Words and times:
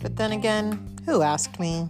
But 0.00 0.16
then 0.16 0.32
again, 0.32 0.98
who 1.06 1.22
asked 1.22 1.60
me? 1.60 1.88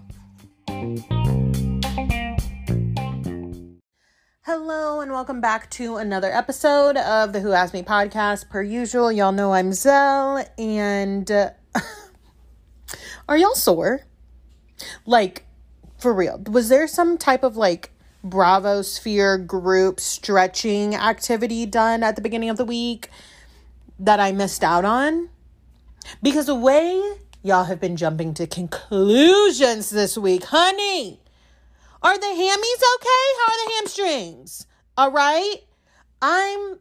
Hello, 4.43 5.01
and 5.01 5.11
welcome 5.11 5.41
back 5.41 5.71
to 5.71 5.97
another 5.97 6.31
episode 6.31 6.99
of 6.99 7.33
the 7.33 7.41
Who 7.41 7.53
Asked 7.53 7.73
Me 7.73 7.83
podcast. 7.83 8.51
Per 8.51 8.63
usual, 8.63 9.11
y'all 9.11 9.33
know 9.33 9.55
I'm 9.55 9.73
Zell, 9.73 10.45
and 10.59 11.31
uh, 11.31 11.51
are 13.29 13.39
y'all 13.39 13.55
sore? 13.55 14.03
Like, 15.07 15.47
for 15.97 16.13
real, 16.13 16.43
was 16.51 16.69
there 16.69 16.87
some 16.87 17.17
type 17.17 17.43
of 17.43 17.57
like 17.57 17.91
Bravo 18.23 18.83
Sphere 18.83 19.39
group 19.39 19.99
stretching 19.99 20.95
activity 20.95 21.65
done 21.65 22.03
at 22.03 22.17
the 22.17 22.23
beginning 22.23 22.51
of 22.51 22.59
the 22.59 22.67
week 22.67 23.09
that 23.99 24.21
I 24.21 24.33
missed 24.33 24.65
out 24.65 24.85
on? 24.85 25.31
Because 26.23 26.47
the 26.47 26.55
way 26.55 27.17
y'all 27.43 27.65
have 27.65 27.81
been 27.81 27.97
jumping 27.97 28.35
to 28.35 28.47
conclusions 28.47 29.91
this 29.91 30.19
week, 30.19 30.45
honey, 30.45 31.21
are 32.03 32.19
the 32.19 32.27
hammies 32.27 32.83
okay? 32.97 33.25
How 33.39 33.53
are 33.53 33.67
the 33.67 33.75
hamstrings? 33.77 34.67
All 34.97 35.11
right. 35.11 35.57
I'm 36.21 36.79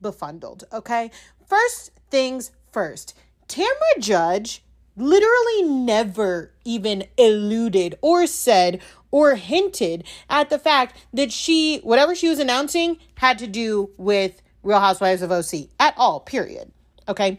befuddled, 0.00 0.64
okay? 0.72 1.10
First 1.46 1.92
things 2.10 2.50
first. 2.70 3.14
Tamra 3.48 3.98
Judge 3.98 4.62
literally 4.96 5.62
never 5.62 6.52
even 6.64 7.04
alluded 7.18 7.98
or 8.02 8.26
said 8.26 8.80
or 9.10 9.34
hinted 9.34 10.04
at 10.28 10.50
the 10.50 10.58
fact 10.58 10.96
that 11.12 11.32
she, 11.32 11.78
whatever 11.80 12.14
she 12.14 12.28
was 12.28 12.38
announcing, 12.38 12.98
had 13.16 13.38
to 13.38 13.46
do 13.46 13.90
with 13.96 14.42
Real 14.62 14.80
Housewives 14.80 15.22
of 15.22 15.32
OC 15.32 15.68
at 15.78 15.94
all, 15.96 16.20
period. 16.20 16.72
Okay. 17.08 17.38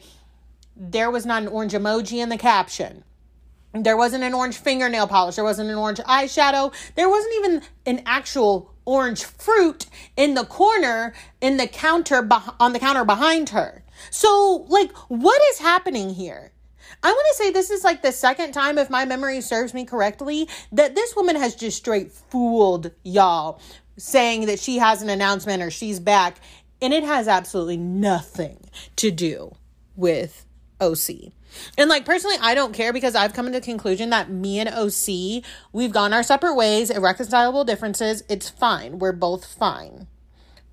There 0.76 1.12
was 1.12 1.26
not 1.26 1.44
an 1.44 1.48
orange 1.48 1.74
emoji 1.74 2.18
in 2.22 2.30
the 2.30 2.38
caption. 2.38 3.04
There 3.74 3.98
wasn't 3.98 4.24
an 4.24 4.34
orange 4.34 4.58
fingernail 4.58 5.08
polish. 5.08 5.36
There 5.36 5.44
wasn't 5.44 5.70
an 5.70 5.78
orange 5.78 6.00
eyeshadow. 6.00 6.74
There 6.96 7.10
wasn't 7.10 7.34
even 7.36 7.62
an 7.86 8.04
actual 8.06 8.72
orange 8.86 9.24
fruit 9.24 9.86
in 10.16 10.36
the 10.36 10.46
corner 10.46 11.14
in 11.42 11.58
the 11.58 11.68
counter 11.68 12.28
on 12.60 12.74
the 12.74 12.80
counter 12.80 13.06
behind 13.06 13.50
her. 13.50 13.84
So, 14.10 14.66
like, 14.68 14.92
what 15.08 15.42
is 15.52 15.60
happening 15.60 16.14
here? 16.14 16.52
I 17.02 17.12
want 17.12 17.28
to 17.32 17.44
say 17.44 17.52
this 17.52 17.72
is 17.72 17.84
like 17.84 18.02
the 18.02 18.12
second 18.12 18.52
time, 18.54 18.78
if 18.78 18.90
my 18.90 19.06
memory 19.06 19.42
serves 19.42 19.74
me 19.74 19.86
correctly, 19.86 20.48
that 20.72 20.96
this 20.96 21.16
woman 21.16 21.36
has 21.36 21.56
just 21.56 21.78
straight 21.78 22.12
fooled 22.12 22.92
y'all, 23.04 23.60
saying 23.98 24.46
that 24.46 24.60
she 24.60 24.78
has 24.78 25.02
an 25.02 25.10
announcement 25.10 25.64
or 25.64 25.72
she's 25.72 26.00
back, 26.00 26.38
and 26.82 26.94
it 26.94 27.04
has 27.04 27.28
absolutely 27.28 27.78
nothing 27.78 28.70
to 28.98 29.12
do 29.12 29.56
with 29.96 30.46
OC. 30.82 31.32
And 31.78 31.90
like 31.90 32.06
personally, 32.06 32.38
I 32.42 32.56
don't 32.56 32.74
care 32.74 32.94
because 32.94 33.16
I've 33.16 33.34
come 33.34 33.46
to 33.46 33.52
the 33.52 33.62
conclusion 33.62 34.10
that 34.10 34.30
me 34.30 34.60
and 34.60 34.70
OC, 34.70 35.44
we've 35.72 35.92
gone 35.92 36.14
our 36.14 36.24
separate 36.24 36.56
ways, 36.56 36.90
irreconcilable 36.90 37.64
differences. 37.64 38.24
It's 38.30 38.50
fine. 38.50 39.00
We're 39.00 39.12
both 39.12 39.46
fine. 39.46 40.08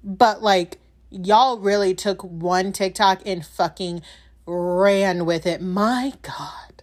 But 0.02 0.42
like, 0.42 0.78
y'all 1.10 1.58
really 1.58 1.94
took 1.94 2.22
one 2.22 2.72
TikTok 2.72 3.22
and 3.26 3.44
fucking 3.44 4.02
ran 4.46 5.26
with 5.26 5.46
it. 5.46 5.60
My 5.60 6.14
God. 6.22 6.82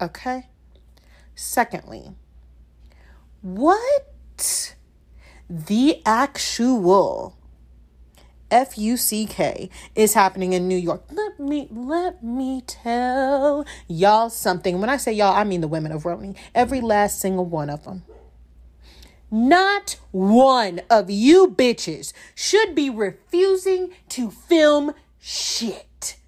Okay. 0.00 0.48
Secondly, 1.34 2.12
what 3.40 4.06
the 5.48 6.02
actual 6.04 7.36
F 8.52 8.76
U 8.76 8.96
C 8.96 9.26
K 9.26 9.70
is 9.96 10.14
happening 10.14 10.52
in 10.52 10.68
New 10.68 10.76
York. 10.76 11.02
Let 11.10 11.40
me 11.40 11.66
let 11.70 12.22
me 12.22 12.62
tell 12.66 13.64
y'all 13.88 14.30
something. 14.30 14.80
When 14.80 14.90
I 14.90 14.98
say 14.98 15.12
y'all, 15.12 15.34
I 15.34 15.42
mean 15.44 15.62
the 15.62 15.68
women 15.68 15.90
of 15.90 16.04
RHONY. 16.04 16.36
Every 16.54 16.80
last 16.80 17.18
single 17.18 17.46
one 17.46 17.70
of 17.70 17.84
them. 17.84 18.04
Not 19.30 19.98
one 20.10 20.82
of 20.90 21.10
you 21.10 21.48
bitches 21.48 22.12
should 22.34 22.74
be 22.74 22.90
refusing 22.90 23.90
to 24.10 24.30
film 24.30 24.92
shit. 25.18 26.18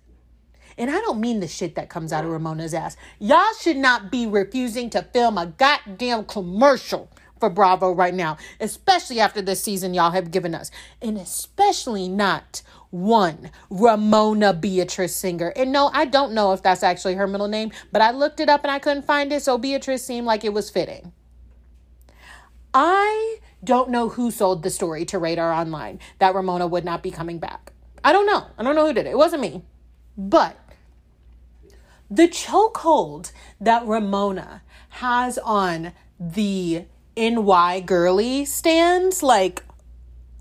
And 0.78 0.90
I 0.90 1.00
don't 1.00 1.20
mean 1.20 1.40
the 1.40 1.46
shit 1.46 1.74
that 1.74 1.90
comes 1.90 2.12
out 2.12 2.24
of 2.24 2.30
Ramona's 2.30 2.74
ass. 2.74 2.96
Y'all 3.20 3.52
should 3.60 3.76
not 3.76 4.10
be 4.10 4.26
refusing 4.26 4.90
to 4.90 5.02
film 5.02 5.36
a 5.36 5.46
goddamn 5.46 6.24
commercial 6.24 7.10
for 7.44 7.50
Bravo 7.50 7.92
right 7.92 8.14
now, 8.14 8.38
especially 8.58 9.20
after 9.20 9.42
this 9.42 9.62
season 9.62 9.92
y'all 9.92 10.12
have 10.12 10.30
given 10.30 10.54
us. 10.54 10.70
And 11.02 11.18
especially 11.18 12.08
not 12.08 12.62
one 12.88 13.50
Ramona 13.68 14.54
Beatrice 14.54 15.14
Singer. 15.14 15.52
And 15.54 15.70
no, 15.70 15.90
I 15.92 16.06
don't 16.06 16.32
know 16.32 16.52
if 16.54 16.62
that's 16.62 16.82
actually 16.82 17.16
her 17.16 17.26
middle 17.26 17.48
name, 17.48 17.70
but 17.92 18.00
I 18.00 18.12
looked 18.12 18.40
it 18.40 18.48
up 18.48 18.64
and 18.64 18.70
I 18.70 18.78
couldn't 18.78 19.04
find 19.04 19.30
it, 19.30 19.42
so 19.42 19.58
Beatrice 19.58 20.02
seemed 20.02 20.26
like 20.26 20.42
it 20.42 20.54
was 20.54 20.70
fitting. 20.70 21.12
I 22.72 23.40
don't 23.62 23.90
know 23.90 24.08
who 24.08 24.30
sold 24.30 24.62
the 24.62 24.70
story 24.70 25.04
to 25.06 25.18
Radar 25.18 25.52
Online 25.52 26.00
that 26.18 26.34
Ramona 26.34 26.66
would 26.66 26.84
not 26.86 27.02
be 27.02 27.10
coming 27.10 27.38
back. 27.38 27.72
I 28.02 28.12
don't 28.12 28.26
know. 28.26 28.46
I 28.56 28.62
don't 28.62 28.74
know 28.74 28.86
who 28.86 28.94
did 28.94 29.06
it. 29.06 29.10
It 29.10 29.18
wasn't 29.18 29.42
me. 29.42 29.62
But 30.16 30.56
the 32.10 32.26
chokehold 32.26 33.32
that 33.60 33.86
Ramona 33.86 34.62
has 34.88 35.36
on 35.36 35.92
the 36.18 36.86
NY 37.16 37.80
girly 37.86 38.44
stands, 38.44 39.22
like, 39.22 39.62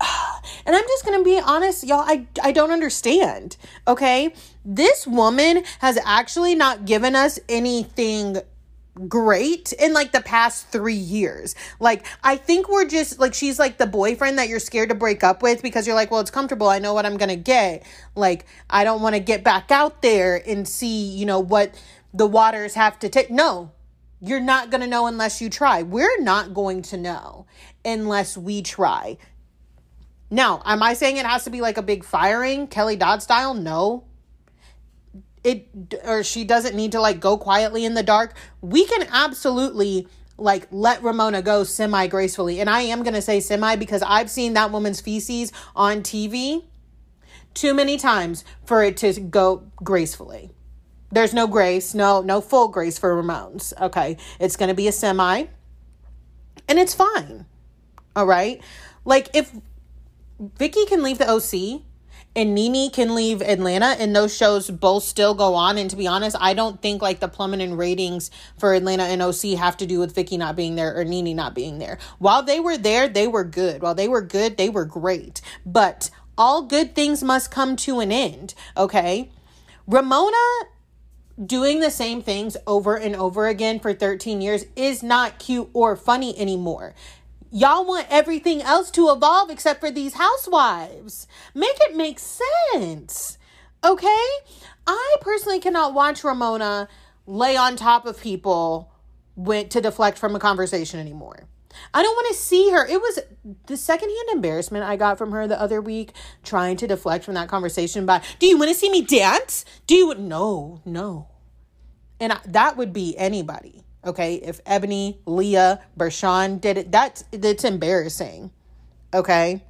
and 0.00 0.74
I'm 0.74 0.84
just 0.84 1.04
gonna 1.04 1.22
be 1.22 1.40
honest, 1.40 1.84
y'all, 1.84 2.00
I, 2.00 2.26
I 2.42 2.52
don't 2.52 2.70
understand. 2.70 3.56
Okay. 3.86 4.34
This 4.64 5.06
woman 5.06 5.62
has 5.80 5.98
actually 6.04 6.54
not 6.54 6.86
given 6.86 7.14
us 7.14 7.38
anything 7.48 8.38
great 9.08 9.72
in 9.74 9.92
like 9.92 10.12
the 10.12 10.20
past 10.20 10.68
three 10.68 10.94
years. 10.94 11.54
Like, 11.80 12.06
I 12.22 12.36
think 12.36 12.68
we're 12.68 12.86
just 12.86 13.18
like, 13.18 13.34
she's 13.34 13.58
like 13.58 13.78
the 13.78 13.86
boyfriend 13.86 14.38
that 14.38 14.48
you're 14.48 14.60
scared 14.60 14.90
to 14.90 14.94
break 14.94 15.24
up 15.24 15.42
with 15.42 15.62
because 15.62 15.86
you're 15.86 15.96
like, 15.96 16.10
well, 16.10 16.20
it's 16.20 16.30
comfortable. 16.30 16.68
I 16.68 16.78
know 16.78 16.94
what 16.94 17.06
I'm 17.06 17.16
going 17.16 17.30
to 17.30 17.36
get. 17.36 17.84
Like, 18.14 18.46
I 18.70 18.84
don't 18.84 19.02
want 19.02 19.14
to 19.14 19.20
get 19.20 19.44
back 19.44 19.70
out 19.70 20.02
there 20.02 20.40
and 20.46 20.66
see, 20.66 21.08
you 21.08 21.26
know, 21.26 21.40
what 21.40 21.74
the 22.12 22.26
waters 22.26 22.74
have 22.74 22.98
to 23.00 23.08
take. 23.08 23.30
No, 23.30 23.72
you're 24.20 24.40
not 24.40 24.70
going 24.70 24.80
to 24.80 24.86
know 24.86 25.06
unless 25.06 25.40
you 25.40 25.50
try. 25.50 25.82
We're 25.82 26.20
not 26.20 26.54
going 26.54 26.82
to 26.82 26.96
know 26.96 27.46
unless 27.84 28.36
we 28.36 28.62
try. 28.62 29.18
Now, 30.30 30.62
am 30.64 30.82
I 30.82 30.94
saying 30.94 31.16
it 31.16 31.26
has 31.26 31.44
to 31.44 31.50
be 31.50 31.60
like 31.60 31.76
a 31.76 31.82
big 31.82 32.04
firing, 32.04 32.66
Kelly 32.66 32.96
Dodd 32.96 33.22
style? 33.22 33.54
No 33.54 34.04
it 35.44 35.68
or 36.04 36.24
she 36.24 36.42
doesn't 36.42 36.74
need 36.74 36.92
to 36.92 37.00
like 37.00 37.20
go 37.20 37.36
quietly 37.36 37.84
in 37.84 37.94
the 37.94 38.02
dark, 38.02 38.34
we 38.62 38.86
can 38.86 39.06
absolutely 39.12 40.08
like 40.36 40.66
let 40.72 41.02
Ramona 41.02 41.42
go 41.42 41.62
semi 41.62 42.06
gracefully. 42.08 42.60
And 42.60 42.68
I 42.68 42.80
am 42.80 43.02
going 43.02 43.14
to 43.14 43.22
say 43.22 43.38
semi 43.40 43.76
because 43.76 44.02
I've 44.02 44.30
seen 44.30 44.54
that 44.54 44.72
woman's 44.72 45.00
feces 45.00 45.52
on 45.76 46.00
TV 46.02 46.64
too 47.52 47.74
many 47.74 47.96
times 47.96 48.44
for 48.64 48.82
it 48.82 48.96
to 48.96 49.12
go 49.20 49.70
gracefully. 49.76 50.50
There's 51.14 51.32
no 51.32 51.46
grace, 51.46 51.94
no 51.94 52.22
no 52.22 52.40
full 52.40 52.68
grace 52.68 52.98
for 52.98 53.14
Ramones. 53.14 53.72
Okay. 53.80 54.16
It's 54.40 54.56
going 54.56 54.68
to 54.68 54.74
be 54.74 54.88
a 54.88 54.92
semi 54.92 55.44
and 56.68 56.78
it's 56.78 56.92
fine. 56.92 57.46
All 58.16 58.26
right? 58.26 58.60
Like 59.04 59.28
if 59.32 59.52
Vicki 60.58 60.86
can 60.86 61.04
leave 61.04 61.18
the 61.18 61.30
OC 61.30 61.82
and 62.34 62.52
NeNe 62.52 62.90
can 62.90 63.14
leave 63.14 63.42
Atlanta 63.42 63.94
and 64.00 64.14
those 64.14 64.36
shows 64.36 64.68
both 64.70 65.04
still 65.04 65.34
go 65.34 65.54
on. 65.54 65.78
And 65.78 65.88
to 65.90 65.94
be 65.94 66.08
honest, 66.08 66.36
I 66.40 66.52
don't 66.52 66.82
think 66.82 67.00
like 67.00 67.20
the 67.20 67.28
plummeting 67.28 67.76
ratings 67.76 68.32
for 68.58 68.74
Atlanta 68.74 69.04
and 69.04 69.22
OC 69.22 69.56
have 69.56 69.76
to 69.76 69.86
do 69.86 70.00
with 70.00 70.16
Vicki 70.16 70.36
not 70.36 70.56
being 70.56 70.74
there 70.74 70.98
or 70.98 71.04
NeNe 71.04 71.32
not 71.32 71.54
being 71.54 71.78
there. 71.78 71.98
While 72.18 72.42
they 72.42 72.58
were 72.58 72.76
there, 72.76 73.08
they 73.08 73.28
were 73.28 73.44
good. 73.44 73.82
While 73.82 73.94
they 73.94 74.08
were 74.08 74.20
good, 74.20 74.56
they 74.56 74.68
were 74.68 74.84
great. 74.84 75.40
But 75.64 76.10
all 76.36 76.62
good 76.62 76.96
things 76.96 77.22
must 77.22 77.52
come 77.52 77.76
to 77.76 78.00
an 78.00 78.10
end, 78.10 78.54
okay? 78.76 79.30
Ramona 79.86 80.36
doing 81.42 81.80
the 81.80 81.90
same 81.90 82.22
things 82.22 82.56
over 82.66 82.96
and 82.96 83.16
over 83.16 83.46
again 83.46 83.80
for 83.80 83.92
13 83.92 84.40
years 84.40 84.66
is 84.76 85.02
not 85.02 85.38
cute 85.38 85.68
or 85.72 85.96
funny 85.96 86.38
anymore. 86.38 86.94
Y'all 87.50 87.86
want 87.86 88.06
everything 88.10 88.62
else 88.62 88.90
to 88.92 89.10
evolve 89.10 89.50
except 89.50 89.80
for 89.80 89.90
these 89.90 90.14
housewives. 90.14 91.26
Make 91.54 91.76
it 91.82 91.96
make 91.96 92.18
sense. 92.18 93.38
Okay? 93.84 94.26
I 94.86 95.16
personally 95.20 95.60
cannot 95.60 95.94
watch 95.94 96.24
Ramona 96.24 96.88
lay 97.26 97.56
on 97.56 97.76
top 97.76 98.06
of 98.06 98.20
people 98.20 98.92
went 99.36 99.70
to 99.70 99.80
deflect 99.80 100.18
from 100.18 100.34
a 100.34 100.40
conversation 100.40 101.00
anymore. 101.00 101.48
I 101.92 102.02
don't 102.02 102.14
want 102.14 102.28
to 102.28 102.34
see 102.34 102.70
her. 102.70 102.86
It 102.86 103.00
was 103.00 103.20
the 103.66 103.76
secondhand 103.76 104.28
embarrassment 104.32 104.84
I 104.84 104.96
got 104.96 105.18
from 105.18 105.32
her 105.32 105.46
the 105.46 105.60
other 105.60 105.80
week 105.80 106.12
trying 106.42 106.76
to 106.78 106.86
deflect 106.86 107.24
from 107.24 107.34
that 107.34 107.48
conversation 107.48 108.06
by, 108.06 108.22
do 108.38 108.46
you 108.46 108.58
want 108.58 108.70
to 108.70 108.74
see 108.74 108.90
me 108.90 109.02
dance? 109.02 109.64
Do 109.86 109.94
you? 109.94 110.14
No, 110.14 110.80
no. 110.84 111.28
And 112.20 112.32
I, 112.32 112.38
that 112.46 112.76
would 112.76 112.92
be 112.92 113.16
anybody. 113.18 113.84
Okay, 114.04 114.34
if 114.34 114.62
Eboni, 114.64 115.18
Leah, 115.24 115.80
Bershan 115.98 116.60
did 116.60 116.76
it, 116.76 116.92
that's 116.92 117.24
it's 117.32 117.64
embarrassing. 117.64 118.50
Okay. 119.12 119.64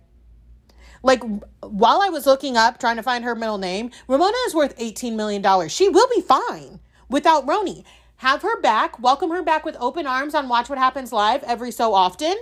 Like 1.03 1.23
while 1.61 2.01
I 2.01 2.09
was 2.09 2.27
looking 2.27 2.57
up 2.57 2.81
trying 2.81 2.97
to 2.97 3.03
find 3.03 3.25
her 3.25 3.35
middle 3.35 3.59
name, 3.59 3.91
Ramona 4.09 4.37
is 4.47 4.55
worth 4.55 4.77
$18 4.79 5.15
million. 5.15 5.69
She 5.69 5.89
will 5.89 6.09
be 6.09 6.23
fine 6.23 6.81
without 7.09 7.47
RHONY. 7.47 7.85
Have 8.25 8.41
her 8.41 8.59
back, 8.59 8.99
welcome 8.99 9.29
her 9.33 9.43
back 9.43 9.67
with 9.67 9.77
open 9.79 10.07
arms 10.07 10.35
on 10.35 10.49
Watch 10.49 10.71
What 10.71 10.79
Happens 10.79 11.13
Live 11.13 11.43
every 11.43 11.71
so 11.71 11.93
often. 11.93 12.35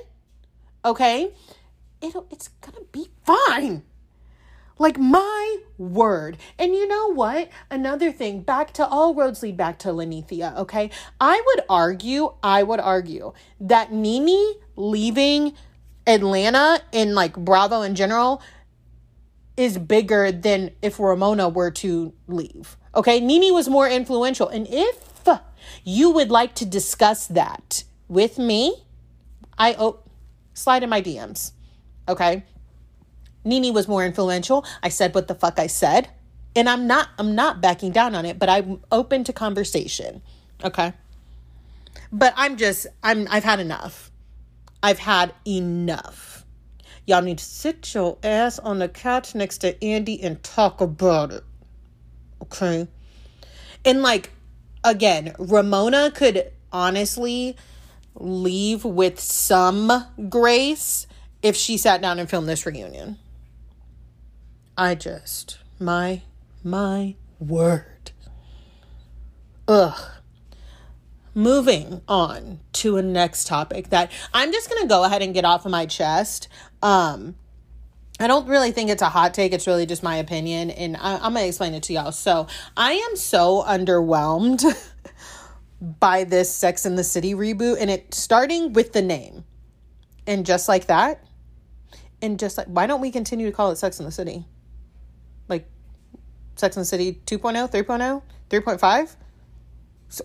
Okay? 0.85 1.35
It'll 2.01 2.29
it's 2.31 2.47
gonna 2.61 2.87
be 2.93 3.09
fine. 3.27 3.83
Like 4.79 4.97
my 4.97 5.57
word. 5.79 6.39
And 6.57 6.73
you 6.73 6.87
know 6.87 7.13
what? 7.13 7.49
Another 7.69 8.13
thing, 8.13 8.43
back 8.43 8.73
to 8.75 8.87
all 8.87 9.13
roads 9.13 9.43
lead 9.43 9.57
back 9.57 9.81
to 9.81 9.89
Linnethia, 9.89 10.57
okay? 10.57 10.89
I 11.21 11.43
would 11.45 11.65
argue, 11.69 12.33
I 12.45 12.63
would 12.63 12.79
argue 12.79 13.33
that 13.61 13.93
NeNe 13.93 14.55
leaving 14.77 15.53
Atlanta 16.07 16.81
and 16.93 17.17
like 17.17 17.35
Bravo 17.35 17.83
in 17.83 17.97
general 17.97 18.41
is 19.57 19.79
bigger 19.79 20.31
than 20.31 20.71
if 20.81 21.01
Ramona 21.01 21.49
were 21.49 21.73
to 21.73 22.13
leave. 22.29 22.77
Okay, 22.95 23.19
NeNe 23.19 23.53
was 23.53 23.69
more 23.69 23.89
influential. 23.89 24.47
And 24.47 24.69
if 24.71 25.12
you 25.85 26.11
would 26.11 26.31
like 26.31 26.55
to 26.57 26.67
discuss 26.67 27.27
that 27.29 27.85
with 28.09 28.39
me, 28.39 28.85
I 29.59 29.75
oh, 29.79 30.01
slide 30.55 30.83
in 30.83 30.91
my 30.91 31.03
DMs. 31.03 31.53
Okay. 32.09 32.45
NeNe 33.45 33.73
was 33.73 33.89
more 33.89 34.05
influential. 34.05 34.65
I 34.83 34.89
said 34.89 35.15
what 35.15 35.29
the 35.29 35.35
fuck 35.35 35.59
I 35.59 35.67
said. 35.67 36.09
And 36.55 36.69
I'm 36.69 36.87
not 36.87 37.09
I'm 37.19 37.35
not 37.35 37.61
backing 37.61 37.93
down 37.93 38.15
on 38.15 38.25
it, 38.25 38.39
but 38.39 38.49
I'm 38.49 38.81
open 38.93 39.25
to 39.25 39.33
conversation. 39.33 40.23
Okay? 40.63 40.93
But 42.13 42.35
I'm 42.37 42.57
just 42.57 42.87
I'm 43.03 43.27
I've 43.31 43.45
had 43.45 43.61
enough. 43.61 44.11
I've 44.83 44.99
had 44.99 45.35
enough. 45.47 46.45
Y'all 47.07 47.23
need 47.23 47.39
to 47.39 47.45
sit 47.45 47.95
your 47.95 48.19
ass 48.23 48.59
on 48.59 48.79
the 48.79 48.89
couch 48.89 49.35
next 49.35 49.59
to 49.59 49.83
Andy 49.83 50.23
and 50.23 50.43
talk 50.43 50.81
about 50.81 51.33
it. 51.33 51.45
Okay? 52.43 52.87
And 53.85 54.03
like 54.03 54.32
again, 54.85 55.35
Ramona 55.39 56.11
could 56.11 56.53
honestly 56.73 57.57
leave 58.15 58.85
with 58.85 59.19
some 59.21 59.91
grace 60.29 61.07
if 61.43 61.57
she 61.57 61.77
sat 61.77 62.01
down 62.01 62.19
and 62.19 62.29
filmed 62.29 62.49
this 62.49 62.67
reunion. 62.67 63.19
I 64.77 64.95
just, 64.95 65.59
my, 65.79 66.23
my 66.65 67.17
word. 67.39 68.13
Ugh. 69.69 70.01
Moving 71.35 72.03
on 72.09 72.61
to 72.75 72.99
a 72.99 73.03
next 73.03 73.47
topic 73.47 73.89
that 73.89 74.11
I'm 74.35 74.53
just 74.53 74.69
going 74.69 74.83
to 74.83 74.89
go 74.89 75.05
ahead 75.05 75.23
and 75.23 75.33
get 75.33 75.45
off 75.45 75.65
of 75.65 75.71
my 75.71 75.87
chest. 75.87 76.49
Um, 76.83 77.37
I 78.23 78.27
don't 78.27 78.47
really 78.49 78.73
think 78.73 78.91
it's 78.91 79.03
a 79.03 79.09
hot 79.09 79.35
take. 79.35 79.53
It's 79.53 79.67
really 79.67 79.87
just 79.87 80.03
my 80.03 80.17
opinion. 80.17 80.71
And 80.71 80.97
I, 80.97 81.15
am 81.15 81.33
going 81.33 81.45
to 81.45 81.49
explain 81.49 81.75
it 81.75 81.83
to 81.85 81.93
y'all. 81.93 82.13
So 82.13 82.47
I 82.77 82.93
am 82.93 83.17
so 83.17 83.65
underwhelmed 83.67 84.65
by 86.01 86.25
this 86.25 86.55
Sex 86.55 86.87
in 86.87 86.97
the 86.97 87.05
City 87.05 87.35
reboot. 87.35 87.79
And 87.81 87.91
it 87.91 88.15
starting 88.15 88.73
with 88.73 88.93
the 88.93 89.03
name. 89.03 89.45
And 90.27 90.47
just 90.47 90.69
like 90.69 90.87
that. 90.87 91.25
And 92.21 92.39
just 92.39 92.57
like, 92.57 92.69
why 92.69 92.87
don't 92.87 93.01
we 93.01 93.11
continue 93.11 93.47
to 93.47 93.53
call 93.53 93.71
it 93.71 93.77
Sex 93.77 93.99
in 93.99 94.05
the 94.05 94.13
City? 94.13 94.45
like 95.49 95.69
Sex 96.57 96.77
and 96.77 96.83
the 96.83 96.87
City 96.87 97.21
2.0, 97.27 97.71
3.0, 97.71 98.23
3.5? 98.51 99.17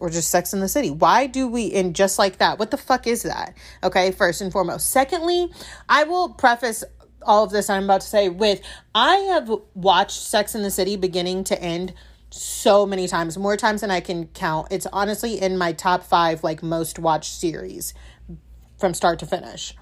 Or 0.02 0.10
just 0.10 0.30
Sex 0.30 0.54
in 0.54 0.60
the 0.60 0.68
City. 0.68 0.90
Why 0.90 1.28
do 1.28 1.48
we, 1.48 1.74
and 1.74 1.96
just 1.96 2.20
like 2.20 2.40
that, 2.40 2.60
what 2.60 2.72
the 2.72 2.78
fuck 2.78 3.08
is 3.08 3.24
that? 3.24 3.56
Okay, 3.84 4.12
first 4.12 4.42
and 4.42 4.52
foremost. 4.52 4.90
Secondly, 4.90 5.50
I 5.88 6.04
will 6.04 6.30
preface 6.30 6.84
all 7.24 7.44
of 7.44 7.52
this 7.52 7.70
I'm 7.70 7.84
about 7.86 8.02
to 8.02 8.08
say 8.08 8.30
with 8.30 8.62
I 8.94 9.16
have 9.16 9.52
watched 9.74 10.22
Sex 10.22 10.56
in 10.56 10.64
the 10.64 10.72
City 10.72 10.96
beginning 10.96 11.44
to 11.46 11.62
end 11.62 11.94
so 12.30 12.86
many 12.86 13.08
times, 13.08 13.38
more 13.38 13.58
times 13.58 13.82
than 13.82 13.92
I 13.92 14.00
can 14.00 14.28
count. 14.28 14.68
It's 14.72 14.88
honestly 14.92 15.42
in 15.42 15.58
my 15.58 15.74
top 15.74 16.04
five, 16.04 16.44
like 16.44 16.62
most 16.62 17.00
watched 17.00 17.32
series 17.32 17.94
from 18.78 18.94
start 18.94 19.20
to 19.20 19.26
finish. 19.26 19.74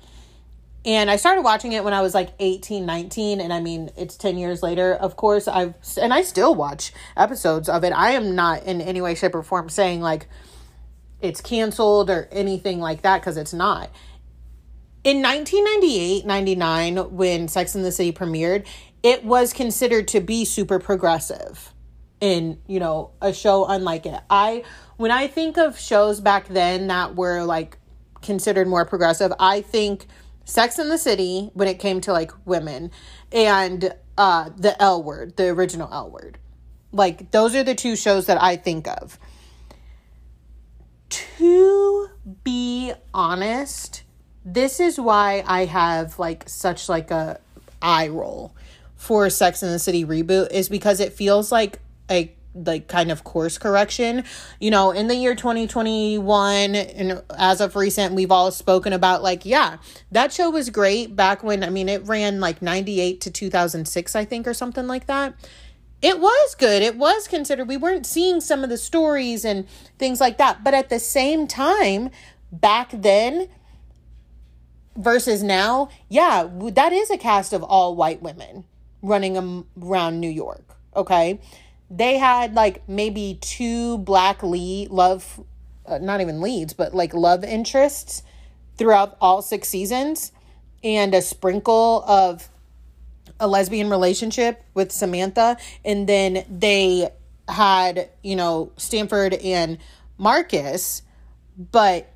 And 0.85 1.09
I 1.09 1.15
started 1.15 1.41
watching 1.41 1.71
it 1.71 1.83
when 1.83 1.93
I 1.93 2.01
was 2.01 2.13
like 2.13 2.29
18, 2.39 2.85
19. 2.85 3.41
And 3.41 3.51
I 3.51 3.59
mean, 3.59 3.89
it's 3.97 4.15
10 4.17 4.38
years 4.38 4.61
later. 4.61 4.93
Of 4.93 5.15
course, 5.15 5.47
I've, 5.47 5.73
and 5.99 6.13
I 6.13 6.21
still 6.21 6.53
watch 6.53 6.93
episodes 7.17 7.67
of 7.67 7.83
it. 7.83 7.91
I 7.91 8.11
am 8.11 8.35
not 8.35 8.63
in 8.63 8.81
any 8.81 9.01
way, 9.01 9.15
shape, 9.15 9.33
or 9.33 9.41
form 9.41 9.67
saying 9.69 10.01
like 10.01 10.27
it's 11.21 11.41
canceled 11.41 12.11
or 12.11 12.27
anything 12.31 12.79
like 12.79 13.01
that 13.01 13.21
because 13.21 13.38
it's 13.38 13.53
not. 13.53 13.89
In 15.05 15.21
1998, 15.21 16.25
99, 16.25 17.15
when 17.15 17.47
Sex 17.47 17.75
in 17.75 17.83
the 17.83 17.91
City 17.91 18.11
premiered, 18.11 18.65
it 19.03 19.23
was 19.23 19.53
considered 19.53 20.07
to 20.07 20.19
be 20.19 20.45
super 20.45 20.79
progressive 20.79 21.71
in, 22.19 22.57
you 22.65 22.79
know, 22.79 23.11
a 23.21 23.31
show 23.31 23.65
unlike 23.65 24.07
it. 24.07 24.19
I, 24.31 24.63
when 24.97 25.11
I 25.11 25.27
think 25.27 25.59
of 25.59 25.77
shows 25.77 26.19
back 26.21 26.47
then 26.47 26.87
that 26.87 27.15
were 27.15 27.43
like 27.43 27.77
considered 28.23 28.67
more 28.67 28.83
progressive, 28.83 29.31
I 29.39 29.61
think 29.61 30.07
Sex 30.43 30.79
in 30.79 30.89
the 30.89 30.97
City 30.97 31.51
when 31.53 31.67
it 31.67 31.77
came 31.77 32.01
to 32.01 32.11
like 32.11 32.31
women 32.43 32.89
and 33.31 33.93
uh 34.17 34.49
the 34.57 34.81
L 34.81 35.03
word, 35.03 35.37
the 35.37 35.49
original 35.49 35.87
L 35.93 36.09
word. 36.09 36.39
Like 36.91 37.29
those 37.29 37.53
are 37.53 37.63
the 37.63 37.75
two 37.75 37.95
shows 37.95 38.25
that 38.25 38.41
I 38.41 38.55
think 38.55 38.87
of. 38.87 39.19
To 41.09 42.09
be 42.43 42.91
honest, 43.13 44.01
this 44.45 44.80
is 44.80 45.00
why 45.00 45.44
I 45.47 45.65
have 45.65 46.19
like 46.19 46.47
such 46.47 46.88
like 46.88 47.09
a 47.09 47.39
eye 47.81 48.07
roll 48.07 48.56
for 48.95 49.30
Sex 49.30 49.63
in 49.63 49.71
the 49.71 49.80
City 49.80 50.06
reboot 50.06 50.51
is 50.51 50.69
because 50.69 51.00
it 51.00 51.13
feels 51.13 51.51
like 51.51 51.80
a 52.09 52.31
like 52.53 52.88
kind 52.88 53.12
of 53.12 53.24
course 53.24 53.57
correction. 53.57 54.24
You 54.59 54.71
know, 54.71 54.92
in 54.92 55.07
the 55.07 55.15
year 55.15 55.36
2021 55.36 56.75
and 56.75 57.24
as 57.38 57.59
of 57.59 57.75
recent 57.75 58.13
we've 58.13 58.31
all 58.31 58.51
spoken 58.51 58.94
about 58.94 59.24
like 59.24 59.45
yeah, 59.45 59.77
that 60.12 60.31
show 60.31 60.51
was 60.51 60.69
great 60.69 61.15
back 61.15 61.44
when 61.44 61.63
I 61.63 61.69
mean 61.69 61.89
it 61.89 62.06
ran 62.06 62.39
like 62.39 62.62
98 62.62 63.21
to 63.21 63.31
2006 63.31 64.15
I 64.15 64.25
think 64.25 64.48
or 64.48 64.53
something 64.53 64.86
like 64.86 65.07
that. 65.07 65.33
It 66.01 66.19
was 66.19 66.56
good. 66.56 66.83
It 66.83 66.98
was 66.98 67.27
considered 67.27 67.68
we 67.68 67.77
weren't 67.77 68.06
seeing 68.06 68.39
some 68.39 68.63
of 68.63 68.69
the 68.69 68.77
stories 68.77 69.44
and 69.44 69.68
things 69.98 70.21
like 70.21 70.38
that. 70.38 70.63
But 70.63 70.75
at 70.75 70.89
the 70.89 71.00
same 71.00 71.48
time, 71.48 72.12
back 72.51 72.91
then 72.94 73.50
versus 74.95 75.44
now, 75.44 75.89
yeah, 76.09 76.47
that 76.74 76.94
is 76.94 77.09
a 77.09 77.18
cast 77.18 77.53
of 77.53 77.63
all 77.63 77.95
white 77.95 78.21
women 78.21 78.65
running 79.01 79.65
around 79.77 80.19
New 80.19 80.30
York, 80.30 80.75
okay? 80.95 81.39
they 81.89 82.17
had 82.17 82.53
like 82.53 82.88
maybe 82.88 83.38
two 83.41 83.98
black 84.00 84.41
lead 84.41 84.89
love 84.89 85.43
uh, 85.86 85.98
not 86.00 86.22
even 86.22 86.41
leads 86.41 86.74
but 86.74 86.93
like 86.93 87.13
love 87.13 87.43
interests 87.43 88.24
throughout 88.77 89.15
all 89.22 89.41
six 89.41 89.67
seasons 89.67 90.31
and 90.84 91.13
a 91.13 91.22
sprinkle 91.22 92.03
of 92.08 92.50
a 93.39 93.48
lesbian 93.48 93.89
relationship 93.89 94.63
with 94.74 94.91
Samantha 94.91 95.58
and 95.84 96.08
then 96.08 96.46
they 96.50 97.10
had 97.48 98.10
you 98.24 98.36
know 98.36 98.72
Stanford 98.77 99.36
and 99.36 99.77
Marcus 100.17 101.03
but 101.72 102.12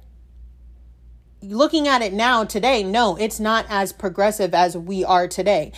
looking 1.41 1.87
at 1.87 2.01
it 2.01 2.13
now 2.13 2.43
today 2.43 2.83
no 2.83 3.15
it's 3.15 3.39
not 3.39 3.65
as 3.69 3.93
progressive 3.93 4.53
as 4.53 4.75
we 4.77 5.03
are 5.03 5.27
today. 5.27 5.71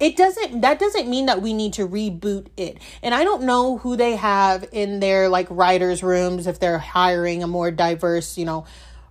It 0.00 0.16
doesn't 0.16 0.60
that 0.60 0.78
doesn't 0.78 1.08
mean 1.08 1.26
that 1.26 1.40
we 1.40 1.54
need 1.54 1.74
to 1.74 1.86
reboot 1.86 2.48
it. 2.56 2.78
And 3.02 3.14
i 3.14 3.24
don't 3.24 3.42
know 3.42 3.78
who 3.78 3.96
they 3.96 4.16
have 4.16 4.68
in 4.72 5.00
their 5.00 5.28
like 5.28 5.46
writers 5.50 6.02
rooms 6.02 6.46
if 6.46 6.58
they're 6.58 6.78
hiring 6.78 7.42
a 7.42 7.46
more 7.46 7.70
diverse 7.70 8.36
you 8.36 8.44
know 8.44 8.66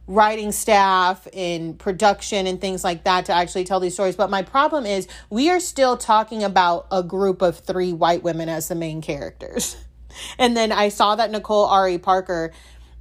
writing 0.06 0.52
staff 0.52 1.28
in 1.32 1.76
production 1.76 2.46
and 2.46 2.60
things 2.60 2.84
like 2.84 3.06
that 3.06 3.26
to 3.26 3.32
actually 3.32 3.64
tell 3.64 3.80
these 3.80 3.94
stories. 3.94 4.16
But 4.16 4.30
my 4.30 4.42
problem 4.42 4.86
is 4.86 5.08
we 5.30 5.50
are 5.50 5.60
still 5.62 5.96
talking 5.96 6.44
about 6.44 6.88
a 6.92 7.02
group 7.02 7.42
of 7.42 7.60
three 7.60 7.94
white 7.94 8.22
women 8.22 8.50
as 8.50 8.68
the 8.68 8.76
main 8.76 9.02
characters. 9.02 9.78
And 10.38 10.56
then 10.56 10.72
i 10.72 10.90
saw 10.90 11.16
that 11.16 11.32
nicole 11.32 11.66
ari 11.66 11.98
parker 11.98 12.52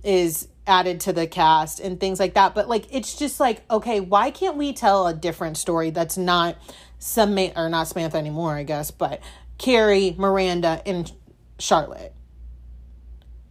is 0.02 0.49
added 0.66 1.00
to 1.00 1.12
the 1.12 1.26
cast 1.26 1.81
and 1.81 1.99
things 1.99 2.21
like 2.21 2.35
that 2.35 2.54
but 2.54 2.69
like 2.69 2.87
it's 2.90 3.16
just 3.16 3.40
like 3.40 3.62
okay 3.69 3.99
why 3.99 4.31
can't 4.31 4.57
we 4.57 4.73
tell 4.73 5.09
a 5.09 5.14
different 5.14 5.57
story 5.57 5.90
that's 5.90 6.16
not 6.16 6.57
Samantha, 7.02 7.61
or 7.61 7.69
not 7.69 7.88
Samantha 7.88 8.16
anymore, 8.16 8.54
I 8.54 8.62
guess, 8.62 8.92
but 8.92 9.21
Carrie, 9.59 10.14
Miranda, 10.16 10.81
and 10.87 11.11
Charlotte. 11.59 12.14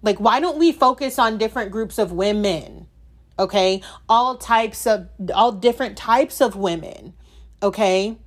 Like, 0.02 0.20
why 0.20 0.40
don't 0.40 0.58
we 0.58 0.72
focus 0.72 1.20
on 1.20 1.38
different 1.38 1.70
groups 1.70 2.00
of 2.00 2.14
women? 2.14 2.88
Okay. 3.38 3.82
All 4.08 4.38
types 4.38 4.88
of, 4.88 5.10
all 5.36 5.52
different 5.52 5.98
types 5.98 6.40
of 6.40 6.56
women. 6.56 7.14
Okay. 7.62 8.18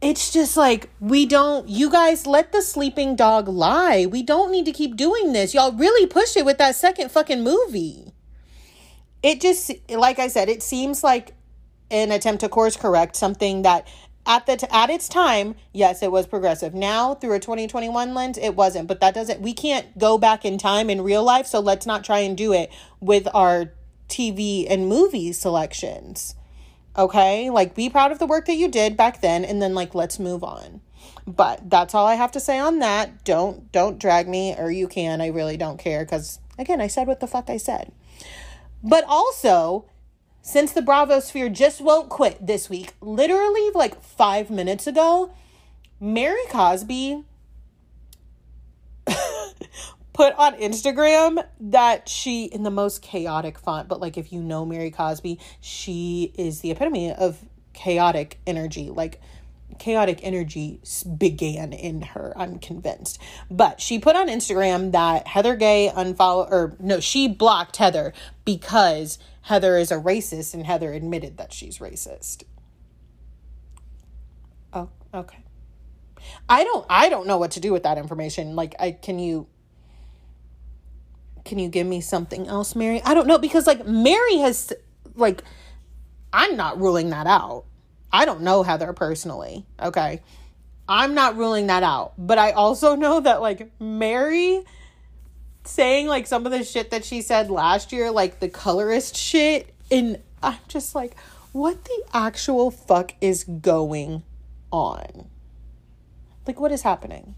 It's 0.00 0.32
just 0.32 0.56
like, 0.56 0.90
we 1.00 1.26
don't, 1.26 1.68
you 1.68 1.90
guys 1.90 2.26
let 2.26 2.52
the 2.52 2.62
sleeping 2.62 3.16
dog 3.16 3.48
lie. 3.48 4.06
We 4.06 4.22
don't 4.22 4.52
need 4.52 4.64
to 4.66 4.72
keep 4.72 4.96
doing 4.96 5.32
this. 5.32 5.54
Y'all 5.54 5.72
really 5.72 6.06
pushed 6.06 6.36
it 6.36 6.44
with 6.44 6.58
that 6.58 6.76
second 6.76 7.10
fucking 7.10 7.42
movie. 7.42 8.12
It 9.24 9.40
just, 9.40 9.72
like 9.90 10.20
I 10.20 10.28
said, 10.28 10.48
it 10.48 10.62
seems 10.62 11.02
like 11.02 11.34
an 11.90 12.12
attempt 12.12 12.40
to 12.40 12.48
course 12.48 12.76
correct 12.76 13.16
something 13.16 13.62
that 13.62 13.88
at 14.28 14.46
the 14.46 14.56
t- 14.58 14.66
at 14.70 14.90
its 14.90 15.08
time, 15.08 15.56
yes, 15.72 16.02
it 16.02 16.12
was 16.12 16.26
progressive. 16.26 16.74
Now, 16.74 17.14
through 17.14 17.34
a 17.34 17.40
2021 17.40 18.14
lens, 18.14 18.38
it 18.38 18.54
wasn't. 18.54 18.86
But 18.86 19.00
that 19.00 19.14
doesn't 19.14 19.40
we 19.40 19.54
can't 19.54 19.98
go 19.98 20.18
back 20.18 20.44
in 20.44 20.58
time 20.58 20.90
in 20.90 21.00
real 21.00 21.24
life, 21.24 21.46
so 21.46 21.60
let's 21.60 21.86
not 21.86 22.04
try 22.04 22.18
and 22.18 22.36
do 22.36 22.52
it 22.52 22.70
with 23.00 23.26
our 23.34 23.72
TV 24.08 24.66
and 24.68 24.86
movie 24.86 25.32
selections. 25.32 26.34
Okay? 26.98 27.48
Like 27.48 27.74
be 27.74 27.88
proud 27.88 28.12
of 28.12 28.18
the 28.18 28.26
work 28.26 28.46
that 28.46 28.56
you 28.56 28.68
did 28.68 28.96
back 28.96 29.20
then 29.20 29.44
and 29.44 29.62
then 29.62 29.74
like 29.74 29.94
let's 29.94 30.18
move 30.18 30.44
on. 30.44 30.80
But 31.26 31.70
that's 31.70 31.94
all 31.94 32.06
I 32.06 32.14
have 32.14 32.32
to 32.32 32.40
say 32.40 32.58
on 32.58 32.80
that. 32.80 33.24
Don't 33.24 33.70
don't 33.72 33.98
drag 33.98 34.28
me 34.28 34.54
or 34.58 34.70
you 34.70 34.88
can. 34.88 35.20
I 35.20 35.28
really 35.28 35.56
don't 35.56 35.78
care 35.78 36.04
cuz 36.04 36.40
again, 36.58 36.80
I 36.80 36.88
said 36.88 37.06
what 37.06 37.20
the 37.20 37.26
fuck 37.26 37.48
I 37.48 37.56
said. 37.56 37.92
But 38.82 39.04
also, 39.06 39.86
since 40.42 40.72
the 40.72 40.82
Bravo 40.82 41.20
sphere 41.20 41.48
just 41.48 41.80
won't 41.80 42.08
quit 42.08 42.44
this 42.44 42.68
week, 42.68 42.94
literally 43.00 43.70
like 43.74 44.02
five 44.02 44.50
minutes 44.50 44.86
ago, 44.86 45.32
Mary 46.00 46.44
Cosby 46.50 47.24
put 50.18 50.34
on 50.34 50.54
Instagram 50.54 51.46
that 51.60 52.08
she, 52.08 52.46
in 52.46 52.64
the 52.64 52.70
most 52.70 53.02
chaotic 53.02 53.56
font, 53.56 53.86
but 53.88 54.00
like 54.00 54.18
if 54.18 54.32
you 54.32 54.42
know 54.42 54.66
Mary 54.66 54.90
Cosby, 54.90 55.38
she 55.60 56.34
is 56.36 56.60
the 56.60 56.72
epitome 56.72 57.12
of 57.12 57.38
chaotic 57.72 58.38
energy. 58.46 58.90
Like, 58.90 59.20
chaotic 59.78 60.18
energy 60.24 60.80
began 61.18 61.72
in 61.72 62.00
her 62.00 62.32
i'm 62.34 62.58
convinced 62.58 63.20
but 63.48 63.80
she 63.80 63.96
put 64.00 64.16
on 64.16 64.26
instagram 64.26 64.90
that 64.90 65.24
heather 65.28 65.54
gay 65.54 65.88
unfollow 65.94 66.50
or 66.50 66.74
no 66.80 66.98
she 66.98 67.28
blocked 67.28 67.76
heather 67.76 68.12
because 68.44 69.20
Heather 69.48 69.78
is 69.78 69.90
a 69.90 69.94
racist 69.94 70.52
and 70.52 70.66
Heather 70.66 70.92
admitted 70.92 71.38
that 71.38 71.54
she's 71.54 71.78
racist. 71.78 72.42
Oh, 74.74 74.90
okay. 75.14 75.38
I 76.50 76.64
don't 76.64 76.84
I 76.90 77.08
don't 77.08 77.26
know 77.26 77.38
what 77.38 77.52
to 77.52 77.60
do 77.60 77.72
with 77.72 77.84
that 77.84 77.96
information. 77.96 78.56
Like 78.56 78.74
I 78.78 78.90
can 78.90 79.18
you 79.18 79.46
can 81.48 81.58
you 81.58 81.68
give 81.68 81.86
me 81.86 82.00
something 82.00 82.46
else, 82.46 82.76
Mary? 82.76 83.02
I 83.02 83.14
don't 83.14 83.26
know 83.26 83.38
because 83.38 83.66
like 83.66 83.86
Mary 83.86 84.36
has 84.38 84.72
like 85.14 85.42
I'm 86.32 86.56
not 86.56 86.78
ruling 86.78 87.10
that 87.10 87.26
out. 87.26 87.64
I 88.12 88.24
don't 88.24 88.42
know 88.42 88.62
Heather 88.62 88.92
personally, 88.92 89.66
okay? 89.80 90.22
I'm 90.88 91.14
not 91.14 91.36
ruling 91.36 91.66
that 91.66 91.82
out. 91.82 92.12
But 92.16 92.38
I 92.38 92.52
also 92.52 92.94
know 92.94 93.20
that 93.20 93.40
like 93.40 93.70
Mary 93.80 94.62
saying 95.64 96.06
like 96.06 96.26
some 96.26 96.46
of 96.46 96.52
the 96.52 96.64
shit 96.64 96.90
that 96.90 97.04
she 97.04 97.22
said 97.22 97.50
last 97.50 97.92
year, 97.92 98.10
like 98.10 98.40
the 98.40 98.48
colorist 98.48 99.16
shit, 99.16 99.74
and 99.90 100.20
I'm 100.42 100.58
just 100.68 100.94
like, 100.94 101.16
what 101.52 101.84
the 101.84 102.04
actual 102.12 102.70
fuck 102.70 103.14
is 103.20 103.44
going 103.44 104.22
on? 104.70 105.28
Like, 106.46 106.60
what 106.60 106.72
is 106.72 106.82
happening? 106.82 107.34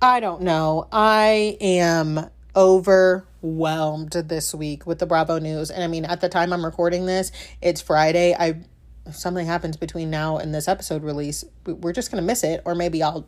I 0.00 0.20
don't 0.20 0.42
know. 0.42 0.86
I 0.92 1.56
am 1.60 2.30
overwhelmed 2.56 4.10
this 4.12 4.54
week 4.54 4.86
with 4.86 4.98
the 4.98 5.06
Bravo 5.06 5.38
news. 5.38 5.70
And 5.70 5.82
I 5.82 5.86
mean, 5.86 6.04
at 6.04 6.20
the 6.20 6.28
time 6.28 6.52
I'm 6.52 6.64
recording 6.64 7.06
this, 7.06 7.32
it's 7.60 7.80
Friday. 7.80 8.34
I 8.38 8.60
if 9.06 9.16
something 9.16 9.46
happens 9.46 9.76
between 9.76 10.10
now 10.10 10.36
and 10.36 10.54
this 10.54 10.68
episode 10.68 11.02
release, 11.02 11.44
we're 11.64 11.92
just 11.92 12.10
going 12.10 12.22
to 12.22 12.26
miss 12.26 12.44
it 12.44 12.60
or 12.66 12.74
maybe 12.74 13.02
I'll 13.02 13.26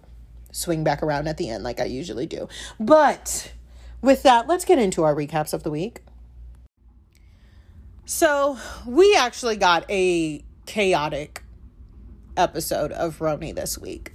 swing 0.52 0.84
back 0.84 1.02
around 1.02 1.26
at 1.26 1.38
the 1.38 1.48
end 1.48 1.64
like 1.64 1.80
I 1.80 1.84
usually 1.84 2.26
do. 2.26 2.48
But 2.78 3.52
with 4.02 4.22
that, 4.22 4.46
let's 4.46 4.64
get 4.64 4.78
into 4.78 5.04
our 5.04 5.14
recaps 5.14 5.54
of 5.54 5.62
the 5.62 5.70
week. 5.70 6.02
So, 8.04 8.58
we 8.86 9.14
actually 9.14 9.56
got 9.56 9.88
a 9.88 10.44
chaotic 10.66 11.44
episode 12.36 12.90
of 12.92 13.18
RHONY 13.20 13.54
this 13.54 13.78
week. 13.78 14.14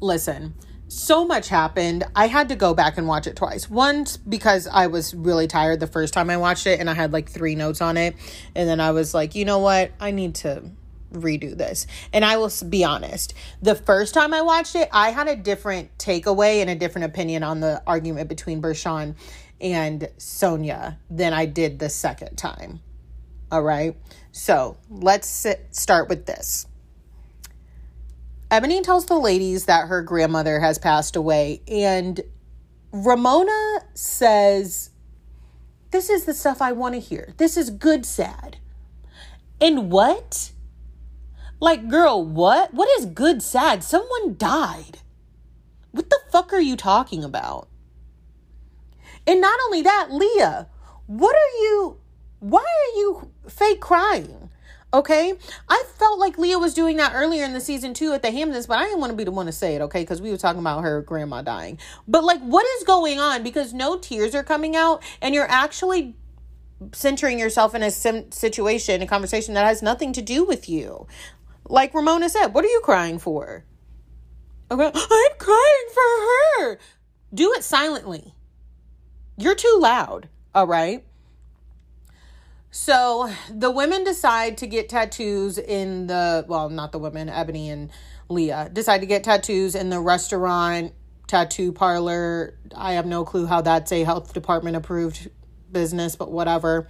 Listen, 0.00 0.54
so 0.94 1.26
much 1.26 1.48
happened. 1.48 2.04
I 2.14 2.28
had 2.28 2.48
to 2.50 2.56
go 2.56 2.74
back 2.74 2.96
and 2.96 3.06
watch 3.06 3.26
it 3.26 3.36
twice. 3.36 3.68
Once 3.68 4.16
because 4.16 4.66
I 4.66 4.86
was 4.86 5.14
really 5.14 5.46
tired 5.46 5.80
the 5.80 5.86
first 5.86 6.14
time 6.14 6.30
I 6.30 6.36
watched 6.36 6.66
it 6.66 6.80
and 6.80 6.88
I 6.88 6.94
had 6.94 7.12
like 7.12 7.28
three 7.28 7.54
notes 7.54 7.80
on 7.80 7.96
it. 7.96 8.14
And 8.54 8.68
then 8.68 8.80
I 8.80 8.92
was 8.92 9.12
like, 9.12 9.34
you 9.34 9.44
know 9.44 9.58
what? 9.58 9.92
I 9.98 10.12
need 10.12 10.36
to 10.36 10.62
redo 11.12 11.56
this. 11.56 11.86
And 12.12 12.24
I 12.24 12.36
will 12.36 12.50
be 12.68 12.84
honest, 12.84 13.34
the 13.62 13.74
first 13.74 14.14
time 14.14 14.32
I 14.32 14.42
watched 14.42 14.74
it, 14.76 14.88
I 14.92 15.10
had 15.10 15.28
a 15.28 15.36
different 15.36 15.96
takeaway 15.98 16.60
and 16.60 16.70
a 16.70 16.74
different 16.74 17.06
opinion 17.06 17.42
on 17.42 17.60
the 17.60 17.82
argument 17.86 18.28
between 18.28 18.62
Bershan 18.62 19.16
and 19.60 20.08
Sonja 20.18 20.96
than 21.10 21.32
I 21.32 21.46
did 21.46 21.78
the 21.78 21.88
second 21.88 22.36
time. 22.36 22.80
All 23.50 23.62
right. 23.62 23.96
So 24.32 24.76
let's 24.90 25.28
sit, 25.28 25.68
start 25.70 26.08
with 26.08 26.26
this. 26.26 26.66
Eboni 28.54 28.84
tells 28.84 29.06
the 29.06 29.18
ladies 29.18 29.64
that 29.64 29.88
her 29.88 30.00
grandmother 30.00 30.60
has 30.60 30.78
passed 30.78 31.16
away, 31.16 31.60
and 31.66 32.20
Ramona 32.92 33.80
says, 33.94 34.90
This 35.90 36.08
is 36.08 36.24
the 36.24 36.34
stuff 36.34 36.62
I 36.62 36.70
want 36.70 36.94
to 36.94 37.00
hear. 37.00 37.34
This 37.36 37.56
is 37.56 37.70
good, 37.70 38.06
sad. 38.06 38.58
And 39.60 39.90
what? 39.90 40.52
Like, 41.58 41.88
girl, 41.88 42.24
what? 42.24 42.72
What 42.72 42.88
is 42.96 43.06
good 43.06 43.42
sad? 43.42 43.82
Someone 43.82 44.36
died. 44.36 44.98
What 45.90 46.08
the 46.08 46.20
fuck 46.30 46.52
are 46.52 46.60
you 46.60 46.76
talking 46.76 47.24
about? 47.24 47.66
And 49.26 49.40
not 49.40 49.58
only 49.64 49.82
that, 49.82 50.12
Leah, 50.12 50.68
what 51.08 51.34
are 51.34 51.58
you, 51.58 51.98
why 52.38 52.60
are 52.60 52.98
you 52.98 53.32
fake 53.48 53.80
crying? 53.80 54.50
Okay. 54.94 55.34
I 55.68 55.82
felt 55.98 56.20
like 56.20 56.38
Leah 56.38 56.60
was 56.60 56.72
doing 56.72 56.98
that 56.98 57.14
earlier 57.16 57.44
in 57.44 57.52
the 57.52 57.60
season 57.60 57.94
two 57.94 58.12
at 58.12 58.22
the 58.22 58.30
Hamptons, 58.30 58.68
but 58.68 58.78
I 58.78 58.84
didn't 58.84 59.00
want 59.00 59.10
to 59.10 59.16
be 59.16 59.24
the 59.24 59.32
one 59.32 59.46
to 59.46 59.52
say 59.52 59.74
it, 59.74 59.80
okay? 59.82 60.02
Because 60.02 60.22
we 60.22 60.30
were 60.30 60.36
talking 60.36 60.60
about 60.60 60.84
her 60.84 61.02
grandma 61.02 61.42
dying. 61.42 61.80
But 62.06 62.22
like, 62.22 62.40
what 62.40 62.64
is 62.78 62.84
going 62.84 63.18
on? 63.18 63.42
Because 63.42 63.74
no 63.74 63.98
tears 63.98 64.36
are 64.36 64.44
coming 64.44 64.76
out, 64.76 65.02
and 65.20 65.34
you're 65.34 65.50
actually 65.50 66.14
centering 66.92 67.40
yourself 67.40 67.74
in 67.74 67.82
a 67.82 67.90
sim- 67.90 68.30
situation, 68.30 69.02
a 69.02 69.06
conversation 69.08 69.54
that 69.54 69.66
has 69.66 69.82
nothing 69.82 70.12
to 70.12 70.22
do 70.22 70.44
with 70.44 70.68
you. 70.68 71.08
Like 71.68 71.92
Ramona 71.92 72.28
said, 72.28 72.48
what 72.48 72.64
are 72.64 72.68
you 72.68 72.80
crying 72.84 73.18
for? 73.18 73.64
Okay, 74.70 74.86
I'm 74.94 75.38
crying 75.38 75.88
for 75.92 76.62
her. 76.62 76.78
Do 77.34 77.52
it 77.54 77.64
silently. 77.64 78.32
You're 79.36 79.56
too 79.56 79.76
loud, 79.80 80.28
all 80.54 80.68
right? 80.68 81.04
So 82.76 83.30
the 83.48 83.70
women 83.70 84.02
decide 84.02 84.58
to 84.58 84.66
get 84.66 84.88
tattoos 84.88 85.58
in 85.58 86.08
the, 86.08 86.44
well, 86.48 86.68
not 86.68 86.90
the 86.90 86.98
women, 86.98 87.28
Eboni 87.28 87.72
and 87.72 87.88
Leah 88.28 88.68
decide 88.72 88.98
to 88.98 89.06
get 89.06 89.22
tattoos 89.22 89.76
in 89.76 89.90
the 89.90 90.00
restaurant 90.00 90.92
tattoo 91.28 91.70
parlor. 91.70 92.58
I 92.74 92.94
have 92.94 93.06
no 93.06 93.24
clue 93.24 93.46
how 93.46 93.60
that's 93.60 93.92
a 93.92 94.02
health 94.02 94.34
department 94.34 94.74
approved 94.74 95.30
business, 95.70 96.16
but 96.16 96.32
whatever. 96.32 96.88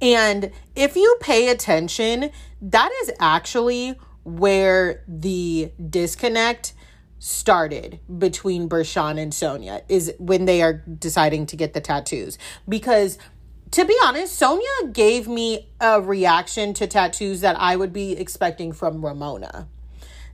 And 0.00 0.52
if 0.76 0.94
you 0.94 1.16
pay 1.20 1.48
attention, 1.48 2.30
that 2.62 2.92
is 3.02 3.10
actually 3.18 3.98
where 4.22 5.02
the 5.08 5.72
disconnect 5.90 6.74
started 7.18 7.98
between 8.18 8.68
Bershan 8.68 9.18
and 9.18 9.32
Sonja 9.32 9.82
is 9.88 10.12
when 10.18 10.44
they 10.44 10.62
are 10.62 10.74
deciding 10.74 11.46
to 11.46 11.56
get 11.56 11.72
the 11.72 11.80
tattoos. 11.80 12.38
Because 12.68 13.18
to 13.74 13.84
be 13.84 13.96
honest, 14.04 14.40
Sonja 14.40 14.92
gave 14.92 15.26
me 15.26 15.68
a 15.80 16.00
reaction 16.00 16.74
to 16.74 16.86
tattoos 16.86 17.40
that 17.40 17.56
I 17.58 17.74
would 17.74 17.92
be 17.92 18.12
expecting 18.12 18.72
from 18.72 19.04
Ramona. 19.04 19.66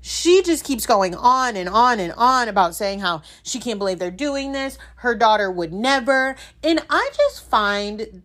She 0.02 0.42
just 0.42 0.62
keeps 0.62 0.85
going 0.85 1.14
on 1.14 1.56
and 1.56 1.66
on 1.66 2.00
and 2.00 2.12
on 2.18 2.49
about 2.50 2.75
saying 2.75 3.00
how 3.00 3.23
she 3.42 3.59
can't 3.59 3.78
believe 3.78 3.99
they're 3.99 4.11
doing 4.11 4.52
this. 4.52 4.76
Her 4.97 5.14
daughter 5.14 5.50
would 5.50 5.73
never. 5.73 6.37
And 6.62 6.85
I 6.90 7.11
just 7.16 7.42
find 7.42 8.23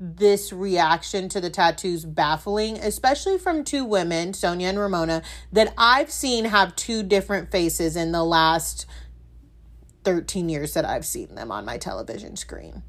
this 0.00 0.50
reaction 0.50 1.28
to 1.28 1.42
the 1.42 1.50
tattoos 1.50 2.06
baffling, 2.06 2.78
especially 2.78 3.36
from 3.36 3.64
two 3.64 3.84
women, 3.84 4.32
Sonja 4.32 4.62
and 4.62 4.78
Ramona, 4.78 5.22
that 5.52 5.74
I've 5.76 6.10
seen 6.10 6.46
have 6.46 6.74
two 6.74 7.02
different 7.02 7.50
faces 7.50 7.96
in 7.96 8.12
the 8.12 8.24
last 8.24 8.86
13 10.04 10.48
years 10.48 10.72
that 10.72 10.86
I've 10.86 11.04
seen 11.04 11.34
them 11.34 11.52
on 11.52 11.66
my 11.66 11.76
television 11.76 12.36
screen. 12.36 12.82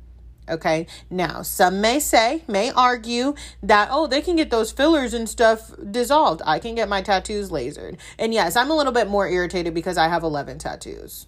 Okay. 0.50 0.86
Now, 1.10 1.42
some 1.42 1.82
may 1.82 2.00
say, 2.00 2.44
may 2.48 2.72
argue 2.72 3.34
that, 3.64 3.90
oh, 3.92 4.08
they 4.08 4.22
can 4.22 4.36
get 4.36 4.52
those 4.52 4.72
fillers 4.72 5.14
and 5.14 5.28
stuff 5.28 5.72
dissolved. 5.92 6.42
I 6.46 6.60
can 6.60 6.76
get 6.76 6.88
my 6.88 7.02
tattoos 7.02 7.50
lasered. 7.50 7.98
And 8.20 8.34
yes, 8.34 8.56
I'm 8.56 8.70
a 8.70 8.76
little 8.76 8.94
bit 8.94 9.08
more 9.08 9.28
irritated 9.28 9.74
because 9.74 9.98
I 9.98 10.08
have 10.08 10.24
11 10.24 10.60
tattoos. 10.60 11.28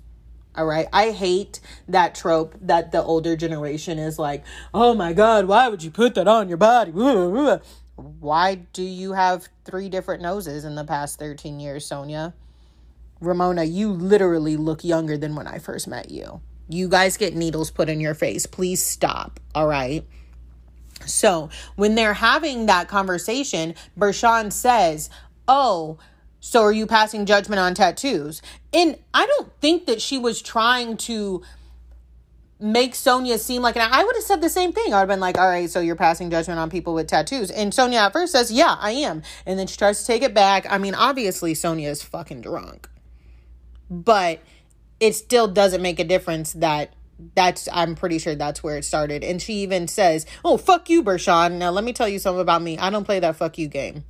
All 0.55 0.65
right. 0.65 0.87
I 0.91 1.11
hate 1.11 1.59
that 1.87 2.15
trope 2.15 2.55
that 2.61 2.91
the 2.91 3.03
older 3.03 3.35
generation 3.35 3.99
is 3.99 4.17
like, 4.19 4.43
oh 4.73 4.93
my 4.93 5.13
God, 5.13 5.45
why 5.45 5.67
would 5.67 5.83
you 5.83 5.91
put 5.91 6.15
that 6.15 6.27
on 6.27 6.47
your 6.47 6.57
body? 6.57 6.91
Why 7.95 8.55
do 8.73 8.83
you 8.83 9.13
have 9.13 9.49
three 9.65 9.89
different 9.89 10.21
noses 10.21 10.63
in 10.63 10.75
the 10.75 10.83
past 10.83 11.17
13 11.17 11.59
years, 11.59 11.87
Sonja? 11.87 12.33
Ramona, 13.19 13.63
you 13.63 13.91
literally 13.91 14.57
look 14.57 14.83
younger 14.83 15.17
than 15.17 15.35
when 15.35 15.47
I 15.47 15.57
first 15.57 15.87
met 15.87 16.11
you. 16.11 16.41
You 16.69 16.89
guys 16.89 17.17
get 17.17 17.35
needles 17.35 17.71
put 17.71 17.89
in 17.89 17.99
your 17.99 18.13
face. 18.13 18.45
Please 18.45 18.83
stop. 18.83 19.39
All 19.55 19.67
right. 19.67 20.05
So 21.05 21.49
when 21.75 21.95
they're 21.95 22.13
having 22.13 22.65
that 22.65 22.87
conversation, 22.87 23.75
Bershan 23.97 24.51
says, 24.51 25.09
oh, 25.47 25.97
so 26.39 26.61
are 26.61 26.71
you 26.71 26.87
passing 26.87 27.25
judgment 27.25 27.59
on 27.59 27.73
tattoos? 27.73 28.41
And 28.73 28.97
I 29.13 29.25
don't 29.25 29.51
think 29.61 29.85
that 29.85 30.01
she 30.01 30.17
was 30.17 30.41
trying 30.41 30.97
to 30.97 31.41
make 32.59 32.93
Sonja 32.93 33.37
seem 33.37 33.61
like, 33.61 33.75
and 33.75 33.93
I 33.93 34.03
would 34.03 34.15
have 34.15 34.23
said 34.23 34.41
the 34.41 34.49
same 34.49 34.73
thing. 34.73 34.93
I 34.93 34.97
would 34.97 35.01
have 35.01 35.07
been 35.09 35.19
like, 35.19 35.37
all 35.37 35.47
right, 35.47 35.69
so 35.69 35.79
you're 35.79 35.95
passing 35.95 36.31
judgment 36.31 36.59
on 36.59 36.69
people 36.69 36.93
with 36.93 37.07
tattoos. 37.07 37.51
And 37.51 37.71
Sonja 37.71 37.95
at 37.95 38.13
first 38.13 38.31
says, 38.31 38.51
yeah, 38.51 38.75
I 38.79 38.91
am. 38.91 39.21
And 39.45 39.59
then 39.59 39.67
she 39.67 39.77
tries 39.77 39.99
to 39.99 40.07
take 40.07 40.23
it 40.23 40.33
back. 40.33 40.65
I 40.69 40.77
mean, 40.77 40.95
obviously, 40.95 41.53
Sonja 41.53 41.87
is 41.87 42.01
fucking 42.01 42.41
drunk. 42.41 42.89
But 43.89 44.41
it 44.99 45.13
still 45.13 45.47
doesn't 45.47 45.81
make 45.81 45.99
a 45.99 46.03
difference 46.03 46.53
that 46.53 46.93
that's 47.35 47.67
I'm 47.71 47.95
pretty 47.95 48.19
sure 48.19 48.35
that's 48.35 48.63
where 48.63 48.77
it 48.77 48.85
started. 48.85 49.23
And 49.23 49.41
she 49.41 49.53
even 49.55 49.87
says, 49.87 50.25
Oh, 50.45 50.57
fuck 50.57 50.89
you, 50.89 51.03
Bershan. 51.03 51.53
Now 51.53 51.71
let 51.71 51.83
me 51.83 51.93
tell 51.93 52.07
you 52.07 52.19
something 52.19 52.41
about 52.41 52.61
me. 52.61 52.77
I 52.77 52.89
don't 52.89 53.05
play 53.05 53.19
that 53.19 53.35
fuck 53.35 53.57
you 53.57 53.67
game. 53.67 54.03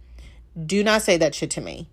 Do 0.65 0.83
not 0.83 1.01
say 1.01 1.17
that 1.17 1.35
shit 1.35 1.51
to 1.51 1.61
me. 1.61 1.89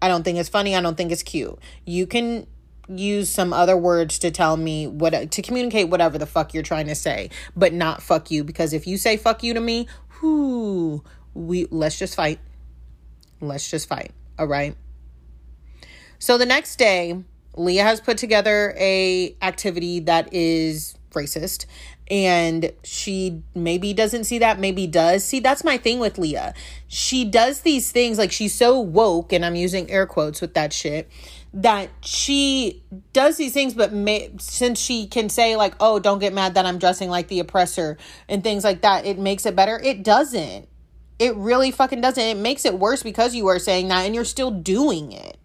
I 0.00 0.08
don't 0.08 0.24
think 0.24 0.38
it's 0.38 0.48
funny. 0.48 0.74
I 0.74 0.80
don't 0.80 0.96
think 0.96 1.12
it's 1.12 1.22
cute. 1.22 1.58
You 1.86 2.06
can 2.06 2.46
use 2.88 3.30
some 3.30 3.52
other 3.52 3.76
words 3.76 4.18
to 4.18 4.30
tell 4.30 4.56
me 4.56 4.86
what 4.86 5.30
to 5.30 5.42
communicate 5.42 5.88
whatever 5.88 6.18
the 6.18 6.26
fuck 6.26 6.52
you're 6.52 6.62
trying 6.62 6.88
to 6.88 6.94
say, 6.94 7.30
but 7.56 7.72
not 7.72 8.02
fuck 8.02 8.30
you. 8.30 8.44
Because 8.44 8.72
if 8.72 8.86
you 8.86 8.98
say 8.98 9.16
fuck 9.16 9.42
you 9.42 9.54
to 9.54 9.60
me, 9.60 9.86
whoo, 10.20 11.02
we 11.34 11.66
let's 11.70 11.98
just 11.98 12.16
fight. 12.16 12.40
Let's 13.40 13.70
just 13.70 13.88
fight. 13.88 14.12
All 14.38 14.46
right. 14.46 14.76
So 16.18 16.38
the 16.38 16.46
next 16.46 16.76
day, 16.76 17.22
Leah 17.54 17.84
has 17.84 18.00
put 18.00 18.16
together 18.18 18.74
a 18.78 19.36
activity 19.42 20.00
that 20.00 20.32
is 20.32 20.94
racist 21.12 21.66
and 22.10 22.72
she 22.82 23.42
maybe 23.54 23.92
doesn't 23.92 24.24
see 24.24 24.38
that 24.38 24.58
maybe 24.58 24.86
does. 24.86 25.24
See 25.24 25.40
that's 25.40 25.64
my 25.64 25.78
thing 25.78 25.98
with 25.98 26.18
leah. 26.18 26.54
She 26.88 27.24
does 27.24 27.60
these 27.60 27.90
things 27.90 28.18
like 28.18 28.32
she's 28.32 28.54
so 28.54 28.80
woke 28.80 29.32
and 29.32 29.44
i'm 29.44 29.54
using 29.54 29.90
air 29.90 30.06
quotes 30.06 30.40
with 30.40 30.54
that 30.54 30.72
shit 30.72 31.10
that 31.54 31.90
she 32.02 32.82
does 33.12 33.36
these 33.36 33.52
things 33.52 33.74
but 33.74 33.92
may, 33.92 34.30
since 34.38 34.80
she 34.80 35.06
can 35.06 35.28
say 35.28 35.56
like 35.56 35.74
oh 35.80 35.98
don't 35.98 36.18
get 36.18 36.32
mad 36.32 36.54
that 36.54 36.64
i'm 36.64 36.78
dressing 36.78 37.10
like 37.10 37.28
the 37.28 37.40
oppressor 37.40 37.98
and 38.28 38.42
things 38.42 38.64
like 38.64 38.82
that 38.82 39.06
it 39.06 39.18
makes 39.18 39.46
it 39.46 39.56
better. 39.56 39.78
It 39.82 40.02
doesn't. 40.02 40.68
It 41.18 41.36
really 41.36 41.70
fucking 41.70 42.00
doesn't. 42.00 42.22
It 42.22 42.36
makes 42.36 42.64
it 42.64 42.78
worse 42.78 43.02
because 43.02 43.34
you 43.34 43.46
are 43.46 43.58
saying 43.58 43.88
that 43.88 44.04
and 44.04 44.14
you're 44.14 44.24
still 44.24 44.50
doing 44.50 45.12
it 45.12 45.38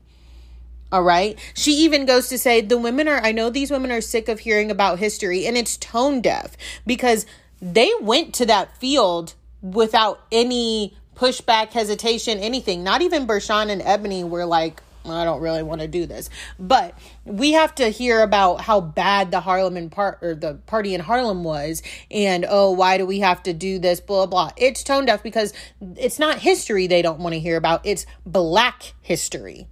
all 0.91 1.03
right. 1.03 1.38
She 1.53 1.72
even 1.72 2.06
goes 2.06 2.29
to 2.29 2.38
say 2.38 2.62
the 2.62 2.77
women 2.77 3.08
are, 3.08 3.20
I 3.22 3.32
know 3.32 3.50
these 3.50 3.72
women 3.72 3.91
are 3.91 4.01
sick 4.01 4.29
of 4.29 4.39
hearing 4.39 4.72
about 4.72 5.00
history 5.00 5.46
and 5.46 5.58
it's 5.58 5.77
tone 5.77 6.22
deaf 6.22 6.56
because 6.86 7.25
they 7.62 7.91
went 8.01 8.34
to 8.36 8.46
that 8.46 8.77
field 8.77 9.34
without 9.62 10.22
any 10.32 10.96
pushback, 11.15 11.74
hesitation, 11.74 12.38
anything. 12.38 12.84
Not 12.84 13.01
even 13.01 13.27
Bershan 13.27 13.70
and 13.70 13.82
Eboni 13.82 14.27
were 14.27 14.46
like, 14.46 14.82
I 15.06 15.24
don't 15.24 15.41
really 15.41 15.63
want 15.63 15.82
to 15.82 15.88
do 15.88 16.06
this. 16.06 16.29
But 16.60 16.98
we 17.25 17.53
have 17.53 17.74
to 17.75 17.89
hear 17.89 18.22
about 18.22 18.62
how 18.62 18.82
bad 18.82 19.32
the 19.32 19.39
Harlem 19.39 19.77
and 19.77 19.91
part 19.91 20.20
or 20.22 20.36
the 20.36 20.56
party 20.65 20.94
in 20.94 21.01
Harlem 21.01 21.44
was 21.44 21.82
and 22.12 22.46
oh 22.48 22.72
why 22.72 22.98
do 22.98 23.06
we 23.06 23.20
have 23.20 23.41
to 23.44 23.53
do 23.53 23.79
this 23.79 24.00
blah 24.00 24.25
blah. 24.25 24.51
It's 24.58 24.84
tone 24.84 25.06
deaf 25.06 25.24
because 25.24 25.53
it's 25.96 26.20
not 26.20 26.39
history 26.39 26.88
they 26.88 27.01
don't 27.01 27.20
want 27.20 27.34
to 27.34 27.39
hear 27.39 27.58
about. 27.58 27.82
It's 27.86 28.06
black 28.25 28.94
history. 29.01 29.67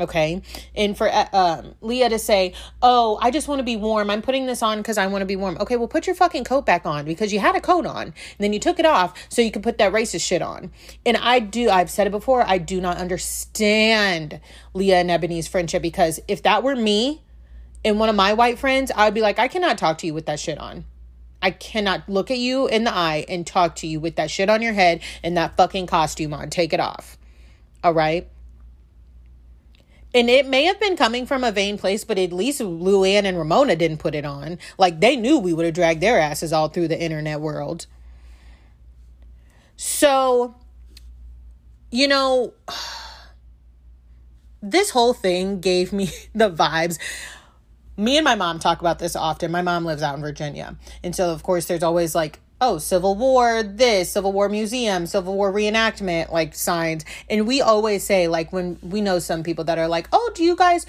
Okay. 0.00 0.40
And 0.74 0.96
for 0.96 1.12
uh, 1.12 1.26
um, 1.34 1.74
Leah 1.82 2.08
to 2.08 2.18
say, 2.18 2.54
Oh, 2.80 3.18
I 3.20 3.30
just 3.30 3.48
want 3.48 3.58
to 3.58 3.64
be 3.64 3.76
warm. 3.76 4.08
I'm 4.08 4.22
putting 4.22 4.46
this 4.46 4.62
on 4.62 4.78
because 4.78 4.96
I 4.96 5.06
want 5.08 5.20
to 5.20 5.26
be 5.26 5.36
warm. 5.36 5.58
Okay, 5.60 5.76
well, 5.76 5.88
put 5.88 6.06
your 6.06 6.16
fucking 6.16 6.44
coat 6.44 6.64
back 6.64 6.86
on 6.86 7.04
because 7.04 7.32
you 7.32 7.38
had 7.38 7.54
a 7.54 7.60
coat 7.60 7.84
on. 7.84 8.02
And 8.06 8.14
then 8.38 8.54
you 8.54 8.58
took 8.58 8.78
it 8.78 8.86
off 8.86 9.14
so 9.28 9.42
you 9.42 9.50
could 9.50 9.62
put 9.62 9.76
that 9.78 9.92
racist 9.92 10.26
shit 10.26 10.40
on. 10.40 10.72
And 11.04 11.18
I 11.18 11.38
do, 11.40 11.68
I've 11.68 11.90
said 11.90 12.06
it 12.06 12.10
before, 12.10 12.42
I 12.46 12.56
do 12.56 12.80
not 12.80 12.96
understand 12.96 14.40
Leah 14.72 15.00
and 15.00 15.10
Eboni's 15.10 15.46
friendship 15.46 15.82
because 15.82 16.18
if 16.26 16.42
that 16.44 16.62
were 16.62 16.74
me 16.74 17.22
and 17.84 18.00
one 18.00 18.08
of 18.08 18.16
my 18.16 18.32
white 18.32 18.58
friends, 18.58 18.90
I 18.94 19.04
would 19.04 19.14
be 19.14 19.20
like, 19.20 19.38
I 19.38 19.48
cannot 19.48 19.76
talk 19.76 19.98
to 19.98 20.06
you 20.06 20.14
with 20.14 20.26
that 20.26 20.40
shit 20.40 20.58
on. 20.58 20.86
I 21.42 21.50
cannot 21.50 22.08
look 22.08 22.30
at 22.30 22.38
you 22.38 22.66
in 22.68 22.84
the 22.84 22.94
eye 22.94 23.24
and 23.28 23.46
talk 23.46 23.76
to 23.76 23.86
you 23.86 24.00
with 24.00 24.16
that 24.16 24.30
shit 24.30 24.48
on 24.48 24.62
your 24.62 24.74
head 24.74 25.02
and 25.22 25.36
that 25.36 25.56
fucking 25.56 25.86
costume 25.86 26.32
on. 26.32 26.48
Take 26.48 26.72
it 26.72 26.80
off. 26.80 27.18
All 27.84 27.94
right 27.94 28.28
and 30.12 30.28
it 30.28 30.46
may 30.46 30.64
have 30.64 30.80
been 30.80 30.96
coming 30.96 31.26
from 31.26 31.44
a 31.44 31.52
vain 31.52 31.78
place, 31.78 32.04
but 32.04 32.18
at 32.18 32.32
least 32.32 32.60
Luann 32.60 33.24
and 33.24 33.38
Ramona 33.38 33.76
didn't 33.76 33.98
put 33.98 34.14
it 34.14 34.24
on. 34.24 34.58
Like 34.76 35.00
they 35.00 35.16
knew 35.16 35.38
we 35.38 35.52
would 35.52 35.64
have 35.64 35.74
dragged 35.74 36.00
their 36.00 36.18
asses 36.18 36.52
all 36.52 36.68
through 36.68 36.88
the 36.88 37.00
internet 37.00 37.40
world. 37.40 37.86
So, 39.76 40.56
you 41.90 42.08
know, 42.08 42.54
this 44.62 44.90
whole 44.90 45.14
thing 45.14 45.60
gave 45.60 45.92
me 45.92 46.10
the 46.34 46.50
vibes. 46.50 46.98
Me 47.96 48.16
and 48.16 48.24
my 48.24 48.34
mom 48.34 48.58
talk 48.58 48.80
about 48.80 48.98
this 48.98 49.14
often. 49.14 49.50
My 49.52 49.62
mom 49.62 49.84
lives 49.84 50.02
out 50.02 50.16
in 50.16 50.22
Virginia. 50.22 50.76
And 51.04 51.14
so, 51.14 51.30
of 51.30 51.42
course, 51.42 51.66
there's 51.66 51.82
always 51.82 52.14
like 52.14 52.40
oh, 52.60 52.78
Civil 52.78 53.14
War 53.16 53.62
this, 53.62 54.12
Civil 54.12 54.32
War 54.32 54.48
Museum, 54.48 55.06
Civil 55.06 55.34
War 55.34 55.52
reenactment, 55.52 56.30
like 56.30 56.54
signs. 56.54 57.04
And 57.28 57.46
we 57.46 57.60
always 57.60 58.04
say, 58.04 58.28
like, 58.28 58.52
when 58.52 58.78
we 58.82 59.00
know 59.00 59.18
some 59.18 59.42
people 59.42 59.64
that 59.64 59.78
are 59.78 59.88
like, 59.88 60.08
oh, 60.12 60.30
do 60.34 60.44
you 60.44 60.56
guys, 60.56 60.86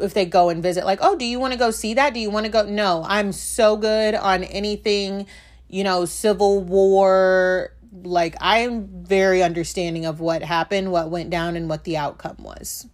if 0.00 0.14
they 0.14 0.24
go 0.24 0.48
and 0.48 0.62
visit, 0.62 0.84
like, 0.84 1.00
oh, 1.02 1.16
do 1.16 1.24
you 1.24 1.38
want 1.38 1.52
to 1.52 1.58
go 1.58 1.70
see 1.70 1.94
that? 1.94 2.14
Do 2.14 2.20
you 2.20 2.30
want 2.30 2.46
to 2.46 2.52
go? 2.52 2.64
No, 2.64 3.04
I'm 3.06 3.32
so 3.32 3.76
good 3.76 4.14
on 4.14 4.44
anything, 4.44 5.26
you 5.68 5.84
know, 5.84 6.04
Civil 6.04 6.62
War. 6.62 7.72
Like, 8.02 8.36
I'm 8.40 8.88
very 9.04 9.42
understanding 9.42 10.04
of 10.06 10.20
what 10.20 10.42
happened, 10.42 10.90
what 10.90 11.10
went 11.10 11.30
down, 11.30 11.54
and 11.56 11.68
what 11.68 11.84
the 11.84 11.96
outcome 11.96 12.36
was. 12.38 12.86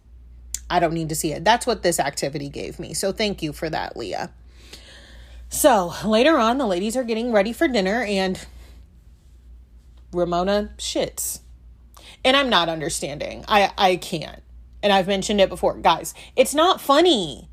I 0.69 0.79
don't 0.79 0.93
need 0.93 1.09
to 1.09 1.15
see 1.15 1.33
it. 1.33 1.43
That's 1.43 1.67
what 1.67 1.83
this 1.83 1.99
activity 1.99 2.47
gave 2.47 2.79
me. 2.79 2.93
So 2.93 3.11
thank 3.11 3.41
you 3.41 3.51
for 3.51 3.69
that, 3.69 3.97
Leah. 3.97 4.31
So 5.51 5.93
later 6.05 6.37
on, 6.37 6.57
the 6.57 6.65
ladies 6.65 6.95
are 6.95 7.03
getting 7.03 7.33
ready 7.33 7.51
for 7.51 7.67
dinner, 7.67 8.03
and 8.03 8.39
Ramona 10.13 10.71
shits. 10.77 11.41
And 12.23 12.37
I'm 12.37 12.49
not 12.49 12.69
understanding. 12.69 13.43
I, 13.47 13.71
I 13.77 13.97
can't. 13.97 14.41
And 14.81 14.93
I've 14.93 15.07
mentioned 15.07 15.41
it 15.41 15.49
before. 15.49 15.77
Guys, 15.77 16.13
it's 16.37 16.55
not 16.55 16.79
funny. 16.79 17.49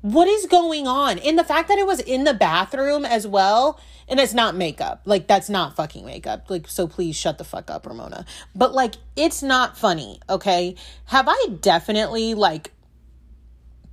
What 0.00 0.26
is 0.26 0.46
going 0.46 0.86
on? 0.88 1.18
And 1.20 1.38
the 1.38 1.44
fact 1.44 1.68
that 1.68 1.78
it 1.78 1.86
was 1.86 2.00
in 2.00 2.24
the 2.24 2.34
bathroom 2.34 3.04
as 3.04 3.26
well, 3.26 3.80
and 4.08 4.18
it's 4.18 4.34
not 4.34 4.56
makeup. 4.56 5.02
Like, 5.04 5.28
that's 5.28 5.48
not 5.48 5.76
fucking 5.76 6.04
makeup. 6.04 6.50
Like, 6.50 6.68
so 6.68 6.88
please 6.88 7.16
shut 7.16 7.38
the 7.38 7.44
fuck 7.44 7.70
up, 7.70 7.86
Ramona. 7.86 8.26
But, 8.54 8.74
like, 8.74 8.96
it's 9.14 9.42
not 9.42 9.78
funny, 9.78 10.20
okay? 10.28 10.74
Have 11.06 11.26
I 11.28 11.46
definitely, 11.60 12.34
like, 12.34 12.72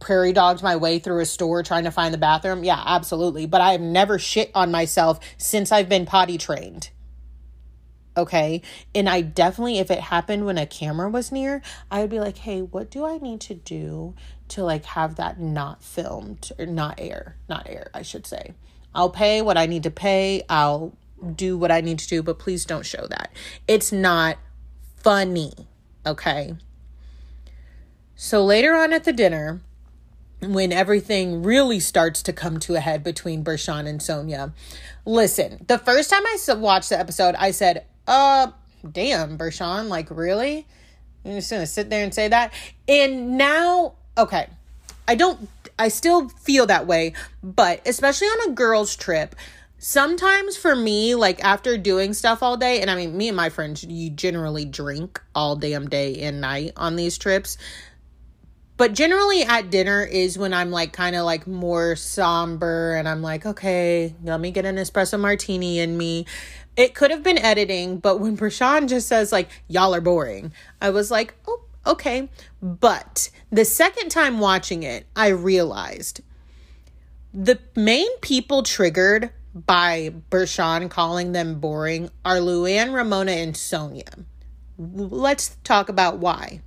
prairie 0.03 0.33
dogged 0.33 0.61
my 0.61 0.75
way 0.75 0.99
through 0.99 1.21
a 1.21 1.25
store 1.25 1.63
trying 1.63 1.85
to 1.85 1.91
find 1.91 2.13
the 2.13 2.19
bathroom? 2.19 2.63
Yeah, 2.63 2.81
absolutely. 2.85 3.45
But 3.45 3.61
I 3.61 3.71
have 3.71 3.81
never 3.81 4.19
shit 4.19 4.51
on 4.53 4.71
myself 4.71 5.19
since 5.37 5.71
I've 5.71 5.89
been 5.89 6.05
potty 6.05 6.37
trained. 6.37 6.91
Okay. 8.15 8.61
And 8.93 9.09
I 9.09 9.21
definitely, 9.21 9.79
if 9.79 9.89
it 9.89 9.99
happened 9.99 10.45
when 10.45 10.57
a 10.57 10.67
camera 10.67 11.09
was 11.09 11.31
near, 11.31 11.61
I 11.89 12.01
would 12.01 12.11
be 12.11 12.19
like, 12.19 12.37
hey, 12.37 12.61
what 12.61 12.91
do 12.91 13.05
I 13.05 13.17
need 13.17 13.41
to 13.41 13.55
do 13.55 14.13
to 14.49 14.63
like 14.63 14.85
have 14.85 15.15
that 15.15 15.39
not 15.39 15.83
filmed 15.83 16.51
or 16.59 16.65
not 16.65 16.99
air? 16.99 17.37
Not 17.49 17.67
air, 17.67 17.89
I 17.93 18.03
should 18.03 18.27
say. 18.27 18.53
I'll 18.93 19.09
pay 19.09 19.41
what 19.41 19.57
I 19.57 19.65
need 19.65 19.83
to 19.83 19.91
pay. 19.91 20.43
I'll 20.47 20.95
do 21.35 21.57
what 21.57 21.71
I 21.71 21.81
need 21.81 21.99
to 21.99 22.07
do, 22.07 22.21
but 22.21 22.37
please 22.37 22.65
don't 22.65 22.85
show 22.85 23.07
that. 23.07 23.31
It's 23.67 23.91
not 23.91 24.37
funny. 24.97 25.53
Okay. 26.05 26.55
So 28.15 28.45
later 28.45 28.75
on 28.75 28.93
at 28.93 29.05
the 29.05 29.13
dinner, 29.13 29.61
when 30.43 30.71
everything 30.71 31.43
really 31.43 31.79
starts 31.79 32.21
to 32.23 32.33
come 32.33 32.59
to 32.61 32.75
a 32.75 32.79
head 32.79 33.03
between 33.03 33.43
Bershan 33.43 33.87
and 33.87 33.99
Sonja. 33.99 34.51
Listen, 35.05 35.63
the 35.67 35.77
first 35.77 36.09
time 36.09 36.23
I 36.25 36.37
watched 36.55 36.89
the 36.89 36.99
episode, 36.99 37.35
I 37.35 37.51
said, 37.51 37.85
uh, 38.07 38.51
damn, 38.89 39.37
Bershan, 39.37 39.87
like, 39.87 40.09
really? 40.09 40.65
You're 41.23 41.35
just 41.35 41.51
gonna 41.51 41.65
sit 41.65 41.89
there 41.89 42.03
and 42.03 42.13
say 42.13 42.27
that? 42.27 42.53
And 42.87 43.37
now, 43.37 43.93
okay, 44.17 44.47
I 45.07 45.15
don't, 45.15 45.49
I 45.79 45.87
still 45.87 46.29
feel 46.29 46.65
that 46.67 46.87
way, 46.87 47.13
but 47.41 47.81
especially 47.87 48.27
on 48.27 48.51
a 48.51 48.53
girls' 48.53 48.95
trip, 48.95 49.35
sometimes 49.83 50.55
for 50.55 50.75
me, 50.75 51.13
like 51.13 51.43
after 51.43 51.77
doing 51.77 52.13
stuff 52.13 52.41
all 52.41 52.57
day, 52.57 52.81
and 52.81 52.89
I 52.89 52.95
mean, 52.95 53.17
me 53.17 53.27
and 53.27 53.37
my 53.37 53.49
friends, 53.49 53.83
you 53.83 54.09
generally 54.09 54.65
drink 54.65 55.21
all 55.35 55.55
damn 55.55 55.89
day 55.89 56.21
and 56.21 56.39
night 56.39 56.71
on 56.77 56.95
these 56.95 57.17
trips. 57.17 57.57
But 58.75 58.93
generally 58.93 59.43
at 59.43 59.69
dinner 59.69 60.03
is 60.03 60.37
when 60.37 60.53
I'm 60.53 60.71
like 60.71 60.93
kind 60.93 61.15
of 61.15 61.25
like 61.25 61.45
more 61.45 61.95
somber 61.95 62.95
and 62.95 63.07
I'm 63.07 63.21
like, 63.21 63.45
okay, 63.45 64.15
let 64.23 64.39
me 64.39 64.51
get 64.51 64.65
an 64.65 64.77
espresso 64.77 65.19
martini 65.19 65.79
in 65.79 65.97
me. 65.97 66.25
It 66.75 66.95
could 66.95 67.11
have 67.11 67.21
been 67.21 67.37
editing, 67.37 67.99
but 67.99 68.19
when 68.19 68.35
Bershan 68.35 68.89
just 68.89 69.07
says 69.07 69.31
like, 69.31 69.49
y'all 69.67 69.93
are 69.93 70.01
boring, 70.01 70.53
I 70.81 70.89
was 70.89 71.11
like, 71.11 71.35
oh, 71.47 71.61
okay. 71.85 72.29
But 72.61 73.29
the 73.51 73.63
second 73.63 74.09
time 74.09 74.39
watching 74.39 74.81
it, 74.81 75.05
I 75.15 75.27
realized 75.27 76.21
the 77.31 77.59
main 77.75 78.17
people 78.19 78.63
triggered 78.63 79.31
by 79.53 80.13
Bershan 80.31 80.89
calling 80.89 81.31
them 81.31 81.59
boring 81.59 82.09
are 82.25 82.37
Luann, 82.37 82.93
Ramona, 82.93 83.33
and 83.33 83.53
Sonja. 83.53 84.25
let's 84.77 85.57
talk 85.63 85.89
about 85.89 86.17
why. 86.17 86.61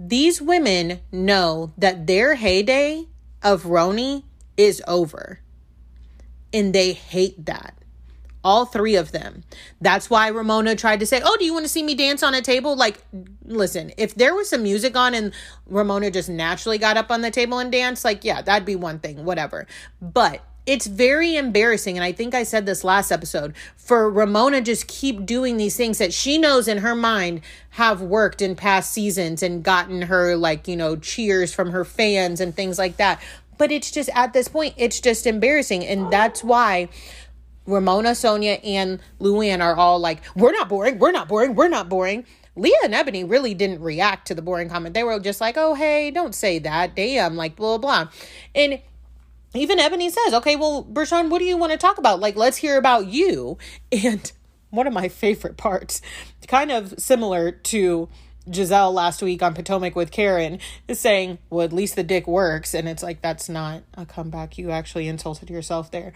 These 0.00 0.40
women 0.40 1.00
know 1.10 1.72
that 1.76 2.06
their 2.06 2.36
heyday 2.36 3.06
of 3.42 3.64
RHONY 3.64 4.22
is 4.56 4.80
over. 4.86 5.40
And 6.52 6.72
they 6.72 6.92
hate 6.92 7.46
that. 7.46 7.74
All 8.44 8.64
three 8.64 8.94
of 8.94 9.10
them. 9.10 9.42
That's 9.80 10.08
why 10.08 10.28
Ramona 10.28 10.76
tried 10.76 11.00
to 11.00 11.06
say, 11.06 11.20
Oh, 11.24 11.36
do 11.36 11.44
you 11.44 11.52
want 11.52 11.64
to 11.64 11.68
see 11.68 11.82
me 11.82 11.96
dance 11.96 12.22
on 12.22 12.32
a 12.32 12.40
table? 12.40 12.76
Like, 12.76 13.04
listen, 13.44 13.90
if 13.98 14.14
there 14.14 14.36
was 14.36 14.48
some 14.48 14.62
music 14.62 14.96
on 14.96 15.14
and 15.14 15.34
Ramona 15.66 16.12
just 16.12 16.28
naturally 16.28 16.78
got 16.78 16.96
up 16.96 17.10
on 17.10 17.20
the 17.22 17.32
table 17.32 17.58
and 17.58 17.72
danced, 17.72 18.04
like, 18.04 18.22
yeah, 18.22 18.40
that'd 18.40 18.64
be 18.64 18.76
one 18.76 19.00
thing, 19.00 19.24
whatever. 19.24 19.66
But 20.00 20.44
it's 20.68 20.86
very 20.86 21.34
embarrassing 21.34 21.96
and 21.96 22.04
i 22.04 22.12
think 22.12 22.34
i 22.34 22.42
said 22.42 22.66
this 22.66 22.84
last 22.84 23.10
episode 23.10 23.54
for 23.76 24.10
ramona 24.10 24.60
just 24.60 24.86
keep 24.86 25.24
doing 25.24 25.56
these 25.56 25.76
things 25.76 25.96
that 25.96 26.12
she 26.12 26.36
knows 26.36 26.68
in 26.68 26.78
her 26.78 26.94
mind 26.94 27.40
have 27.70 28.02
worked 28.02 28.42
in 28.42 28.54
past 28.54 28.92
seasons 28.92 29.42
and 29.42 29.64
gotten 29.64 30.02
her 30.02 30.36
like 30.36 30.68
you 30.68 30.76
know 30.76 30.94
cheers 30.94 31.54
from 31.54 31.70
her 31.70 31.84
fans 31.84 32.38
and 32.38 32.54
things 32.54 32.78
like 32.78 32.98
that 32.98 33.20
but 33.56 33.72
it's 33.72 33.90
just 33.90 34.10
at 34.14 34.34
this 34.34 34.46
point 34.46 34.74
it's 34.76 35.00
just 35.00 35.26
embarrassing 35.26 35.84
and 35.84 36.12
that's 36.12 36.44
why 36.44 36.86
ramona 37.64 38.10
Sonja, 38.10 38.60
and 38.62 39.00
luann 39.18 39.62
are 39.62 39.74
all 39.74 39.98
like 39.98 40.20
we're 40.36 40.52
not 40.52 40.68
boring 40.68 40.98
we're 40.98 41.12
not 41.12 41.28
boring 41.28 41.54
we're 41.54 41.68
not 41.68 41.88
boring 41.88 42.26
Leah 42.56 42.74
and 42.82 42.92
Eboni 42.92 43.28
really 43.28 43.54
didn't 43.54 43.80
react 43.80 44.26
to 44.26 44.34
the 44.34 44.42
boring 44.42 44.68
comment. 44.68 44.92
They 44.92 45.04
were 45.04 45.20
just 45.20 45.40
like, 45.40 45.56
oh, 45.56 45.74
hey, 45.74 46.10
don't 46.10 46.34
say 46.34 46.58
that. 46.58 46.96
Damn, 46.96 47.36
like, 47.36 47.54
blah, 47.54 47.78
blah, 47.78 48.04
blah. 48.04 48.12
And 48.52 48.80
even 49.54 49.78
Eboni 49.78 50.10
says, 50.10 50.34
okay, 50.34 50.56
well, 50.56 50.84
Bershan, 50.84 51.30
what 51.30 51.38
do 51.38 51.44
you 51.44 51.56
want 51.56 51.72
to 51.72 51.78
talk 51.78 51.98
about? 51.98 52.20
Like, 52.20 52.36
let's 52.36 52.58
hear 52.58 52.76
about 52.76 53.06
you. 53.06 53.58
And 53.92 54.30
one 54.70 54.86
of 54.86 54.92
my 54.92 55.08
favorite 55.08 55.56
parts, 55.56 56.02
kind 56.46 56.70
of 56.70 56.94
similar 56.98 57.50
to 57.50 58.08
Gizelle 58.48 58.92
last 58.92 59.22
week 59.22 59.42
on 59.42 59.54
Potomac 59.54 59.96
with 59.96 60.10
Karen, 60.10 60.58
is 60.86 61.00
saying, 61.00 61.38
well, 61.48 61.64
at 61.64 61.72
least 61.72 61.96
the 61.96 62.02
dick 62.02 62.26
works. 62.26 62.74
And 62.74 62.86
it's 62.88 63.02
like, 63.02 63.22
that's 63.22 63.48
not 63.48 63.82
a 63.94 64.04
comeback. 64.04 64.58
You 64.58 64.70
actually 64.70 65.08
insulted 65.08 65.48
yourself 65.48 65.90
there. 65.90 66.12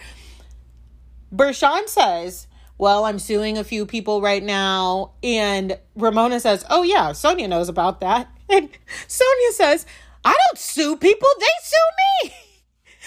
Bershan 1.34 1.88
says, 1.88 2.46
well, 2.76 3.04
I'm 3.04 3.18
suing 3.18 3.56
a 3.56 3.64
few 3.64 3.86
people 3.86 4.20
right 4.20 4.42
now. 4.42 5.12
And 5.22 5.78
Ramona 5.96 6.40
says, 6.40 6.64
oh, 6.68 6.82
yeah, 6.82 7.10
Sonja 7.10 7.48
knows 7.48 7.68
about 7.68 8.00
that. 8.00 8.28
And 8.48 8.68
Sonja 9.08 9.52
says, 9.52 9.86
I 10.22 10.36
don't 10.36 10.58
sue 10.58 10.98
people, 10.98 11.28
they 11.40 11.46
sue 11.62 12.28
me. 12.28 12.34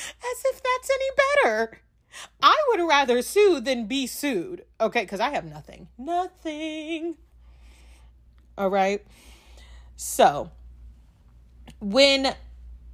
As 0.09 0.43
if 0.45 0.61
that's 0.61 0.89
any 0.89 1.09
better. 1.43 1.81
I 2.41 2.55
would 2.69 2.87
rather 2.87 3.21
sue 3.21 3.59
than 3.59 3.87
be 3.87 4.07
sued. 4.07 4.65
Okay, 4.79 5.01
because 5.01 5.19
I 5.19 5.29
have 5.31 5.45
nothing. 5.45 5.87
Nothing. 5.97 7.17
All 8.57 8.69
right. 8.69 9.05
So, 9.97 10.51
when 11.79 12.35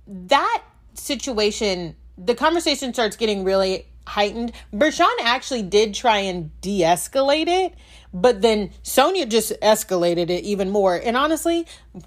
that 0.08 0.64
situation, 0.94 1.96
the 2.18 2.36
conversation 2.36 2.94
starts 2.94 3.16
getting 3.16 3.44
really 3.44 3.86
heightened, 4.08 4.52
Bershan 4.74 5.14
actually 5.22 5.64
did 5.64 5.94
try 5.94 6.20
and 6.20 6.60
de 6.62 6.82
escalate 6.82 7.48
it, 7.48 7.76
but 8.14 8.42
then 8.42 8.72
Sonja 8.84 9.28
just 9.28 9.54
escalated 9.62 10.30
it 10.30 10.44
even 10.44 10.70
more. 10.70 10.96
And 10.96 11.16
honestly, 11.16 11.66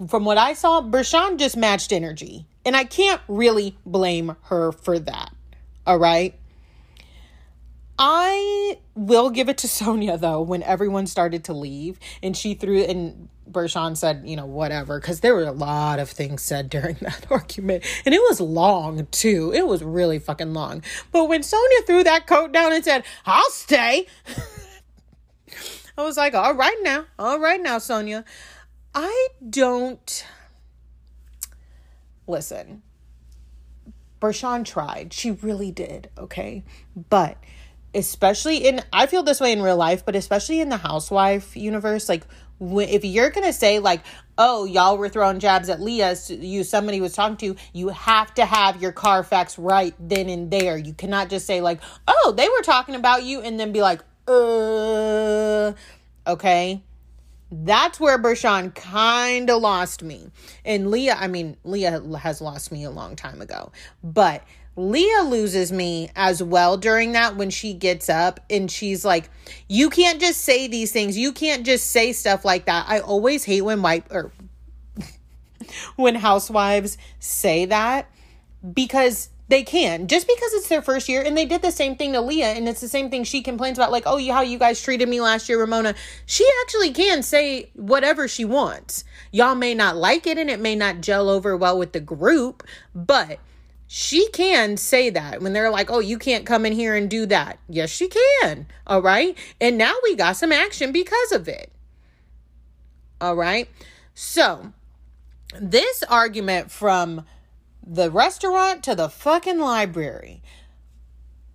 from 0.08 0.24
what 0.24 0.38
I 0.38 0.54
saw, 0.54 0.82
Bershan 0.82 1.38
just 1.38 1.56
matched 1.56 1.92
energy. 1.92 2.46
And 2.64 2.76
I 2.76 2.84
can't 2.84 3.20
really 3.28 3.76
blame 3.84 4.36
her 4.44 4.72
for 4.72 4.98
that. 4.98 5.34
All 5.86 5.98
right. 5.98 6.34
I 7.98 8.78
will 8.94 9.30
give 9.30 9.48
it 9.48 9.58
to 9.58 9.66
Sonja 9.68 10.18
though 10.18 10.40
when 10.40 10.62
everyone 10.62 11.06
started 11.06 11.44
to 11.44 11.52
leave 11.52 11.98
and 12.22 12.36
she 12.36 12.54
threw 12.54 12.82
and 12.82 13.28
Bershan 13.50 13.96
said, 13.96 14.22
you 14.24 14.36
know, 14.36 14.46
whatever, 14.46 14.98
because 14.98 15.20
there 15.20 15.34
were 15.34 15.44
a 15.44 15.52
lot 15.52 15.98
of 15.98 16.08
things 16.10 16.42
said 16.42 16.70
during 16.70 16.96
that 17.00 17.26
argument. 17.30 17.84
And 18.04 18.14
it 18.14 18.20
was 18.20 18.40
long 18.40 19.06
too. 19.10 19.52
It 19.54 19.66
was 19.66 19.82
really 19.82 20.18
fucking 20.18 20.54
long. 20.54 20.82
But 21.12 21.28
when 21.28 21.42
Sonja 21.42 21.86
threw 21.86 22.04
that 22.04 22.26
coat 22.26 22.52
down 22.52 22.72
and 22.72 22.84
said, 22.84 23.04
I'll 23.26 23.50
stay, 23.50 24.06
I 25.96 26.02
was 26.02 26.16
like, 26.16 26.34
all 26.34 26.54
right 26.54 26.78
now, 26.82 27.04
all 27.18 27.38
right 27.38 27.60
now, 27.60 27.78
Sonja. 27.78 28.24
I 28.94 29.28
don't 29.48 30.24
listen, 32.26 32.82
Bershan 34.20 34.64
tried. 34.64 35.12
She 35.12 35.30
really 35.30 35.70
did, 35.70 36.10
okay? 36.18 36.64
But 37.10 37.36
especially 37.94 38.66
in, 38.66 38.82
I 38.92 39.06
feel 39.06 39.22
this 39.22 39.40
way 39.40 39.52
in 39.52 39.62
real 39.62 39.76
life, 39.76 40.04
but 40.04 40.16
especially 40.16 40.60
in 40.60 40.68
the 40.68 40.76
housewife 40.76 41.56
universe, 41.56 42.08
like, 42.08 42.24
if 42.60 43.04
you're 43.04 43.30
gonna 43.30 43.52
say 43.52 43.80
like 43.80 44.00
oh 44.38 44.64
y'all 44.64 44.96
were 44.96 45.08
throwing 45.08 45.40
jabs 45.40 45.68
at 45.68 45.80
leah 45.80 46.14
you 46.28 46.62
somebody 46.62 47.00
was 47.00 47.12
talking 47.12 47.36
to 47.36 47.46
you 47.46 47.56
you 47.72 47.88
have 47.88 48.32
to 48.32 48.44
have 48.44 48.80
your 48.80 48.92
carfax 48.92 49.58
right 49.58 49.94
then 49.98 50.28
and 50.28 50.52
there 50.52 50.76
you 50.76 50.94
cannot 50.94 51.28
just 51.28 51.46
say 51.46 51.60
like 51.60 51.80
oh 52.06 52.32
they 52.36 52.48
were 52.48 52.62
talking 52.62 52.94
about 52.94 53.24
you 53.24 53.40
and 53.40 53.58
then 53.58 53.72
be 53.72 53.82
like 53.82 54.00
uh 54.26 55.72
okay 56.26 56.82
that's 57.62 58.00
where 58.00 58.18
Bershan 58.18 58.74
kind 58.74 59.48
of 59.48 59.62
lost 59.62 60.02
me. 60.02 60.30
And 60.64 60.90
Leah, 60.90 61.16
I 61.18 61.28
mean, 61.28 61.56
Leah 61.62 62.02
has 62.18 62.40
lost 62.40 62.72
me 62.72 62.84
a 62.84 62.90
long 62.90 63.14
time 63.14 63.40
ago. 63.40 63.70
But 64.02 64.42
Leah 64.76 65.22
loses 65.22 65.70
me 65.70 66.10
as 66.16 66.42
well 66.42 66.76
during 66.76 67.12
that 67.12 67.36
when 67.36 67.50
she 67.50 67.72
gets 67.72 68.08
up 68.08 68.40
and 68.50 68.70
she's 68.70 69.04
like, 69.04 69.30
You 69.68 69.88
can't 69.88 70.20
just 70.20 70.40
say 70.40 70.66
these 70.66 70.90
things. 70.90 71.16
You 71.16 71.32
can't 71.32 71.64
just 71.64 71.90
say 71.90 72.12
stuff 72.12 72.44
like 72.44 72.66
that. 72.66 72.86
I 72.88 72.98
always 72.98 73.44
hate 73.44 73.62
when 73.62 73.82
white 73.82 74.06
or 74.10 74.32
when 75.96 76.16
housewives 76.16 76.98
say 77.20 77.66
that 77.66 78.10
because 78.72 79.28
they 79.54 79.62
can 79.62 80.08
just 80.08 80.26
because 80.26 80.52
it's 80.54 80.68
their 80.68 80.82
first 80.82 81.08
year 81.08 81.22
and 81.22 81.38
they 81.38 81.46
did 81.46 81.62
the 81.62 81.70
same 81.70 81.94
thing 81.94 82.12
to 82.12 82.20
leah 82.20 82.48
and 82.48 82.68
it's 82.68 82.80
the 82.80 82.88
same 82.88 83.08
thing 83.08 83.22
she 83.22 83.40
complains 83.40 83.78
about 83.78 83.92
like 83.92 84.02
oh 84.04 84.16
you, 84.16 84.32
how 84.32 84.40
you 84.40 84.58
guys 84.58 84.82
treated 84.82 85.08
me 85.08 85.20
last 85.20 85.48
year 85.48 85.60
ramona 85.60 85.94
she 86.26 86.44
actually 86.62 86.90
can 86.90 87.22
say 87.22 87.70
whatever 87.74 88.26
she 88.26 88.44
wants 88.44 89.04
y'all 89.30 89.54
may 89.54 89.72
not 89.72 89.96
like 89.96 90.26
it 90.26 90.38
and 90.38 90.50
it 90.50 90.58
may 90.58 90.74
not 90.74 91.00
gel 91.00 91.28
over 91.28 91.56
well 91.56 91.78
with 91.78 91.92
the 91.92 92.00
group 92.00 92.64
but 92.96 93.38
she 93.86 94.28
can 94.30 94.76
say 94.76 95.08
that 95.10 95.40
when 95.40 95.52
they're 95.52 95.70
like, 95.70 95.88
oh, 95.88 96.00
you 96.00 96.18
can't 96.18 96.46
come 96.46 96.66
in 96.66 96.72
here 96.72 96.96
and 96.96 97.08
do 97.08 97.26
that. 97.26 97.60
Yes, 97.68 97.90
she 97.90 98.08
can. 98.08 98.66
All 98.88 99.02
right. 99.02 99.38
And 99.60 99.78
now 99.78 99.94
we 100.02 100.16
got 100.16 100.36
some 100.36 100.50
action 100.50 100.90
because 100.90 101.30
of 101.30 101.46
it. 101.46 101.70
All 103.20 103.36
right. 103.36 103.68
So, 104.14 104.72
this 105.60 106.02
argument 106.08 106.72
from 106.72 107.24
the 107.86 108.10
restaurant 108.10 108.82
to 108.84 108.94
the 108.94 109.08
fucking 109.08 109.58
library. 109.58 110.42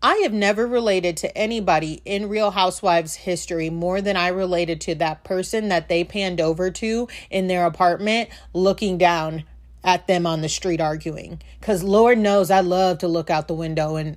I 0.02 0.16
have 0.18 0.32
never 0.32 0.66
related 0.66 1.18
to 1.18 1.38
anybody 1.38 2.02
in 2.06 2.30
Real 2.30 2.52
Housewives 2.52 3.16
history 3.16 3.70
more 3.70 4.00
than 4.00 4.16
I 4.16 4.30
related 4.30 4.80
to 4.82 4.96
that 4.96 5.24
person 5.26 5.68
that 5.70 5.90
they 5.90 6.04
panned 6.06 6.40
over 6.40 6.72
to 6.72 7.10
in 7.30 7.48
their 7.48 7.66
apartment 7.66 8.30
looking 8.54 8.98
down 8.98 9.44
at 9.84 10.08
them 10.08 10.26
on 10.26 10.42
the 10.42 10.48
street 10.48 10.80
arguing. 10.80 11.42
Because 11.60 11.84
Lord 11.84 12.18
knows 12.18 12.50
I 12.50 12.62
love 12.62 13.00
to 13.00 13.08
look 13.10 13.30
out 13.30 13.48
the 13.50 13.54
window 13.54 13.98
and 13.98 14.16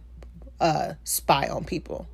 uh, 0.61 0.95
spy 1.03 1.49
on 1.49 1.65
people. 1.65 2.07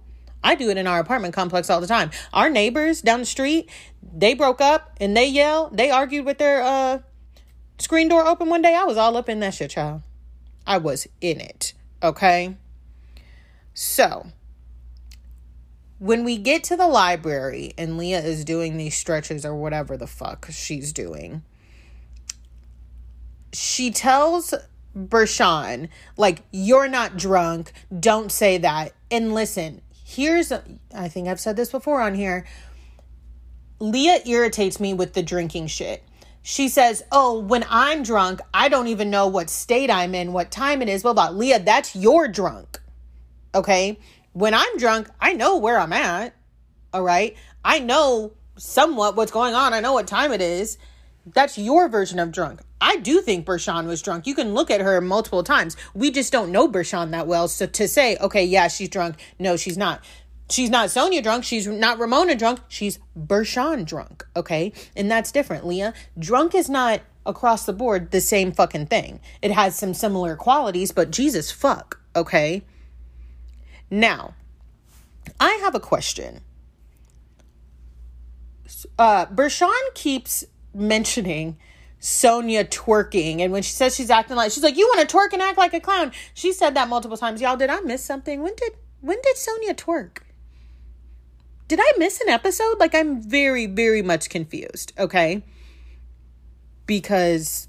I 0.42 0.54
do 0.54 0.70
it 0.70 0.78
in 0.78 0.86
our 0.86 1.00
apartment 1.00 1.34
complex 1.34 1.68
all 1.68 1.80
the 1.80 1.86
time. 1.86 2.10
Our 2.32 2.48
neighbors 2.48 3.02
down 3.02 3.20
the 3.20 3.26
street, 3.26 3.68
they 4.02 4.32
broke 4.32 4.62
up 4.62 4.96
and 4.98 5.14
they 5.14 5.26
yell, 5.26 5.68
they 5.70 5.90
argued 5.90 6.24
with 6.24 6.38
their 6.38 6.62
uh 6.62 7.00
screen 7.78 8.08
door 8.08 8.26
open 8.26 8.48
one 8.48 8.62
day. 8.62 8.74
I 8.74 8.84
was 8.84 8.96
all 8.96 9.16
up 9.16 9.28
in 9.28 9.40
that 9.40 9.54
shit, 9.54 9.70
child. 9.70 10.02
I 10.66 10.78
was 10.78 11.06
in 11.20 11.40
it. 11.40 11.72
Okay. 12.02 12.56
So, 13.74 14.26
when 15.98 16.24
we 16.24 16.36
get 16.36 16.64
to 16.64 16.76
the 16.76 16.86
library 16.86 17.72
and 17.78 17.98
Leah 17.98 18.20
is 18.20 18.44
doing 18.44 18.76
these 18.76 18.96
stretches 18.96 19.44
or 19.44 19.54
whatever 19.54 19.96
the 19.96 20.06
fuck 20.06 20.48
she's 20.50 20.92
doing, 20.92 21.42
she 23.52 23.90
tells 23.90 24.54
Bershan, 24.96 25.88
like, 26.16 26.42
you're 26.52 26.88
not 26.88 27.16
drunk. 27.16 27.72
Don't 27.98 28.30
say 28.30 28.58
that. 28.58 28.92
And 29.10 29.34
listen, 29.34 29.80
here's, 30.04 30.52
I 30.52 31.08
think 31.08 31.28
I've 31.28 31.40
said 31.40 31.56
this 31.56 31.70
before 31.70 32.00
on 32.00 32.14
here. 32.14 32.46
Leah 33.80 34.20
irritates 34.26 34.80
me 34.80 34.92
with 34.92 35.14
the 35.14 35.22
drinking 35.22 35.68
shit 35.68 36.02
she 36.50 36.70
says, 36.70 37.02
Oh, 37.12 37.40
when 37.40 37.62
I'm 37.68 38.02
drunk, 38.02 38.40
I 38.54 38.70
don't 38.70 38.86
even 38.86 39.10
know 39.10 39.26
what 39.26 39.50
state 39.50 39.90
I'm 39.90 40.14
in, 40.14 40.32
what 40.32 40.50
time 40.50 40.80
it 40.80 40.88
is, 40.88 41.02
blah, 41.02 41.12
blah. 41.12 41.28
Leah, 41.28 41.58
that's 41.58 41.94
your 41.94 42.26
drunk. 42.26 42.80
Okay. 43.54 43.98
When 44.32 44.54
I'm 44.54 44.78
drunk, 44.78 45.10
I 45.20 45.34
know 45.34 45.58
where 45.58 45.78
I'm 45.78 45.92
at. 45.92 46.34
All 46.94 47.02
right. 47.02 47.36
I 47.62 47.80
know 47.80 48.32
somewhat 48.56 49.14
what's 49.14 49.30
going 49.30 49.52
on. 49.52 49.74
I 49.74 49.80
know 49.80 49.92
what 49.92 50.06
time 50.06 50.32
it 50.32 50.40
is. 50.40 50.78
That's 51.26 51.58
your 51.58 51.86
version 51.90 52.18
of 52.18 52.32
drunk. 52.32 52.60
I 52.80 52.96
do 52.96 53.20
think 53.20 53.44
Bershan 53.44 53.86
was 53.86 54.00
drunk. 54.00 54.26
You 54.26 54.34
can 54.34 54.54
look 54.54 54.70
at 54.70 54.80
her 54.80 55.02
multiple 55.02 55.42
times. 55.42 55.76
We 55.92 56.10
just 56.10 56.32
don't 56.32 56.50
know 56.50 56.66
Bershan 56.66 57.10
that 57.10 57.26
well. 57.26 57.48
So 57.48 57.66
to 57.66 57.86
say, 57.86 58.16
okay, 58.22 58.46
yeah, 58.46 58.68
she's 58.68 58.88
drunk. 58.88 59.16
No, 59.38 59.58
she's 59.58 59.76
not. 59.76 60.02
She's 60.50 60.70
not 60.70 60.88
Sonja 60.88 61.22
drunk. 61.22 61.44
She's 61.44 61.66
not 61.66 61.98
Ramona 61.98 62.34
drunk. 62.34 62.60
She's 62.68 62.98
Bershan 63.18 63.84
drunk. 63.84 64.26
Okay. 64.34 64.72
And 64.96 65.10
that's 65.10 65.30
different, 65.30 65.66
Leah. 65.66 65.92
Drunk 66.18 66.54
is 66.54 66.70
not 66.70 67.02
across 67.26 67.66
the 67.66 67.72
board 67.74 68.10
the 68.10 68.20
same 68.20 68.52
fucking 68.52 68.86
thing. 68.86 69.20
It 69.42 69.50
has 69.50 69.76
some 69.76 69.92
similar 69.92 70.36
qualities, 70.36 70.90
but 70.92 71.10
Jesus 71.10 71.50
fuck. 71.50 72.00
Okay. 72.16 72.62
Now, 73.90 74.34
I 75.38 75.52
have 75.62 75.74
a 75.74 75.80
question. 75.80 76.40
Uh, 78.98 79.26
Bershan 79.26 79.94
keeps 79.94 80.44
mentioning 80.74 81.58
Sonja 82.00 82.64
twerking. 82.68 83.40
And 83.40 83.52
when 83.52 83.62
she 83.62 83.72
says 83.72 83.94
she's 83.94 84.10
acting 84.10 84.36
like, 84.36 84.52
she's 84.52 84.62
like, 84.62 84.76
you 84.76 84.86
want 84.86 85.06
to 85.06 85.16
twerk 85.16 85.32
and 85.32 85.42
act 85.42 85.58
like 85.58 85.74
a 85.74 85.80
clown. 85.80 86.12
She 86.32 86.52
said 86.52 86.74
that 86.74 86.88
multiple 86.88 87.16
times. 87.18 87.40
Y'all, 87.42 87.56
did 87.56 87.70
I 87.70 87.80
miss 87.80 88.02
something? 88.02 88.42
When 88.42 88.54
did, 88.56 88.72
when 89.00 89.18
did 89.22 89.36
Sonja 89.36 89.74
twerk? 89.74 90.18
Did 91.68 91.80
I 91.80 91.92
miss 91.98 92.20
an 92.20 92.30
episode? 92.30 92.78
Like, 92.80 92.94
I'm 92.94 93.22
very, 93.22 93.66
very 93.66 94.00
much 94.02 94.30
confused, 94.30 94.92
okay? 94.98 95.44
Because. 96.86 97.68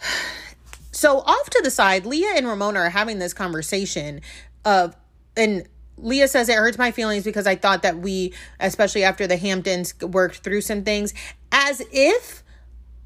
So, 0.94 1.18
off 1.20 1.50
to 1.50 1.60
the 1.64 1.70
side, 1.70 2.06
Leah 2.06 2.34
and 2.36 2.46
Ramona 2.46 2.78
are 2.78 2.90
having 2.90 3.18
this 3.18 3.32
conversation 3.32 4.20
of, 4.64 4.94
and 5.36 5.66
Leah 5.96 6.28
says 6.28 6.48
it 6.48 6.54
hurts 6.54 6.78
my 6.78 6.92
feelings 6.92 7.24
because 7.24 7.46
I 7.46 7.56
thought 7.56 7.82
that 7.82 7.98
we, 7.98 8.34
especially 8.60 9.02
after 9.02 9.26
the 9.26 9.36
Hamptons, 9.36 9.94
worked 10.00 10.44
through 10.44 10.60
some 10.60 10.84
things, 10.84 11.12
as 11.50 11.82
if 11.90 12.44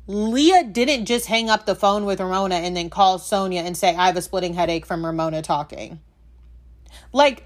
Leah 0.07 0.65
didn't 0.65 1.07
just 1.07 1.27
hang 1.27 1.49
up 1.49 1.65
the 1.65 1.75
phone 1.75 2.05
with 2.05 2.21
Ramona 2.21 2.57
and 2.57 2.77
then 2.77 2.91
call 2.91 3.19
Sonja 3.19 3.65
and 3.65 3.77
say, 3.77 3.95
I 3.95 4.07
have 4.07 4.17
a 4.17 4.23
splitting 4.23 4.55
headache 4.55 4.85
from 4.85 5.07
Ramona 5.07 5.41
talking. 5.41 6.01
Like, 7.13 7.45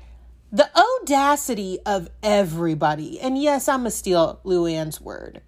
the 0.52 0.68
audacity 0.76 1.78
of 1.86 2.08
everybody, 2.22 3.20
and 3.20 3.40
yes, 3.40 3.68
I'm 3.68 3.84
to 3.84 3.90
steal 3.90 4.40
Luann's 4.44 5.00
word. 5.00 5.42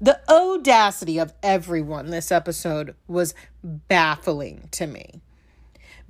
The 0.00 0.20
audacity 0.30 1.18
of 1.18 1.34
everyone 1.42 2.10
this 2.10 2.30
episode 2.30 2.94
was 3.08 3.34
baffling 3.64 4.68
to 4.72 4.86
me. 4.86 5.20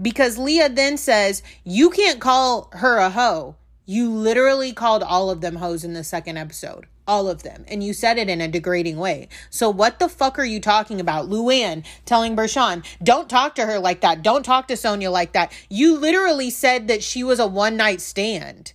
Because 0.00 0.36
Leah 0.36 0.68
then 0.68 0.98
says, 0.98 1.42
You 1.64 1.88
can't 1.90 2.20
call 2.20 2.68
her 2.74 2.98
a 2.98 3.08
hoe. 3.08 3.56
You 3.86 4.10
literally 4.10 4.74
called 4.74 5.02
all 5.02 5.30
of 5.30 5.40
them 5.40 5.56
hoes 5.56 5.84
in 5.84 5.94
the 5.94 6.04
second 6.04 6.36
episode 6.36 6.86
all 7.08 7.28
of 7.28 7.42
them. 7.42 7.64
And 7.66 7.82
you 7.82 7.94
said 7.94 8.18
it 8.18 8.28
in 8.28 8.40
a 8.40 8.46
degrading 8.46 8.98
way. 8.98 9.28
So 9.50 9.70
what 9.70 9.98
the 9.98 10.08
fuck 10.08 10.38
are 10.38 10.44
you 10.44 10.60
talking 10.60 11.00
about? 11.00 11.28
Luann 11.28 11.84
telling 12.04 12.36
Bershan, 12.36 12.84
don't 13.02 13.28
talk 13.28 13.54
to 13.56 13.66
her 13.66 13.78
like 13.78 14.02
that. 14.02 14.22
Don't 14.22 14.44
talk 14.44 14.68
to 14.68 14.74
Sonja 14.74 15.10
like 15.10 15.32
that. 15.32 15.50
You 15.70 15.98
literally 15.98 16.50
said 16.50 16.86
that 16.88 17.02
she 17.02 17.24
was 17.24 17.40
a 17.40 17.46
one 17.46 17.76
night 17.76 18.02
stand. 18.02 18.74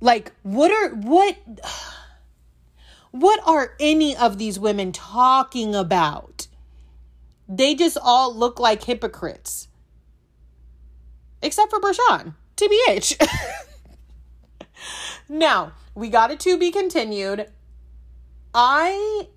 Like, 0.00 0.32
what 0.42 0.70
are, 0.70 0.94
what, 0.94 1.36
what 3.10 3.40
are 3.46 3.74
any 3.80 4.14
of 4.16 4.36
these 4.36 4.58
women 4.58 4.92
talking 4.92 5.74
about? 5.74 6.46
They 7.48 7.74
just 7.74 7.96
all 8.00 8.34
look 8.34 8.60
like 8.60 8.84
hypocrites. 8.84 9.68
Except 11.40 11.70
for 11.70 11.80
Bershan, 11.80 12.34
TBH. 12.56 13.26
now, 15.32 15.72
we 15.94 16.10
got 16.10 16.30
it 16.30 16.40
to 16.40 16.58
be 16.58 16.70
continued. 16.70 17.50
I 18.52 19.28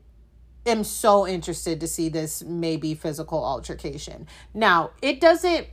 am 0.66 0.84
so 0.84 1.26
interested 1.26 1.80
to 1.80 1.88
see 1.88 2.10
this 2.10 2.44
maybe 2.44 2.96
physical 2.96 3.42
altercation. 3.42 4.28
Now, 4.54 4.92
it 5.02 5.22
doesn't 5.22 5.68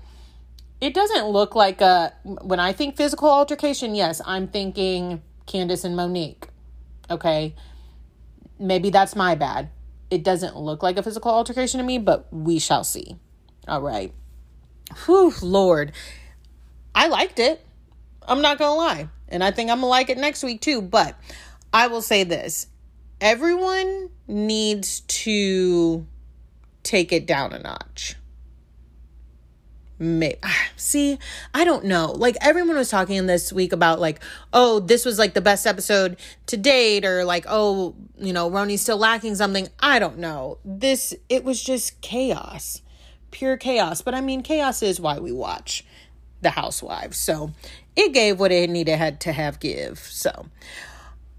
it 0.81 0.95
doesn't 0.95 1.27
look 1.27 1.57
like 1.57 1.81
a 1.81 2.13
when 2.23 2.61
I 2.61 2.73
think 2.73 2.97
physical 2.97 3.29
altercation, 3.29 3.97
yes, 3.97 4.21
I'm 4.25 4.47
thinking 4.47 5.23
Candiace 5.47 5.83
and 5.83 5.97
Monique. 5.97 6.47
Okay? 7.11 7.57
Maybe 8.61 8.91
that's 8.91 9.17
my 9.17 9.35
bad. 9.35 9.71
It 10.09 10.23
doesn't 10.23 10.57
look 10.57 10.85
like 10.85 10.99
a 10.99 11.03
physical 11.03 11.33
altercation 11.33 11.79
to 11.79 11.85
me, 11.85 11.99
but 11.99 12.29
we 12.31 12.61
shall 12.61 12.85
see. 12.85 13.17
All 13.67 13.83
right. 13.83 14.15
Whew, 15.05 15.33
Lord. 15.43 15.91
I 16.95 17.09
liked 17.09 17.41
it. 17.41 17.67
I'm 18.29 18.41
not 18.41 18.59
going 18.59 18.71
to 18.71 18.75
lie. 18.75 19.09
And 19.33 19.43
I 19.43 19.51
think 19.51 19.71
I'm 19.71 19.79
going 19.79 19.87
to 19.87 19.89
like 19.89 20.11
it 20.11 20.19
next 20.19 20.43
week 20.43 20.61
too. 20.61 20.83
But 20.83 21.17
I 21.73 21.89
will 21.89 22.03
say 22.03 22.25
this 22.25 22.67
everyone 23.21 24.11
needs 24.27 25.01
to 25.01 26.07
take 26.83 27.13
it 27.13 27.27
down 27.27 27.53
a 27.53 27.59
notch. 27.61 28.17
May- 29.99 30.39
See, 30.77 31.19
I 31.55 31.65
don't 31.65 31.85
know. 31.85 32.13
Like 32.13 32.37
everyone 32.41 32.77
was 32.77 32.91
talking 32.91 33.27
this 33.27 33.53
week 33.53 33.73
about 33.73 34.01
like, 34.01 34.21
oh, 34.53 34.81
this 34.81 35.05
was 35.05 35.19
like 35.19 35.35
the 35.35 35.41
best 35.41 35.67
episode 35.67 36.17
to 36.47 36.57
date, 36.57 37.05
or 37.05 37.25
like, 37.25 37.47
oh, 37.49 37.95
you 38.19 38.33
know, 38.33 38.51
RHONY's 38.51 38.81
still 38.81 38.99
lacking 38.99 39.37
something. 39.37 39.69
I 39.81 39.99
don't 39.99 40.19
know. 40.19 40.59
This 40.65 41.15
it 41.29 41.45
was 41.45 41.63
just 41.63 42.01
chaos, 42.01 42.83
pure 43.31 43.57
chaos. 43.57 44.03
But 44.03 44.15
I 44.15 44.21
mean, 44.21 44.43
chaos 44.43 44.83
is 44.83 45.01
why 45.01 45.19
we 45.19 45.33
watch 45.33 45.85
the 46.41 46.51
Housewives. 46.51 47.17
So 47.17 47.53
it 47.97 48.13
gave 48.13 48.39
what 48.41 48.53
it 48.53 48.71
needed 48.71 48.97
had 48.97 49.21
to 49.21 49.33
have 49.33 49.61
give. 49.61 49.99
So 49.99 50.47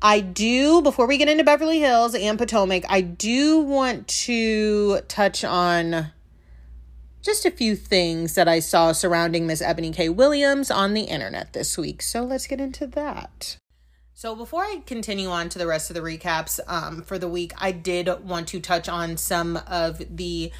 I 0.01 0.19
do, 0.19 0.81
before 0.81 1.07
we 1.07 1.17
get 1.17 1.29
into 1.29 1.43
Beverly 1.43 1.79
Hills 1.79 2.13
and 2.13 2.37
Potomac, 2.37 2.83
I 2.89 3.01
do 3.01 3.59
want 3.59 4.07
to 4.09 4.99
touch 5.07 5.43
on 5.43 6.11
just 7.21 7.45
a 7.45 7.51
few 7.51 7.75
things 7.75 8.35
that 8.35 8.49
I 8.49 8.59
saw 8.59 8.91
surrounding 8.91 9.47
Miss 9.47 9.61
Eboni 9.61 9.93
K. 9.93 10.09
Williams 10.09 10.69
on 10.69 10.93
the 10.93 11.03
internet 11.03 11.53
this 11.53 11.77
week. 11.77 12.01
So 12.01 12.23
let's 12.23 12.47
get 12.47 12.59
into 12.59 12.85
that. 12.87 13.57
So 14.13 14.35
before 14.35 14.63
I 14.63 14.83
continue 14.85 15.29
on 15.29 15.49
to 15.49 15.57
the 15.57 15.67
rest 15.67 15.89
of 15.89 15.95
the 15.95 16.01
recaps 16.01 16.59
um, 16.67 17.01
for 17.01 17.17
the 17.17 17.27
week, 17.27 17.53
I 17.57 17.71
did 17.71 18.09
want 18.23 18.49
to 18.49 18.59
touch 18.59 18.87
on 18.87 19.17
some 19.17 19.57
of 19.67 20.01
the 20.15 20.51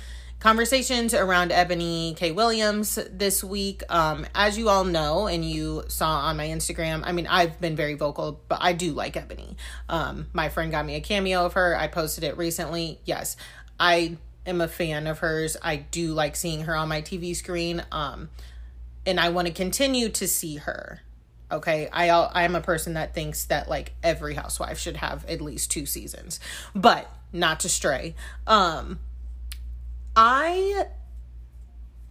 conversations 0.43 1.13
around 1.13 1.51
Eboni 1.51 2.17
K. 2.17 2.33
Williams 2.33 2.99
this 3.09 3.41
week. 3.41 3.81
Um, 3.87 4.27
as 4.35 4.57
you 4.57 4.67
all 4.67 4.83
know, 4.83 5.25
and 5.25 5.45
you 5.45 5.85
saw 5.87 6.19
on 6.25 6.35
my 6.35 6.47
Instagram, 6.47 7.01
I 7.05 7.13
mean, 7.13 7.27
I've 7.27 7.61
been 7.61 7.77
very 7.77 7.93
vocal, 7.93 8.41
but 8.49 8.59
I 8.61 8.73
do 8.73 8.91
like 8.91 9.13
Eboni. 9.13 9.55
Um, 9.87 10.27
my 10.33 10.49
friend 10.49 10.69
got 10.69 10.85
me 10.85 10.95
a 10.95 10.99
cameo 10.99 11.45
of 11.45 11.53
her. 11.53 11.77
I 11.77 11.87
posted 11.87 12.25
it 12.25 12.35
recently. 12.35 12.99
Yes, 13.05 13.37
I 13.79 14.17
am 14.45 14.59
a 14.59 14.67
fan 14.67 15.07
of 15.07 15.19
hers. 15.19 15.55
I 15.61 15.77
do 15.77 16.11
like 16.13 16.35
seeing 16.35 16.63
her 16.63 16.75
on 16.75 16.89
my 16.89 17.01
TV 17.01 17.33
screen. 17.33 17.81
Um, 17.89 18.29
and 19.05 19.21
I 19.21 19.29
want 19.29 19.47
to 19.47 19.53
continue 19.53 20.09
to 20.09 20.27
see 20.27 20.57
her. 20.57 21.03
Okay, 21.53 21.87
I 21.93 22.09
I 22.09 22.43
am 22.43 22.55
a 22.55 22.61
person 22.61 22.95
that 22.95 23.13
thinks 23.13 23.45
that 23.45 23.69
like 23.69 23.93
every 24.03 24.33
housewife 24.33 24.77
should 24.77 24.97
have 24.97 25.23
at 25.29 25.39
least 25.39 25.71
two 25.71 25.85
seasons, 25.85 26.41
but 26.75 27.09
not 27.31 27.61
to 27.61 27.69
stray. 27.69 28.15
Um, 28.45 28.99
I 30.15 30.85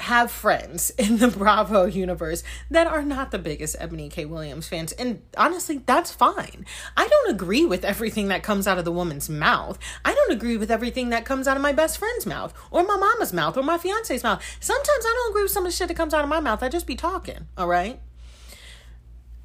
have 0.03 0.33
friends 0.33 0.91
in 0.99 1.19
the 1.19 1.29
Bravo 1.29 1.85
universe 1.85 2.43
that 2.71 2.87
are 2.87 3.03
not 3.03 3.31
the 3.31 3.39
biggest 3.39 3.79
Eboni 3.79 4.11
K. 4.11 4.25
Williams 4.25 4.69
fans. 4.69 4.93
And 4.93 5.23
honestly, 5.37 5.79
that's 5.79 6.11
fine. 6.11 6.67
I 6.97 7.07
don't 7.07 7.31
agree 7.35 7.65
with 7.65 7.85
everything 7.85 8.29
that 8.29 8.43
comes 8.43 8.67
out 8.67 8.79
of 8.79 8.85
the 8.85 8.93
woman's 8.93 9.29
mouth. 9.29 9.79
I 10.05 10.13
don't 10.13 10.33
agree 10.33 10.57
with 10.57 10.71
everything 10.71 11.11
that 11.11 11.25
comes 11.25 11.47
out 11.47 11.57
of 11.57 11.63
my 11.63 11.73
best 11.73 11.99
friend's 11.99 12.27
mouth 12.27 12.53
or 12.71 12.83
my 12.83 12.97
mama's 12.97 13.33
mouth 13.33 13.57
or 13.57 13.63
my 13.63 13.79
fiance's 13.79 14.25
mouth. 14.25 14.43
Sometimes 14.61 15.05
I 15.05 15.15
don't 15.15 15.31
agree 15.31 15.43
with 15.43 15.53
some 15.53 15.65
of 15.65 15.73
the 15.73 15.77
shit 15.77 15.89
that 15.89 15.97
comes 15.97 16.13
out 16.13 16.25
of 16.25 16.31
my 16.31 16.41
mouth. 16.41 16.63
I 16.63 16.69
just 16.69 16.87
be 16.87 16.97
talking, 16.97 17.47
all 17.57 17.69
right? 17.69 18.01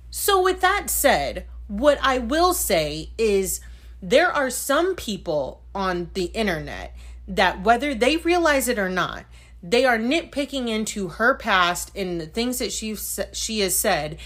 So, 0.10 0.41
with 0.41 0.62
that 0.62 0.89
said, 0.89 1.46
what 1.67 2.00
I 2.02 2.17
will 2.17 2.54
say 2.54 3.12
is 3.17 3.60
there 4.02 4.32
are 4.32 4.50
some 4.50 4.96
people 4.96 5.62
on 5.76 6.10
the 6.13 6.26
internet 6.26 6.96
that 7.28 7.62
whether 7.63 7.94
they 7.94 8.18
realize 8.18 8.68
it 8.68 8.80
or 8.80 8.90
not, 8.90 9.26
they 9.62 9.86
are 9.86 9.98
nitpicking 9.98 10.70
into 10.70 11.10
her 11.10 11.36
past 11.36 11.92
and 11.96 12.22
the 12.22 12.28
things 12.28 12.60
that 12.60 12.72
she 12.72 12.96
she 13.34 13.60
has 13.60 13.76
said 13.76 14.18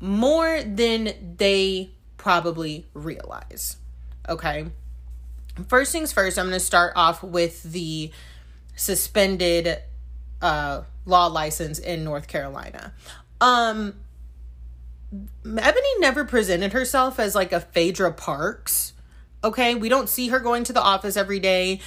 more 0.00 0.62
than 0.62 1.36
they 1.36 1.90
probably 2.16 2.86
realize. 2.94 3.76
Okay? 4.28 4.66
First 5.68 5.92
things 5.92 6.12
first, 6.12 6.38
I'm 6.38 6.46
going 6.46 6.58
to 6.58 6.64
start 6.64 6.92
off 6.96 7.22
with 7.22 7.62
the 7.64 8.10
suspended 8.76 9.78
uh, 10.40 10.82
law 11.04 11.26
license 11.26 11.78
in 11.78 12.04
North 12.04 12.28
Carolina. 12.28 12.94
Um 13.40 13.94
Eboni 15.44 15.98
never 15.98 16.24
presented 16.24 16.72
herself 16.72 17.18
as 17.18 17.34
like 17.34 17.52
a 17.52 17.60
Phaedra 17.60 18.12
Parks. 18.12 18.92
Okay, 19.42 19.74
we 19.74 19.88
don't 19.88 20.08
see 20.08 20.28
her 20.28 20.38
going 20.38 20.64
to 20.64 20.72
the 20.72 20.82
office 20.82 21.16
every 21.16 21.40
day 21.40 21.80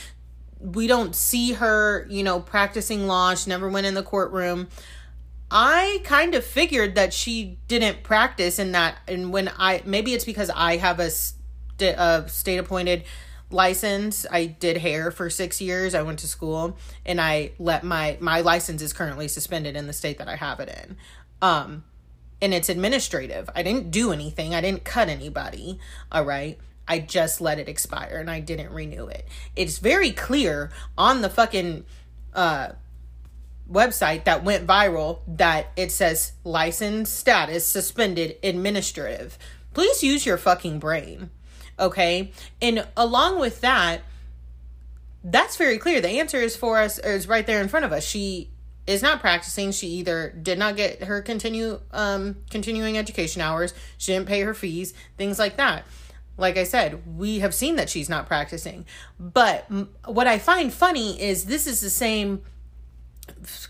we 0.63 0.87
don't 0.87 1.15
see 1.15 1.53
her, 1.53 2.07
you 2.09 2.23
know, 2.23 2.39
practicing 2.39 3.05
law. 3.05 3.35
She 3.35 3.49
never 3.49 3.69
went 3.69 3.85
in 3.85 3.93
the 3.93 4.03
courtroom. 4.03 4.69
I 5.51 6.01
kind 6.03 6.33
of 6.33 6.43
figured 6.43 6.95
that 6.95 7.13
she 7.13 7.59
didn't 7.67 8.01
practice 8.01 8.57
in 8.57 8.71
that. 8.71 8.97
And 9.07 9.31
when 9.33 9.51
I, 9.57 9.83
maybe 9.85 10.13
it's 10.13 10.25
because 10.25 10.49
I 10.55 10.77
have 10.77 10.99
a, 10.99 11.11
st- 11.11 11.95
a 11.97 12.25
state 12.27 12.57
appointed 12.57 13.03
license. 13.51 14.25
I 14.31 14.45
did 14.45 14.77
hair 14.77 15.11
for 15.11 15.29
six 15.29 15.61
years. 15.61 15.93
I 15.93 16.01
went 16.01 16.19
to 16.19 16.27
school 16.27 16.77
and 17.05 17.19
I 17.21 17.51
let 17.59 17.83
my, 17.83 18.17
my 18.19 18.41
license 18.41 18.81
is 18.81 18.93
currently 18.93 19.27
suspended 19.27 19.75
in 19.75 19.85
the 19.85 19.93
state 19.93 20.17
that 20.17 20.27
I 20.27 20.37
have 20.37 20.59
it 20.59 20.69
in. 20.69 20.97
Um, 21.41 21.83
and 22.41 22.53
it's 22.53 22.69
administrative. 22.69 23.49
I 23.55 23.63
didn't 23.63 23.91
do 23.91 24.11
anything. 24.11 24.55
I 24.55 24.61
didn't 24.61 24.85
cut 24.85 25.09
anybody. 25.09 25.77
All 26.11 26.23
right. 26.23 26.57
I 26.87 26.99
just 26.99 27.41
let 27.41 27.59
it 27.59 27.69
expire 27.69 28.17
and 28.19 28.29
I 28.29 28.39
didn't 28.39 28.71
renew 28.71 29.07
it. 29.07 29.27
It's 29.55 29.77
very 29.77 30.11
clear 30.11 30.71
on 30.97 31.21
the 31.21 31.29
fucking 31.29 31.85
uh 32.33 32.69
website 33.71 34.25
that 34.25 34.43
went 34.43 34.67
viral 34.67 35.19
that 35.27 35.67
it 35.75 35.91
says 35.91 36.33
license 36.43 37.09
status 37.09 37.65
suspended 37.65 38.37
administrative. 38.43 39.37
Please 39.73 40.03
use 40.03 40.25
your 40.25 40.37
fucking 40.37 40.79
brain. 40.79 41.29
Okay? 41.79 42.31
And 42.61 42.87
along 42.95 43.39
with 43.39 43.61
that, 43.61 44.01
that's 45.23 45.55
very 45.55 45.77
clear. 45.77 46.01
The 46.01 46.19
answer 46.19 46.37
is 46.37 46.55
for 46.55 46.79
us 46.79 46.99
is 46.99 47.27
right 47.27 47.47
there 47.47 47.61
in 47.61 47.69
front 47.69 47.85
of 47.85 47.91
us. 47.91 48.05
She 48.05 48.49
is 48.85 49.01
not 49.01 49.21
practicing. 49.21 49.71
She 49.71 49.87
either 49.87 50.29
did 50.41 50.59
not 50.59 50.75
get 50.75 51.03
her 51.03 51.21
continue 51.21 51.79
um 51.91 52.37
continuing 52.49 52.97
education 52.97 53.41
hours, 53.41 53.73
she 53.97 54.11
didn't 54.11 54.27
pay 54.27 54.41
her 54.41 54.53
fees, 54.53 54.93
things 55.17 55.39
like 55.39 55.57
that. 55.57 55.85
Like 56.37 56.57
I 56.57 56.63
said, 56.63 57.17
we 57.17 57.39
have 57.39 57.53
seen 57.53 57.75
that 57.75 57.89
she's 57.89 58.09
not 58.09 58.27
practicing. 58.27 58.85
But 59.19 59.69
what 60.05 60.27
I 60.27 60.39
find 60.39 60.73
funny 60.73 61.21
is 61.21 61.45
this 61.45 61.67
is 61.67 61.81
the 61.81 61.89
same 61.89 62.41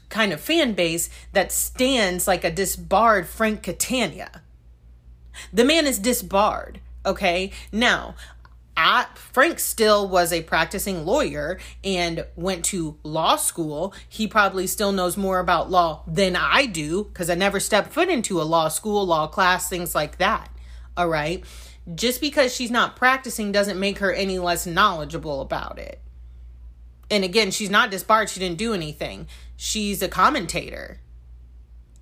kind 0.10 0.32
of 0.32 0.40
fan 0.40 0.74
base 0.74 1.10
that 1.34 1.52
stands 1.52 2.28
like 2.28 2.44
a 2.44 2.52
disbarred 2.52 3.28
Frank 3.28 3.64
Catania. 3.64 4.42
The 5.52 5.66
man 5.66 5.88
is 5.88 6.00
disbarred, 6.00 6.80
okay? 7.06 7.52
Now, 7.72 8.16
I, 8.76 9.06
Frank 9.16 9.60
still 9.60 10.08
was 10.08 10.34
a 10.34 10.42
practicing 10.42 11.06
lawyer 11.06 11.60
and 11.84 12.26
went 12.36 12.66
to 12.66 12.98
law 13.04 13.36
school. 13.36 13.94
He 14.10 14.28
probably 14.28 14.68
still 14.68 14.92
knows 14.92 15.16
more 15.18 15.40
about 15.40 15.70
law 15.70 16.04
than 16.08 16.36
I 16.36 16.66
do 16.66 17.04
because 17.06 17.30
I 17.30 17.36
never 17.36 17.60
stepped 17.60 17.94
foot 17.94 18.10
into 18.10 18.42
a 18.42 18.44
law 18.44 18.70
school, 18.70 19.06
law 19.06 19.28
class, 19.28 19.70
things 19.70 19.94
like 19.94 20.18
that. 20.18 20.50
All 20.98 21.08
right. 21.08 21.44
Just 21.94 22.22
because 22.22 22.56
she's 22.56 22.72
not 22.72 22.96
practicing 22.96 23.52
doesn't 23.52 23.80
make 23.80 24.00
her 24.00 24.14
any 24.14 24.40
less 24.40 24.66
knowledgeable 24.66 25.42
about 25.42 25.80
it. 25.80 26.00
And 27.12 27.24
again, 27.24 27.52
she's 27.52 27.70
not 27.70 27.92
disbarred. 27.92 28.30
She 28.30 28.40
didn't 28.40 28.58
do 28.58 28.74
anything. 28.74 29.28
She's 29.56 30.02
a 30.02 30.08
commentator 30.08 31.00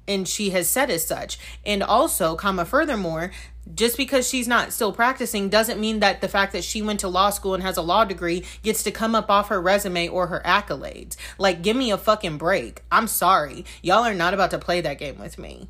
and 0.07 0.27
she 0.27 0.49
has 0.51 0.67
said 0.67 0.89
as 0.89 1.05
such. 1.05 1.37
And 1.65 1.81
also, 1.81 2.35
comma 2.35 2.65
furthermore, 2.65 3.31
just 3.73 3.97
because 3.97 4.27
she's 4.27 4.47
not 4.47 4.73
still 4.73 4.91
practicing 4.91 5.49
doesn't 5.49 5.79
mean 5.79 5.99
that 5.99 6.21
the 6.21 6.27
fact 6.27 6.53
that 6.53 6.63
she 6.63 6.81
went 6.81 6.99
to 7.01 7.07
law 7.07 7.29
school 7.29 7.53
and 7.53 7.63
has 7.63 7.77
a 7.77 7.81
law 7.81 8.03
degree 8.03 8.43
gets 8.63 8.83
to 8.83 8.91
come 8.91 9.15
up 9.15 9.29
off 9.29 9.49
her 9.49 9.61
resume 9.61 10.07
or 10.07 10.27
her 10.27 10.41
accolades. 10.45 11.15
Like, 11.37 11.61
give 11.61 11.77
me 11.77 11.91
a 11.91 11.97
fucking 11.97 12.37
break. 12.37 12.83
I'm 12.91 13.07
sorry. 13.07 13.65
Y'all 13.81 14.05
are 14.05 14.13
not 14.13 14.33
about 14.33 14.51
to 14.51 14.59
play 14.59 14.81
that 14.81 14.99
game 14.99 15.19
with 15.19 15.37
me. 15.37 15.69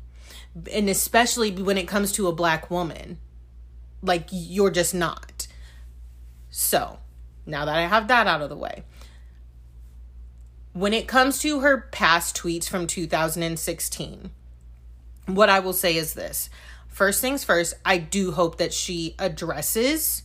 And 0.72 0.88
especially 0.88 1.50
when 1.50 1.78
it 1.78 1.88
comes 1.88 2.12
to 2.12 2.28
a 2.28 2.32
black 2.32 2.70
woman. 2.70 3.18
Like, 4.02 4.28
you're 4.30 4.70
just 4.70 4.94
not. 4.94 5.46
So, 6.50 6.98
now 7.46 7.64
that 7.64 7.76
I 7.76 7.86
have 7.86 8.08
that 8.08 8.26
out 8.26 8.42
of 8.42 8.48
the 8.48 8.56
way, 8.56 8.84
when 10.72 10.92
it 10.92 11.06
comes 11.06 11.38
to 11.40 11.60
her 11.60 11.88
past 11.92 12.36
tweets 12.36 12.68
from 12.68 12.86
2016, 12.86 14.30
what 15.26 15.48
I 15.48 15.60
will 15.60 15.72
say 15.72 15.96
is 15.96 16.14
this. 16.14 16.50
First 16.88 17.20
things 17.20 17.44
first, 17.44 17.74
I 17.84 17.98
do 17.98 18.32
hope 18.32 18.58
that 18.58 18.72
she 18.72 19.14
addresses 19.18 20.22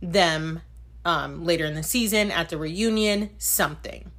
them 0.00 0.60
um, 1.04 1.44
later 1.44 1.64
in 1.64 1.74
the 1.74 1.82
season 1.82 2.30
at 2.30 2.48
the 2.48 2.58
reunion, 2.58 3.30
something. 3.38 4.10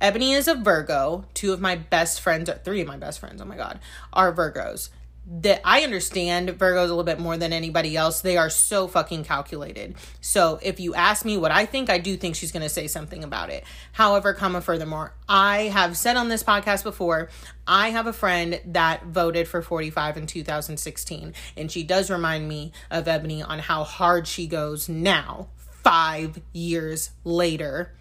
Eboni 0.00 0.36
is 0.36 0.48
a 0.48 0.54
Virgo. 0.54 1.24
Two 1.32 1.52
of 1.52 1.60
my 1.60 1.76
best 1.76 2.20
friends, 2.20 2.50
three 2.64 2.80
of 2.80 2.88
my 2.88 2.96
best 2.96 3.18
friends, 3.18 3.40
oh 3.40 3.44
my 3.44 3.56
God, 3.56 3.78
are 4.12 4.32
Virgos 4.32 4.90
that 5.28 5.60
I 5.64 5.82
understand 5.82 6.50
Virgos 6.50 6.84
a 6.84 6.86
little 6.86 7.02
bit 7.02 7.18
more 7.18 7.36
than 7.36 7.52
anybody 7.52 7.96
else. 7.96 8.20
They 8.20 8.36
are 8.36 8.48
so 8.48 8.86
fucking 8.86 9.24
calculated. 9.24 9.96
So 10.20 10.60
if 10.62 10.78
you 10.78 10.94
ask 10.94 11.24
me 11.24 11.36
what 11.36 11.50
I 11.50 11.66
think, 11.66 11.90
I 11.90 11.98
do 11.98 12.16
think 12.16 12.36
she's 12.36 12.52
going 12.52 12.62
to 12.62 12.68
say 12.68 12.86
something 12.86 13.24
about 13.24 13.50
it. 13.50 13.64
However, 13.92 14.34
comma 14.34 14.60
furthermore, 14.60 15.14
I 15.28 15.62
have 15.62 15.96
said 15.96 16.16
on 16.16 16.28
this 16.28 16.44
podcast 16.44 16.84
before, 16.84 17.28
I 17.66 17.88
have 17.88 18.06
a 18.06 18.12
friend 18.12 18.60
that 18.66 19.06
voted 19.06 19.48
for 19.48 19.62
45 19.62 20.16
in 20.16 20.26
2016, 20.28 21.34
and 21.56 21.72
she 21.72 21.82
does 21.82 22.08
remind 22.08 22.48
me 22.48 22.70
of 22.90 23.06
Eboni 23.06 23.46
on 23.46 23.58
how 23.58 23.82
hard 23.82 24.28
she 24.28 24.46
goes 24.46 24.88
now, 24.88 25.48
five 25.82 26.40
years 26.52 27.10
later. 27.24 27.92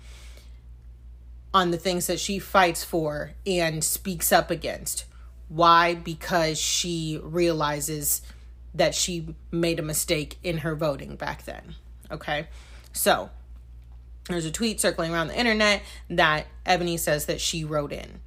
On 1.56 1.72
the 1.72 1.78
things 1.78 2.08
that 2.08 2.20
she 2.20 2.38
fights 2.38 2.84
for 2.84 3.32
and 3.48 3.82
speaks 3.82 4.32
up 4.34 4.52
against 4.52 5.06
why? 5.48 5.96
Because 5.96 6.60
she 6.60 7.20
realizes 7.24 8.22
that 8.74 8.94
she 8.94 9.36
made 9.52 9.80
a 9.80 9.84
mistake 9.84 10.38
in 10.44 10.60
her 10.60 10.76
voting 10.76 11.16
back 11.16 11.46
then. 11.46 11.76
Okay. 12.12 12.48
So 12.94 13.30
there's 14.28 14.46
a 14.46 14.52
tweet 14.52 14.82
circling 14.82 15.14
around 15.14 15.28
the 15.28 15.40
internet 15.40 15.84
that 16.10 16.48
Eboni 16.66 17.00
says 17.00 17.26
that 17.28 17.40
she 17.40 17.64
wrote 17.64 17.92
in 17.92 18.20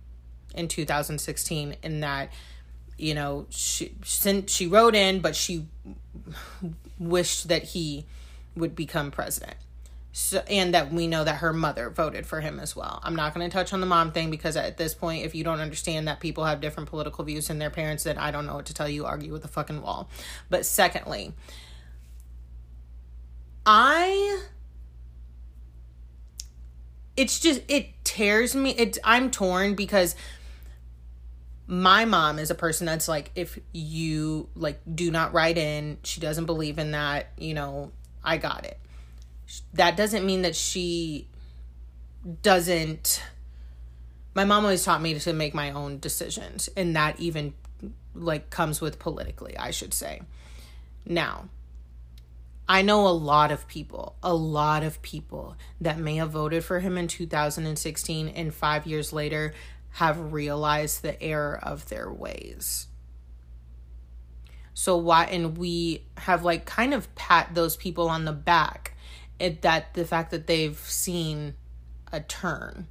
in 0.54 0.68
2016 0.68 1.76
and 1.82 2.02
that 2.02 2.32
you 2.96 3.14
know 3.14 3.46
she 3.50 3.92
she 4.46 4.66
wrote 4.66 4.94
in 4.94 5.20
but 5.20 5.36
she 5.36 5.66
wished 6.98 7.48
that 7.48 7.62
he 7.62 8.04
would 8.56 8.74
become 8.74 9.10
president 9.10 9.56
so, 10.12 10.38
and 10.48 10.74
that 10.74 10.92
we 10.92 11.06
know 11.06 11.22
that 11.24 11.36
her 11.36 11.52
mother 11.52 11.90
voted 11.90 12.26
for 12.26 12.40
him 12.40 12.58
as 12.58 12.74
well. 12.74 13.00
I'm 13.02 13.14
not 13.14 13.34
going 13.34 13.48
to 13.48 13.52
touch 13.54 13.72
on 13.72 13.80
the 13.80 13.86
mom 13.86 14.12
thing 14.12 14.30
because 14.30 14.56
at 14.56 14.76
this 14.76 14.94
point, 14.94 15.24
if 15.24 15.34
you 15.34 15.44
don't 15.44 15.60
understand 15.60 16.08
that 16.08 16.18
people 16.18 16.44
have 16.44 16.60
different 16.60 16.88
political 16.88 17.24
views 17.24 17.48
than 17.48 17.58
their 17.58 17.70
parents, 17.70 18.04
then 18.04 18.18
I 18.18 18.30
don't 18.30 18.46
know 18.46 18.54
what 18.54 18.66
to 18.66 18.74
tell 18.74 18.88
you. 18.88 19.04
Argue 19.04 19.32
with 19.32 19.42
the 19.42 19.48
fucking 19.48 19.82
wall. 19.82 20.08
But 20.48 20.64
secondly, 20.64 21.34
I. 23.66 24.44
It's 27.16 27.40
just, 27.40 27.62
it 27.68 27.88
tears 28.04 28.54
me. 28.54 28.70
It, 28.70 28.96
I'm 29.02 29.30
torn 29.30 29.74
because 29.74 30.14
my 31.66 32.04
mom 32.04 32.38
is 32.38 32.50
a 32.50 32.54
person 32.54 32.86
that's 32.86 33.08
like, 33.08 33.30
if 33.34 33.58
you 33.72 34.48
like 34.54 34.80
do 34.92 35.10
not 35.10 35.34
write 35.34 35.58
in, 35.58 35.98
she 36.02 36.20
doesn't 36.20 36.46
believe 36.46 36.78
in 36.78 36.92
that, 36.92 37.30
you 37.36 37.54
know, 37.54 37.90
I 38.24 38.36
got 38.36 38.64
it 38.64 38.78
that 39.74 39.96
doesn't 39.96 40.24
mean 40.26 40.42
that 40.42 40.56
she 40.56 41.28
doesn't 42.42 43.22
my 44.34 44.44
mom 44.44 44.64
always 44.64 44.84
taught 44.84 45.02
me 45.02 45.18
to 45.18 45.32
make 45.32 45.54
my 45.54 45.70
own 45.70 45.98
decisions 45.98 46.68
and 46.76 46.94
that 46.94 47.18
even 47.18 47.54
like 48.14 48.50
comes 48.50 48.80
with 48.80 48.98
politically 48.98 49.56
i 49.56 49.70
should 49.70 49.94
say. 49.94 50.20
Now 51.06 51.48
i 52.68 52.82
know 52.82 53.06
a 53.06 53.10
lot 53.10 53.50
of 53.50 53.66
people 53.66 54.16
a 54.22 54.34
lot 54.34 54.82
of 54.82 55.00
people 55.00 55.56
that 55.80 55.98
may 55.98 56.16
have 56.16 56.30
voted 56.30 56.64
for 56.64 56.80
him 56.80 56.98
in 56.98 57.08
2016 57.08 58.28
and 58.28 58.54
5 58.54 58.86
years 58.86 59.12
later 59.12 59.54
have 59.92 60.32
realized 60.32 61.02
the 61.02 61.20
error 61.22 61.58
of 61.62 61.88
their 61.88 62.12
ways. 62.12 62.86
So 64.74 64.96
why 64.96 65.24
and 65.24 65.56
we 65.56 66.04
have 66.18 66.44
like 66.44 66.66
kind 66.66 66.94
of 66.94 67.12
pat 67.14 67.54
those 67.54 67.76
people 67.76 68.08
on 68.08 68.24
the 68.24 68.32
back 68.32 68.94
it 69.38 69.62
that 69.62 69.94
the 69.94 70.04
fact 70.04 70.30
that 70.30 70.46
they've 70.46 70.78
seen 70.78 71.54
a 72.12 72.20
turn 72.20 72.86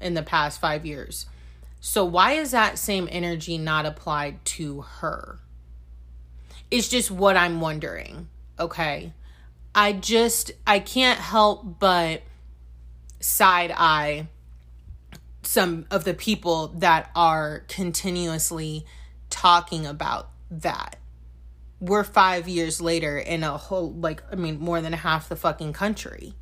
in 0.00 0.14
the 0.14 0.22
past 0.22 0.60
five 0.60 0.84
years. 0.84 1.26
So 1.80 2.04
why 2.04 2.32
is 2.32 2.50
that 2.50 2.78
same 2.78 3.08
energy 3.10 3.58
not 3.58 3.86
applied 3.86 4.44
to 4.46 4.82
her? 4.82 5.38
It's 6.70 6.88
just 6.88 7.10
what 7.10 7.36
I'm 7.36 7.60
wondering. 7.60 8.28
Okay. 8.58 9.12
I 9.74 9.92
just 9.92 10.52
I 10.66 10.78
can't 10.78 11.20
help 11.20 11.78
but 11.78 12.22
side 13.20 13.72
eye 13.76 14.28
some 15.42 15.86
of 15.90 16.04
the 16.04 16.14
people 16.14 16.68
that 16.68 17.10
are 17.14 17.64
continuously 17.68 18.84
talking 19.30 19.86
about 19.86 20.30
that 20.50 20.96
we're 21.80 22.04
five 22.04 22.48
years 22.48 22.80
later 22.80 23.18
and 23.18 23.44
a 23.44 23.56
whole 23.56 23.92
like 23.92 24.22
i 24.32 24.34
mean 24.34 24.58
more 24.58 24.80
than 24.80 24.92
half 24.92 25.28
the 25.28 25.36
fucking 25.36 25.72
country 25.72 26.34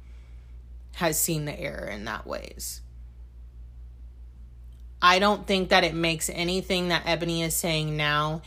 has 0.97 1.19
seen 1.19 1.45
the 1.45 1.59
error 1.59 1.87
in 1.87 2.05
that 2.05 2.27
ways. 2.27 2.81
I 5.03 5.19
don't 5.19 5.47
think 5.47 5.69
that 5.69 5.85
it 5.85 5.95
makes 5.95 6.31
anything 6.31 6.89
that 6.89 7.05
eboni 7.05 7.43
is 7.43 7.55
saying 7.55 7.97
now 7.97 8.43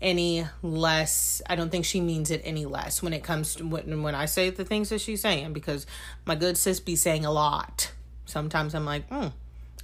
any 0.00 0.46
less 0.62 1.42
i 1.46 1.54
don't 1.54 1.70
think 1.70 1.84
she 1.84 2.00
means 2.00 2.30
it 2.30 2.40
any 2.42 2.64
less 2.64 3.02
when 3.02 3.12
it 3.12 3.22
comes 3.22 3.56
to 3.56 3.66
when, 3.66 4.02
when 4.02 4.14
i 4.14 4.24
say 4.24 4.48
the 4.48 4.64
things 4.64 4.88
that 4.88 4.98
she's 4.98 5.20
saying 5.20 5.52
because 5.52 5.86
my 6.24 6.34
good 6.34 6.56
sis 6.56 6.80
be 6.80 6.96
saying 6.96 7.26
a 7.26 7.30
lot. 7.30 7.92
Sometimes 8.24 8.74
i'm 8.74 8.86
like 8.86 9.06
hmm 9.08 9.28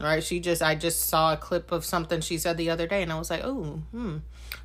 right 0.00 0.22
she 0.22 0.40
just 0.40 0.62
i 0.62 0.74
just 0.74 1.08
saw 1.08 1.32
a 1.32 1.36
clip 1.36 1.72
of 1.72 1.84
something 1.84 2.20
she 2.20 2.36
said 2.38 2.56
the 2.56 2.68
other 2.68 2.86
day 2.86 3.02
and 3.02 3.12
i 3.12 3.18
was 3.18 3.30
like 3.30 3.42
oh 3.44 3.82
hmm 3.92 4.18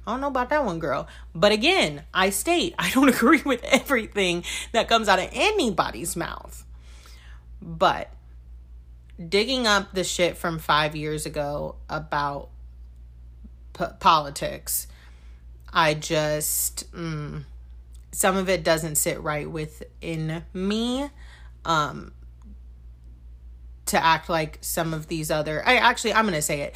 I 0.06 0.12
don't 0.12 0.22
know 0.22 0.28
about 0.28 0.50
that 0.50 0.66
one, 0.66 0.80
girl. 0.80 1.08
But 1.34 1.52
again, 1.52 2.04
I 2.14 2.30
state 2.30 2.76
I 2.78 2.90
don't 2.92 3.10
agree 3.16 3.42
with 3.46 3.64
everything 3.64 4.44
that 4.72 4.88
comes 4.88 5.08
out 5.08 5.20
of 5.20 5.30
anybody's 5.32 6.16
mouth. 6.16 6.66
But 7.62 8.12
digging 9.30 9.68
up 9.68 9.94
the 9.94 10.04
shit 10.04 10.38
from 10.38 10.60
five 10.60 10.96
years 10.96 11.26
ago 11.26 11.76
about 11.90 12.50
p- 13.74 13.86
politics. 14.00 14.88
I 15.74 15.94
just 15.94 16.92
mm, 16.92 17.44
some 18.12 18.36
of 18.36 18.50
it 18.50 18.64
doesn't 18.64 18.96
sit 18.96 19.22
right 19.22 19.50
within 19.50 20.44
me. 20.54 21.10
Um, 21.64 22.14
to 23.92 24.04
act 24.04 24.30
like 24.30 24.58
some 24.62 24.94
of 24.94 25.08
these 25.08 25.32
other 25.32 25.62
I 25.66 25.76
actually 25.76 26.14
I'm 26.14 26.26
going 26.26 26.36
to 26.36 26.42
say 26.42 26.62
it. 26.62 26.76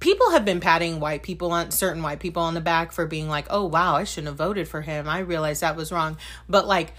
People 0.00 0.30
have 0.30 0.44
been 0.44 0.60
patting 0.60 0.98
white 0.98 1.22
people 1.22 1.52
on 1.52 1.70
certain 1.70 2.02
white 2.02 2.18
people 2.18 2.42
on 2.42 2.54
the 2.54 2.60
back 2.60 2.90
for 2.90 3.06
being 3.06 3.28
like, 3.28 3.46
"Oh 3.50 3.66
wow, 3.66 3.94
I 3.94 4.04
shouldn't 4.04 4.28
have 4.28 4.36
voted 4.36 4.66
for 4.66 4.80
him. 4.80 5.08
I 5.08 5.20
realized 5.20 5.60
that 5.60 5.76
was 5.76 5.92
wrong." 5.92 6.16
But 6.48 6.66
like 6.66 6.92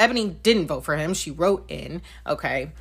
Eboni 0.00 0.42
didn't 0.42 0.66
vote 0.66 0.84
for 0.84 0.96
him. 0.96 1.14
She 1.14 1.30
wrote 1.30 1.64
in, 1.70 2.02
okay? 2.26 2.72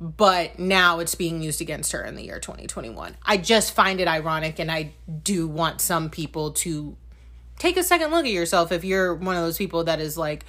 But 0.00 0.58
now 0.58 0.98
it's 0.98 1.14
being 1.14 1.42
used 1.42 1.60
against 1.60 1.92
her 1.92 2.02
in 2.02 2.16
the 2.16 2.24
year 2.24 2.40
2021. 2.40 3.16
I 3.24 3.36
just 3.36 3.72
find 3.72 4.00
it 4.00 4.08
ironic 4.08 4.58
and 4.58 4.70
I 4.70 4.94
do 5.22 5.46
want 5.46 5.80
some 5.80 6.10
people 6.10 6.52
to 6.52 6.96
take 7.58 7.76
a 7.76 7.84
second 7.84 8.10
look 8.10 8.24
at 8.24 8.32
yourself 8.32 8.72
if 8.72 8.84
you're 8.84 9.14
one 9.14 9.36
of 9.36 9.42
those 9.42 9.58
people 9.58 9.84
that 9.84 10.00
is 10.00 10.18
like 10.18 10.44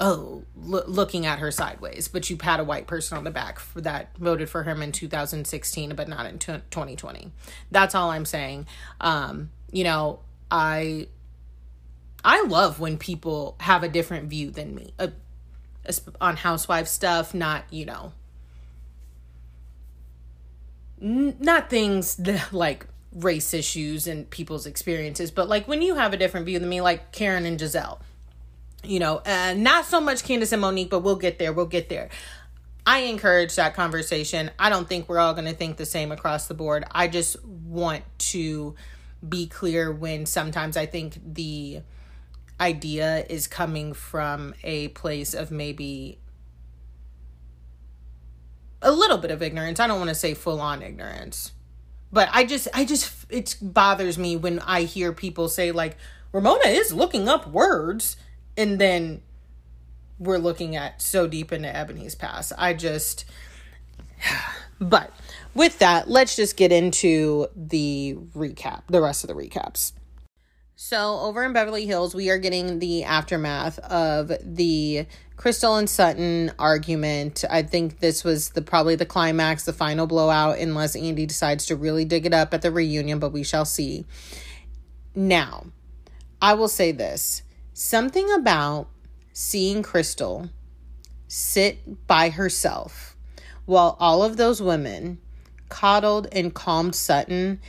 oh 0.00 0.42
lo- 0.56 0.84
looking 0.86 1.26
at 1.26 1.38
her 1.38 1.50
sideways 1.50 2.08
but 2.08 2.28
you 2.28 2.36
pat 2.36 2.58
a 2.60 2.64
white 2.64 2.86
person 2.86 3.16
on 3.16 3.24
the 3.24 3.30
back 3.30 3.58
for 3.58 3.80
that 3.80 4.16
voted 4.18 4.48
for 4.48 4.62
him 4.62 4.82
in 4.82 4.90
2016 4.92 5.94
but 5.94 6.08
not 6.08 6.26
in 6.26 6.38
t- 6.38 6.52
2020 6.70 7.30
that's 7.70 7.94
all 7.94 8.10
i'm 8.10 8.24
saying. 8.24 8.66
Um 9.00 9.50
you 9.70 9.84
know 9.84 10.20
i 10.50 11.06
i 12.24 12.42
love 12.44 12.80
when 12.80 12.98
people 12.98 13.56
have 13.60 13.82
a 13.82 13.88
different 13.88 14.28
view 14.28 14.50
than 14.50 14.74
me 14.74 14.92
uh, 14.98 15.08
on 16.20 16.36
housewife 16.36 16.88
stuff 16.88 17.32
not 17.34 17.64
you 17.70 17.84
know 17.86 18.12
n- 21.00 21.36
not 21.38 21.70
things 21.70 22.16
that 22.16 22.52
like 22.52 22.86
race 23.12 23.52
issues 23.52 24.06
and 24.06 24.28
people's 24.30 24.64
experiences 24.66 25.30
but 25.30 25.48
like 25.48 25.68
when 25.68 25.82
you 25.82 25.96
have 25.96 26.14
a 26.14 26.16
different 26.16 26.46
view 26.46 26.58
than 26.58 26.68
me 26.68 26.80
like 26.80 27.12
karen 27.12 27.44
and 27.44 27.58
gizelle 27.58 28.00
you 28.84 28.98
know 28.98 29.22
uh, 29.26 29.54
not 29.56 29.84
so 29.84 30.00
much 30.00 30.24
candace 30.24 30.52
and 30.52 30.60
monique 30.60 30.90
but 30.90 31.00
we'll 31.00 31.16
get 31.16 31.38
there 31.38 31.52
we'll 31.52 31.66
get 31.66 31.88
there. 31.88 32.08
I 32.84 33.00
encourage 33.02 33.54
that 33.54 33.74
conversation. 33.74 34.50
I 34.58 34.68
don't 34.68 34.88
think 34.88 35.08
we're 35.08 35.20
all 35.20 35.34
going 35.34 35.44
to 35.44 35.54
think 35.54 35.76
the 35.76 35.86
same 35.86 36.10
across 36.10 36.48
the 36.48 36.54
board. 36.54 36.84
I 36.90 37.06
just 37.06 37.36
want 37.44 38.02
to 38.18 38.74
be 39.26 39.46
clear 39.46 39.92
when 39.92 40.26
sometimes 40.26 40.76
i 40.76 40.84
think 40.84 41.16
the 41.24 41.80
idea 42.58 43.24
is 43.30 43.46
coming 43.46 43.92
from 43.92 44.52
a 44.64 44.88
place 44.88 45.32
of 45.32 45.52
maybe 45.52 46.18
a 48.80 48.90
little 48.90 49.18
bit 49.18 49.30
of 49.30 49.42
ignorance. 49.42 49.78
I 49.78 49.86
don't 49.86 49.98
want 49.98 50.08
to 50.08 50.14
say 50.14 50.34
full 50.34 50.60
on 50.60 50.82
ignorance 50.82 51.52
but 52.12 52.28
I 52.32 52.44
just 52.44 52.68
I 52.74 52.84
just 52.84 53.10
it 53.30 53.56
bothers 53.60 54.18
me 54.18 54.36
when 54.36 54.58
I 54.60 54.82
hear 54.82 55.12
people 55.12 55.48
say 55.48 55.72
like 55.72 55.96
Ramona 56.32 56.66
is 56.66 56.92
looking 56.92 57.28
up 57.28 57.48
words 57.48 58.16
and 58.56 58.78
then 58.78 59.22
we're 60.18 60.38
looking 60.38 60.76
at 60.76 61.02
so 61.02 61.26
deep 61.26 61.52
into 61.52 61.68
Eboni's 61.68 62.14
past. 62.14 62.52
I 62.56 62.74
just 62.74 63.24
but 64.80 65.12
with 65.54 65.78
that, 65.80 66.08
let's 66.08 66.36
just 66.36 66.56
get 66.56 66.72
into 66.72 67.46
the 67.54 68.16
recap, 68.34 68.82
the 68.88 69.00
rest 69.00 69.24
of 69.24 69.28
the 69.28 69.34
recaps. 69.34 69.92
So, 70.74 71.20
over 71.20 71.44
in 71.44 71.52
Beverly 71.52 71.86
Hills, 71.86 72.14
we 72.14 72.30
are 72.30 72.38
getting 72.38 72.80
the 72.80 73.04
aftermath 73.04 73.78
of 73.78 74.32
the 74.42 75.06
Crystal 75.36 75.76
and 75.76 75.88
Sutton 75.88 76.50
argument. 76.58 77.44
I 77.48 77.62
think 77.62 78.00
this 78.00 78.24
was 78.24 78.50
the 78.50 78.62
probably 78.62 78.96
the 78.96 79.06
climax, 79.06 79.64
the 79.64 79.72
final 79.72 80.08
blowout, 80.08 80.58
unless 80.58 80.96
Andy 80.96 81.26
decides 81.26 81.66
to 81.66 81.76
really 81.76 82.04
dig 82.04 82.26
it 82.26 82.34
up 82.34 82.52
at 82.52 82.62
the 82.62 82.72
reunion, 82.72 83.20
but 83.20 83.32
we 83.32 83.44
shall 83.44 83.64
see. 83.64 84.06
Now, 85.14 85.66
I 86.40 86.54
will 86.54 86.68
say 86.68 86.90
this 86.90 87.42
something 87.72 88.30
about 88.32 88.88
seeing 89.32 89.82
Crystal 89.82 90.50
sit 91.28 92.06
by 92.06 92.28
herself 92.30 93.16
while 93.64 93.96
all 93.98 94.22
of 94.22 94.36
those 94.36 94.60
women 94.60 95.18
coddled 95.68 96.28
and 96.32 96.52
calmed 96.52 96.94
Sutton 96.94 97.60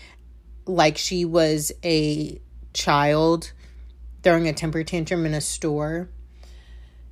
like 0.66 0.97
she 0.97 1.24
was 1.24 1.72
a 1.84 2.41
child 2.74 3.54
throwing 4.22 4.47
a 4.47 4.54
temper 4.54 4.84
tantrum 4.84 5.26
in 5.26 5.34
a 5.34 5.41
store 5.41 6.10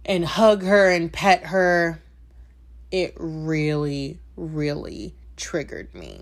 and 0.06 0.26
hug 0.26 0.64
her 0.64 0.90
and 0.90 1.12
pet 1.12 1.46
her, 1.48 2.02
it 2.90 3.14
really, 3.18 4.20
really 4.36 5.16
triggered 5.38 5.94
me. 5.94 6.22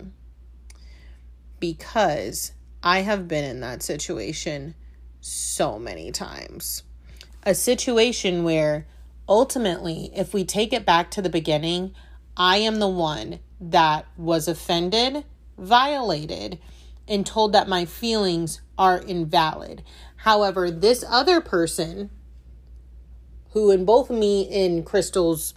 Because 1.59 2.51
I 2.83 2.99
have 2.99 3.27
been 3.27 3.43
in 3.43 3.59
that 3.61 3.83
situation 3.83 4.75
so 5.21 5.77
many 5.79 6.11
times. 6.11 6.83
A 7.43 7.55
situation 7.55 8.43
where 8.43 8.87
ultimately, 9.27 10.11
if 10.15 10.33
we 10.33 10.43
take 10.43 10.73
it 10.73 10.85
back 10.85 11.11
to 11.11 11.21
the 11.21 11.29
beginning, 11.29 11.93
I 12.35 12.57
am 12.57 12.79
the 12.79 12.87
one 12.87 13.39
that 13.59 14.05
was 14.17 14.47
offended, 14.47 15.25
violated, 15.57 16.59
and 17.07 17.25
told 17.25 17.53
that 17.53 17.67
my 17.67 17.85
feelings 17.85 18.61
are 18.77 18.97
invalid. 18.97 19.83
However, 20.17 20.69
this 20.71 21.03
other 21.07 21.41
person, 21.41 22.09
who 23.51 23.71
in 23.71 23.83
both 23.83 24.09
me 24.09 24.47
and 24.65 24.85
Crystal's 24.85 25.53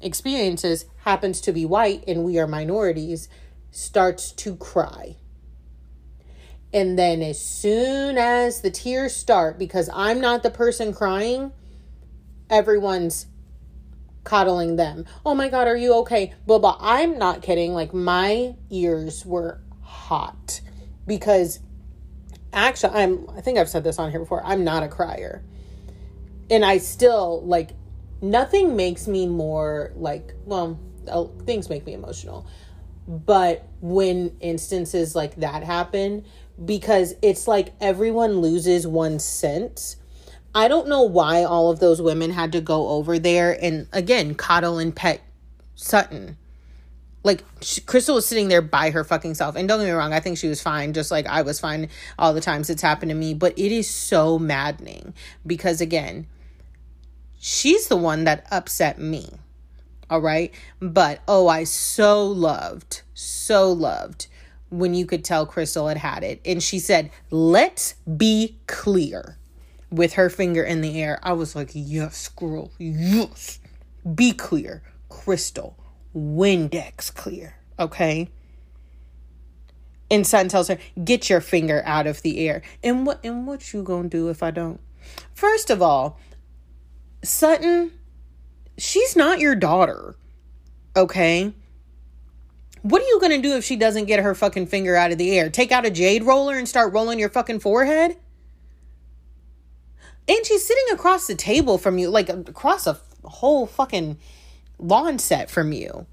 experiences 0.00 0.86
happens 0.98 1.40
to 1.42 1.52
be 1.52 1.64
white 1.64 2.02
and 2.08 2.24
we 2.24 2.38
are 2.38 2.46
minorities, 2.46 3.28
starts 3.70 4.32
to 4.32 4.56
cry. 4.56 5.16
And 6.76 6.98
then, 6.98 7.22
as 7.22 7.40
soon 7.40 8.18
as 8.18 8.60
the 8.60 8.70
tears 8.70 9.16
start, 9.16 9.58
because 9.58 9.88
I'm 9.94 10.20
not 10.20 10.42
the 10.42 10.50
person 10.50 10.92
crying, 10.92 11.52
everyone's 12.50 13.28
coddling 14.24 14.76
them. 14.76 15.06
Oh 15.24 15.34
my 15.34 15.48
God, 15.48 15.68
are 15.68 15.76
you 15.76 15.94
okay? 16.00 16.34
Blah, 16.44 16.58
blah. 16.58 16.76
I'm 16.78 17.16
not 17.16 17.40
kidding. 17.40 17.72
Like, 17.72 17.94
my 17.94 18.56
ears 18.68 19.24
were 19.24 19.62
hot 19.80 20.60
because 21.06 21.60
actually 22.52 22.92
I'm 22.92 23.30
I 23.30 23.40
think 23.40 23.56
I've 23.56 23.70
said 23.70 23.82
this 23.82 23.98
on 23.98 24.10
here 24.10 24.20
before. 24.20 24.44
I'm 24.44 24.62
not 24.62 24.82
a 24.82 24.88
crier. 24.88 25.42
And 26.50 26.62
I 26.62 26.76
still 26.76 27.40
like 27.46 27.70
nothing 28.20 28.76
makes 28.76 29.08
me 29.08 29.26
more 29.26 29.92
like 29.96 30.34
well, 30.44 30.78
uh, 31.08 31.24
things 31.46 31.70
make 31.70 31.86
me 31.86 31.94
emotional. 31.94 32.46
But 33.08 33.66
when 33.80 34.36
instances 34.40 35.14
like 35.14 35.36
that 35.36 35.62
happen 35.62 36.26
because 36.64 37.14
it's 37.22 37.46
like 37.46 37.74
everyone 37.80 38.40
loses 38.40 38.86
one 38.86 39.18
sense. 39.18 39.96
I 40.54 40.68
don't 40.68 40.88
know 40.88 41.02
why 41.02 41.44
all 41.44 41.70
of 41.70 41.80
those 41.80 42.00
women 42.00 42.30
had 42.30 42.52
to 42.52 42.60
go 42.60 42.88
over 42.88 43.18
there 43.18 43.56
and 43.62 43.88
again 43.92 44.34
coddle 44.34 44.78
and 44.78 44.94
pet 44.94 45.20
Sutton 45.74 46.38
like 47.26 47.44
she, 47.60 47.80
Crystal 47.80 48.14
was 48.14 48.24
sitting 48.24 48.46
there 48.46 48.62
by 48.62 48.90
her 48.90 49.02
fucking 49.02 49.34
self. 49.34 49.56
And 49.56 49.68
don't 49.68 49.80
get 49.80 49.86
me 49.86 49.90
wrong, 49.90 50.12
I 50.12 50.20
think 50.20 50.38
she 50.38 50.48
was 50.48 50.62
fine, 50.62 50.92
just 50.92 51.10
like 51.10 51.26
I 51.26 51.42
was 51.42 51.58
fine 51.58 51.88
all 52.18 52.32
the 52.32 52.40
times 52.40 52.70
it's 52.70 52.80
happened 52.80 53.10
to 53.10 53.16
me. 53.16 53.34
But 53.34 53.58
it 53.58 53.72
is 53.72 53.90
so 53.90 54.38
maddening 54.38 55.12
because, 55.44 55.80
again, 55.80 56.28
she's 57.38 57.88
the 57.88 57.96
one 57.96 58.24
that 58.24 58.46
upset 58.52 58.98
me. 58.98 59.28
All 60.08 60.20
right. 60.20 60.54
But 60.78 61.20
oh, 61.26 61.48
I 61.48 61.64
so 61.64 62.24
loved, 62.24 63.02
so 63.12 63.72
loved 63.72 64.28
when 64.70 64.94
you 64.94 65.06
could 65.06 65.24
tell 65.24 65.46
Crystal 65.46 65.88
had 65.88 65.98
had 65.98 66.24
it. 66.24 66.40
And 66.44 66.62
she 66.62 66.78
said, 66.78 67.10
let's 67.30 67.94
be 68.16 68.58
clear 68.66 69.38
with 69.90 70.14
her 70.14 70.28
finger 70.28 70.62
in 70.62 70.80
the 70.80 71.00
air. 71.00 71.18
I 71.22 71.32
was 71.32 71.54
like, 71.54 71.70
yes, 71.72 72.28
girl, 72.28 72.72
yes. 72.78 73.60
Be 74.14 74.32
clear, 74.32 74.82
Crystal 75.08 75.76
Windex 76.14 77.12
clear, 77.14 77.56
okay? 77.78 78.30
And 80.10 80.26
Sutton 80.26 80.48
tells 80.48 80.68
her, 80.68 80.78
"Get 81.02 81.28
your 81.28 81.40
finger 81.40 81.82
out 81.84 82.06
of 82.06 82.22
the 82.22 82.38
air." 82.48 82.62
And 82.82 83.06
what 83.06 83.20
and 83.24 83.46
what 83.46 83.72
you 83.72 83.82
gonna 83.82 84.08
do 84.08 84.28
if 84.28 84.42
I 84.42 84.50
don't? 84.50 84.80
First 85.34 85.68
of 85.68 85.82
all, 85.82 86.18
Sutton, 87.22 87.92
she's 88.78 89.16
not 89.16 89.40
your 89.40 89.56
daughter, 89.56 90.14
okay? 90.96 91.52
What 92.86 93.02
are 93.02 93.06
you 93.06 93.18
gonna 93.20 93.42
do 93.42 93.56
if 93.56 93.64
she 93.64 93.74
doesn't 93.74 94.04
get 94.04 94.22
her 94.22 94.32
fucking 94.32 94.68
finger 94.68 94.94
out 94.94 95.10
of 95.10 95.18
the 95.18 95.36
air? 95.36 95.50
Take 95.50 95.72
out 95.72 95.84
a 95.84 95.90
jade 95.90 96.22
roller 96.22 96.56
and 96.56 96.68
start 96.68 96.92
rolling 96.92 97.18
your 97.18 97.28
fucking 97.28 97.58
forehead? 97.58 98.16
And 100.28 100.46
she's 100.46 100.64
sitting 100.64 100.84
across 100.92 101.26
the 101.26 101.34
table 101.34 101.78
from 101.78 101.98
you, 101.98 102.10
like 102.10 102.28
across 102.28 102.86
a 102.86 103.00
whole 103.24 103.66
fucking 103.66 104.18
lawn 104.78 105.18
set 105.18 105.50
from 105.50 105.72
you. 105.72 106.06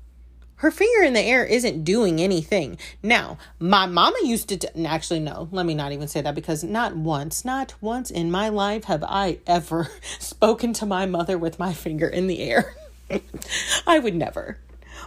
Her 0.56 0.72
finger 0.72 1.04
in 1.04 1.14
the 1.14 1.22
air 1.22 1.46
isn't 1.46 1.84
doing 1.84 2.20
anything. 2.20 2.80
Now, 3.04 3.38
my 3.60 3.86
mama 3.86 4.18
used 4.24 4.50
to, 4.50 4.58
t- 4.58 4.86
actually, 4.86 5.20
no, 5.20 5.50
let 5.52 5.68
me 5.68 5.76
not 5.76 5.92
even 5.92 6.08
say 6.08 6.22
that 6.22 6.34
because 6.34 6.64
not 6.64 6.96
once, 6.96 7.46
not 7.46 7.76
once 7.82 8.10
in 8.10 8.32
my 8.32 8.50
life 8.50 8.86
have 8.86 9.04
I 9.04 9.38
ever 9.46 9.92
spoken 10.18 10.74
to 10.74 10.88
my 10.88 11.06
mother 11.06 11.38
with 11.38 11.60
my 11.60 11.72
finger 11.72 12.08
in 12.08 12.26
the 12.26 12.40
air. 12.40 12.76
I 13.86 14.00
would 14.00 14.16
never. 14.16 14.58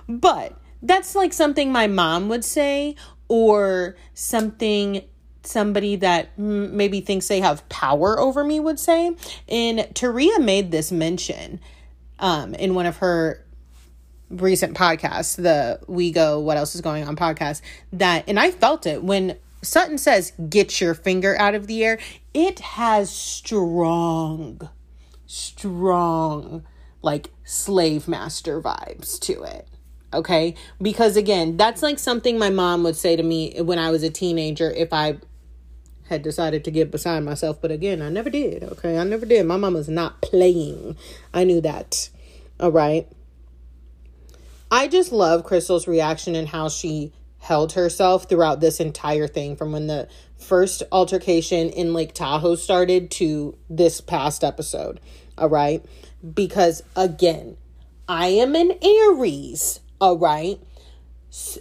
But 0.09 0.57
that's 0.83 1.15
like 1.15 1.33
something 1.33 1.73
my 1.73 1.87
mom 1.87 2.29
would 2.29 2.45
say, 2.45 2.97
or 3.29 3.97
something 4.15 5.03
somebody 5.43 5.97
that 5.97 6.37
maybe 6.39 7.01
thinks 7.01 7.29
they 7.29 7.41
have 7.41 7.69
power 7.69 8.19
over 8.19 8.45
me 8.45 8.61
would 8.61 8.81
say. 8.81 9.17
And 9.49 9.81
Taria 9.95 10.43
made 10.43 10.71
this 10.71 10.91
mention 10.91 11.61
um, 12.19 12.55
in 12.55 12.75
one 12.75 12.87
of 12.87 12.99
her 12.99 13.45
recent 14.29 14.77
podcasts, 14.77 15.37
the 15.37 15.81
We 15.87 16.11
Go 16.11 16.41
What 16.41 16.57
Else 16.57 16.75
Is 16.75 16.81
Going 16.81 17.07
On 17.07 17.17
podcast, 17.17 17.63
that, 17.93 18.25
and 18.27 18.41
I 18.41 18.51
felt 18.51 18.87
it 18.87 19.03
when 19.03 19.37
Sutton 19.63 19.99
says, 19.99 20.33
get 20.49 20.81
your 20.81 20.95
finger 20.95 21.37
out 21.39 21.55
of 21.55 21.67
the 21.67 21.85
air, 21.85 21.99
it 22.35 22.59
has 22.61 23.11
strong, 23.11 24.69
strong, 25.27 26.65
like 27.03 27.31
slave 27.45 28.09
master 28.09 28.61
vibes 28.61 29.19
to 29.21 29.43
it. 29.43 29.69
Okay. 30.17 30.55
Because 30.81 31.17
again, 31.17 31.57
that's 31.57 31.83
like 31.83 31.99
something 31.99 32.39
my 32.39 32.51
mom 32.51 32.83
would 32.83 32.97
say 32.97 33.17
to 33.17 33.23
me 33.23 33.61
when 33.61 33.79
I 33.79 33.91
was 33.91 34.03
a 34.03 34.11
teenager 34.11 34.71
if 34.71 34.93
I 34.93 35.19
had 36.09 36.23
decided 36.23 36.65
to 36.65 36.71
get 36.71 36.91
beside 36.91 37.23
myself. 37.25 37.61
But 37.61 37.71
again, 37.71 38.03
I 38.03 38.09
never 38.09 38.31
did. 38.31 38.65
Okay. 38.65 38.99
I 38.99 39.05
never 39.05 39.27
did. 39.27 39.47
My 39.47 39.57
mom 39.57 39.75
was 39.75 39.89
not 39.89 40.23
playing. 40.23 40.97
I 41.35 41.45
knew 41.45 41.61
that. 41.61 42.09
All 42.59 42.73
right. 42.73 43.07
I 44.71 44.89
just 44.89 45.13
love 45.13 45.45
Crystal's 45.45 45.87
reaction 45.87 46.35
and 46.35 46.49
how 46.49 46.69
she 46.69 47.13
held 47.39 47.75
herself 47.75 48.29
throughout 48.29 48.61
this 48.61 48.81
entire 48.81 49.29
thing 49.29 49.55
from 49.55 49.71
when 49.71 49.87
the 49.87 50.09
first 50.37 50.83
altercation 50.91 51.69
in 51.71 51.95
Lake 51.95 52.13
Tahoe 52.13 52.57
started 52.57 53.11
to 53.13 53.57
this 53.71 54.01
past 54.01 54.43
episode. 54.43 55.01
All 55.39 55.49
right. 55.49 55.85
Because 56.35 56.83
again, 56.97 57.57
I 58.09 58.29
am 58.29 58.55
an 58.55 58.73
Aries. 58.83 59.81
All 60.01 60.19
right. 60.19 60.61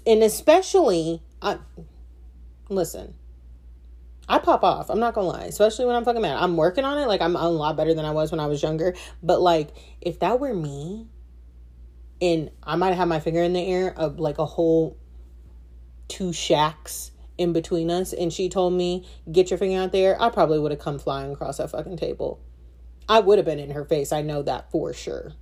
And 0.05 0.23
especially, 0.23 1.21
I, 1.41 1.57
listen, 2.69 3.13
I 4.27 4.39
pop 4.39 4.63
off. 4.63 4.89
I'm 4.89 4.99
not 4.99 5.13
gonna 5.13 5.27
lie, 5.27 5.43
especially 5.45 5.86
when 5.86 5.95
I'm 5.95 6.03
fucking 6.03 6.21
mad. 6.21 6.38
I'm 6.41 6.57
working 6.57 6.83
on 6.83 6.97
it. 6.97 7.07
Like 7.07 7.21
I'm 7.21 7.36
a 7.36 7.49
lot 7.49 7.77
better 7.77 7.93
than 7.93 8.05
I 8.05 8.11
was 8.11 8.31
when 8.31 8.39
I 8.39 8.47
was 8.47 8.61
younger. 8.63 8.95
But 9.21 9.41
like, 9.41 9.69
if 10.01 10.19
that 10.19 10.39
were 10.39 10.53
me, 10.53 11.07
and 12.21 12.49
I 12.63 12.75
might 12.75 12.93
have 12.93 13.07
my 13.07 13.19
finger 13.19 13.43
in 13.43 13.53
the 13.53 13.65
air 13.65 13.93
of 13.95 14.19
like 14.19 14.38
a 14.38 14.45
whole 14.45 14.97
two 16.07 16.33
shacks 16.33 17.11
in 17.38 17.53
between 17.53 17.91
us, 17.91 18.13
and 18.13 18.33
she 18.33 18.49
told 18.49 18.73
me, 18.73 19.05
"Get 19.31 19.51
your 19.51 19.57
finger 19.59 19.79
out 19.79 19.91
there," 19.91 20.19
I 20.21 20.29
probably 20.29 20.59
would 20.59 20.71
have 20.71 20.79
come 20.79 20.97
flying 20.97 21.31
across 21.31 21.57
that 21.57 21.69
fucking 21.69 21.97
table. 21.97 22.39
I 23.07 23.19
would 23.19 23.38
have 23.38 23.45
been 23.45 23.59
in 23.59 23.71
her 23.71 23.86
face. 23.86 24.11
I 24.11 24.21
know 24.21 24.41
that 24.41 24.71
for 24.71 24.91
sure. 24.93 25.33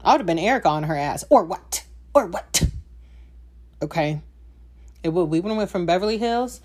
I 0.00 0.12
would 0.12 0.20
have 0.20 0.26
been 0.26 0.38
Erica 0.38 0.68
on 0.68 0.84
her 0.84 0.96
ass, 0.96 1.24
or 1.30 1.44
what, 1.44 1.84
or 2.14 2.26
what. 2.26 2.62
Okay, 3.82 4.20
it 5.02 5.10
would. 5.10 5.24
We 5.24 5.40
went 5.40 5.70
from 5.70 5.86
Beverly 5.86 6.18
Hills 6.18 6.60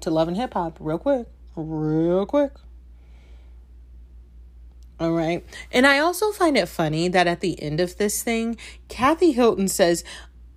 to 0.00 0.10
Love 0.10 0.28
and 0.28 0.36
Hip 0.36 0.54
Hop 0.54 0.76
real 0.80 0.98
quick, 0.98 1.26
real 1.56 2.26
quick. 2.26 2.52
All 4.98 5.12
right. 5.12 5.44
And 5.72 5.86
I 5.86 5.98
also 5.98 6.32
find 6.32 6.56
it 6.56 6.68
funny 6.68 7.08
that 7.08 7.26
at 7.26 7.40
the 7.40 7.62
end 7.62 7.80
of 7.80 7.98
this 7.98 8.22
thing, 8.22 8.56
Kathy 8.88 9.32
Hilton 9.32 9.68
says, 9.68 10.04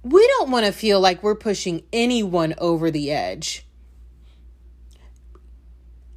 We 0.01 0.25
don't 0.37 0.49
want 0.49 0.65
to 0.65 0.71
feel 0.71 1.01
like 1.01 1.21
we're 1.21 1.35
pushing 1.35 1.83
anyone 1.91 2.53
over 2.57 2.89
the 2.89 3.11
edge. 3.11 3.65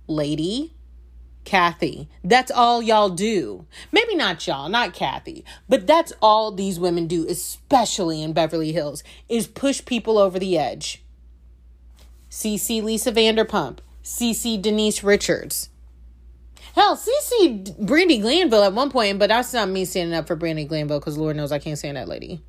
Lady, 0.06 0.74
Kathy, 1.44 2.08
that's 2.22 2.50
all 2.50 2.80
y'all 2.80 3.08
do. 3.08 3.66
Maybe 3.90 4.14
not 4.14 4.46
y'all, 4.46 4.68
not 4.68 4.94
Kathy, 4.94 5.44
but 5.68 5.86
that's 5.86 6.12
all 6.22 6.52
these 6.52 6.78
women 6.78 7.06
do, 7.06 7.26
especially 7.28 8.22
in 8.22 8.32
Beverly 8.32 8.72
Hills, 8.72 9.02
is 9.28 9.46
push 9.46 9.84
people 9.84 10.18
over 10.18 10.38
the 10.38 10.56
edge. 10.56 11.02
CC 12.30 12.82
Lisa 12.82 13.12
Vanderpump, 13.12 13.78
CC 14.02 14.60
Denise 14.60 15.02
Richards. 15.02 15.68
Hell, 16.74 16.96
CC 16.96 17.76
Brandi 17.78 18.20
Glanville 18.20 18.62
at 18.64 18.72
one 18.72 18.90
point, 18.90 19.18
but 19.18 19.28
that's 19.28 19.52
not 19.52 19.68
me 19.68 19.84
standing 19.84 20.16
up 20.16 20.26
for 20.26 20.36
Brandi 20.36 20.66
Glanville 20.66 21.00
because 21.00 21.18
Lord 21.18 21.36
knows 21.36 21.52
I 21.52 21.58
can't 21.58 21.78
stand 21.78 21.96
that 21.96 22.08
lady. 22.08 22.42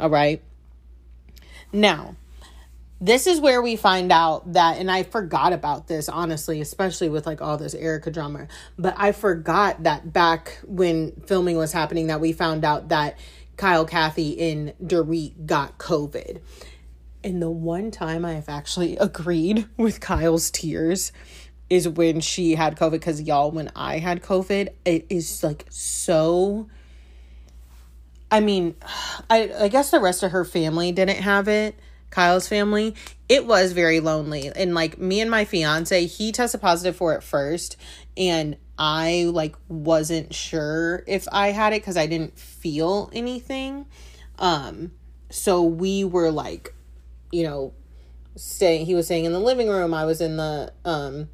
All 0.00 0.10
right. 0.10 0.42
Now, 1.72 2.16
this 3.04 3.26
is 3.26 3.38
where 3.38 3.60
we 3.60 3.76
find 3.76 4.10
out 4.10 4.54
that, 4.54 4.78
and 4.78 4.90
I 4.90 5.02
forgot 5.02 5.52
about 5.52 5.88
this, 5.88 6.08
honestly, 6.08 6.62
especially 6.62 7.10
with 7.10 7.26
like 7.26 7.42
all 7.42 7.58
this 7.58 7.74
Erika 7.74 8.10
drama, 8.10 8.48
but 8.78 8.94
I 8.96 9.12
forgot 9.12 9.82
that 9.82 10.10
back 10.10 10.58
when 10.66 11.12
filming 11.26 11.58
was 11.58 11.70
happening, 11.70 12.06
that 12.06 12.20
we 12.20 12.32
found 12.32 12.64
out 12.64 12.88
that 12.88 13.18
Kyle, 13.58 13.84
Kathy, 13.84 14.50
and 14.50 14.72
Dorit 14.82 15.44
got 15.44 15.76
COVID. 15.76 16.40
And 17.22 17.42
the 17.42 17.50
one 17.50 17.90
time 17.90 18.24
I 18.24 18.32
have 18.32 18.48
actually 18.48 18.96
agreed 18.96 19.68
with 19.76 20.00
Kyle's 20.00 20.50
tears 20.50 21.12
is 21.68 21.86
when 21.86 22.20
she 22.20 22.54
had 22.54 22.74
COVID. 22.76 22.92
Because 22.92 23.20
y'all, 23.20 23.50
when 23.50 23.70
I 23.76 23.98
had 23.98 24.22
COVID, 24.22 24.70
it 24.86 25.06
is 25.10 25.42
like 25.42 25.66
so. 25.68 26.68
I 28.30 28.40
mean, 28.40 28.76
I 29.28 29.50
I 29.60 29.68
guess 29.68 29.90
the 29.90 30.00
rest 30.00 30.22
of 30.22 30.32
her 30.32 30.44
family 30.44 30.90
didn't 30.90 31.20
have 31.20 31.48
it. 31.48 31.78
Kyle's 32.14 32.46
family, 32.46 32.94
it 33.28 33.44
was 33.44 33.72
very 33.72 33.98
lonely. 33.98 34.48
And 34.54 34.72
like 34.72 34.98
me 34.98 35.20
and 35.20 35.28
my 35.28 35.44
fiance, 35.44 36.06
he 36.06 36.30
tested 36.30 36.60
positive 36.60 36.94
for 36.94 37.14
it 37.14 37.24
first, 37.24 37.76
and 38.16 38.56
I 38.78 39.30
like 39.32 39.56
wasn't 39.68 40.32
sure 40.32 41.02
if 41.08 41.26
I 41.32 41.48
had 41.48 41.72
it 41.72 41.82
because 41.82 41.96
I 41.96 42.06
didn't 42.06 42.38
feel 42.38 43.10
anything. 43.12 43.86
Um, 44.38 44.92
so 45.30 45.64
we 45.64 46.04
were 46.04 46.30
like, 46.30 46.72
you 47.32 47.42
know, 47.42 47.72
staying. 48.36 48.86
He 48.86 48.94
was 48.94 49.06
staying 49.06 49.24
in 49.24 49.32
the 49.32 49.40
living 49.40 49.68
room. 49.68 49.92
I 49.92 50.04
was 50.04 50.20
in 50.20 50.36
the 50.36 50.72
um 50.84 51.28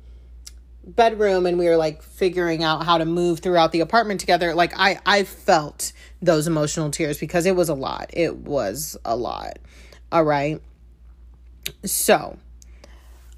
bedroom 0.82 1.44
and 1.44 1.58
we 1.58 1.66
were 1.66 1.76
like 1.76 2.02
figuring 2.02 2.64
out 2.64 2.86
how 2.86 2.96
to 2.96 3.04
move 3.04 3.40
throughout 3.40 3.70
the 3.70 3.80
apartment 3.80 4.18
together 4.18 4.54
like 4.54 4.72
i 4.78 4.98
i 5.04 5.22
felt 5.24 5.92
those 6.22 6.46
emotional 6.46 6.90
tears 6.90 7.18
because 7.18 7.44
it 7.44 7.54
was 7.54 7.68
a 7.68 7.74
lot 7.74 8.08
it 8.14 8.34
was 8.38 8.96
a 9.04 9.14
lot 9.14 9.58
all 10.10 10.24
right 10.24 10.62
so 11.84 12.38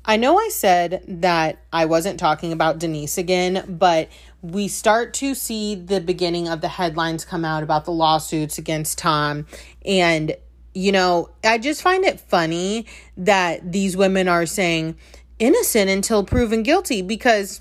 i 0.04 0.16
know 0.16 0.38
i 0.38 0.48
said 0.48 1.02
that 1.06 1.58
i 1.72 1.84
wasn't 1.84 2.18
talking 2.18 2.52
about 2.52 2.78
denise 2.78 3.18
again 3.18 3.64
but 3.68 4.08
we 4.42 4.66
start 4.66 5.14
to 5.14 5.34
see 5.34 5.74
the 5.74 6.00
beginning 6.00 6.48
of 6.48 6.60
the 6.60 6.68
headlines 6.68 7.24
come 7.24 7.44
out 7.44 7.62
about 7.62 7.84
the 7.84 7.92
lawsuits 7.92 8.58
against 8.58 8.98
tom. 8.98 9.46
And 9.84 10.34
you 10.74 10.90
know 10.90 11.30
i 11.44 11.58
just 11.58 11.82
find 11.82 12.04
it 12.04 12.18
funny 12.18 12.86
that 13.16 13.72
these 13.72 13.96
women 13.96 14.26
are 14.26 14.46
saying 14.46 14.96
innocent 15.38 15.90
until 15.90 16.24
proven 16.24 16.62
guilty 16.62 17.02
because 17.02 17.60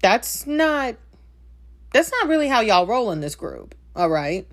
that's 0.00 0.46
not 0.46 0.96
that's 1.92 2.10
not 2.10 2.28
really 2.28 2.48
how 2.48 2.60
y'all 2.60 2.86
roll 2.86 3.10
in 3.10 3.20
this 3.20 3.34
group. 3.34 3.74
All 3.94 4.08
right? 4.08 4.46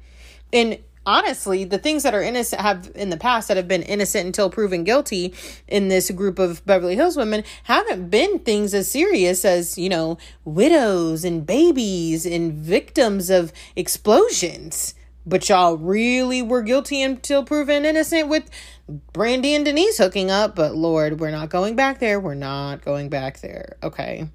And 0.52 0.80
honestly 1.10 1.64
the 1.64 1.80
things 1.80 2.04
that 2.04 2.14
are 2.14 2.22
innocent 2.22 2.62
have 2.62 2.92
in 2.94 3.10
the 3.10 3.18
past 3.18 3.48
that 3.48 3.58
have 3.58 3.68
been 3.68 3.82
innocent 3.82 4.28
until 4.28 4.48
proven 4.48 4.84
guilty 4.84 5.34
in 5.68 5.88
this 5.88 6.12
group 6.12 6.38
of 6.38 6.64
beverly 6.68 6.96
hills 6.96 7.18
women 7.18 7.44
haven't 7.64 8.10
been 8.10 8.38
things 8.38 8.76
as 8.76 8.90
serious 8.90 9.44
as 9.44 9.76
you 9.76 9.90
know 9.90 10.20
widows 10.46 11.26
and 11.26 11.48
babies 11.48 12.28
and 12.28 12.54
victims 12.54 13.32
of 13.32 13.52
explosions 13.76 14.94
but 15.26 15.50
y'all 15.50 15.78
really 15.78 16.44
were 16.44 16.62
guilty 16.62 17.02
until 17.02 17.44
proven 17.44 17.86
innocent 17.86 18.30
with 18.30 18.50
Brandi 19.14 19.56
and 19.56 19.64
Denise 19.64 20.00
hooking 20.00 20.32
up, 20.32 20.56
but 20.56 20.76
Lord, 20.76 21.20
we're 21.20 21.30
not 21.30 21.50
going 21.50 21.76
back 21.76 22.00
there. 22.00 22.20
We're 22.20 22.34
not 22.34 22.84
going 22.84 23.10
back 23.10 23.40
there. 23.42 23.78
Okay. 23.84 24.28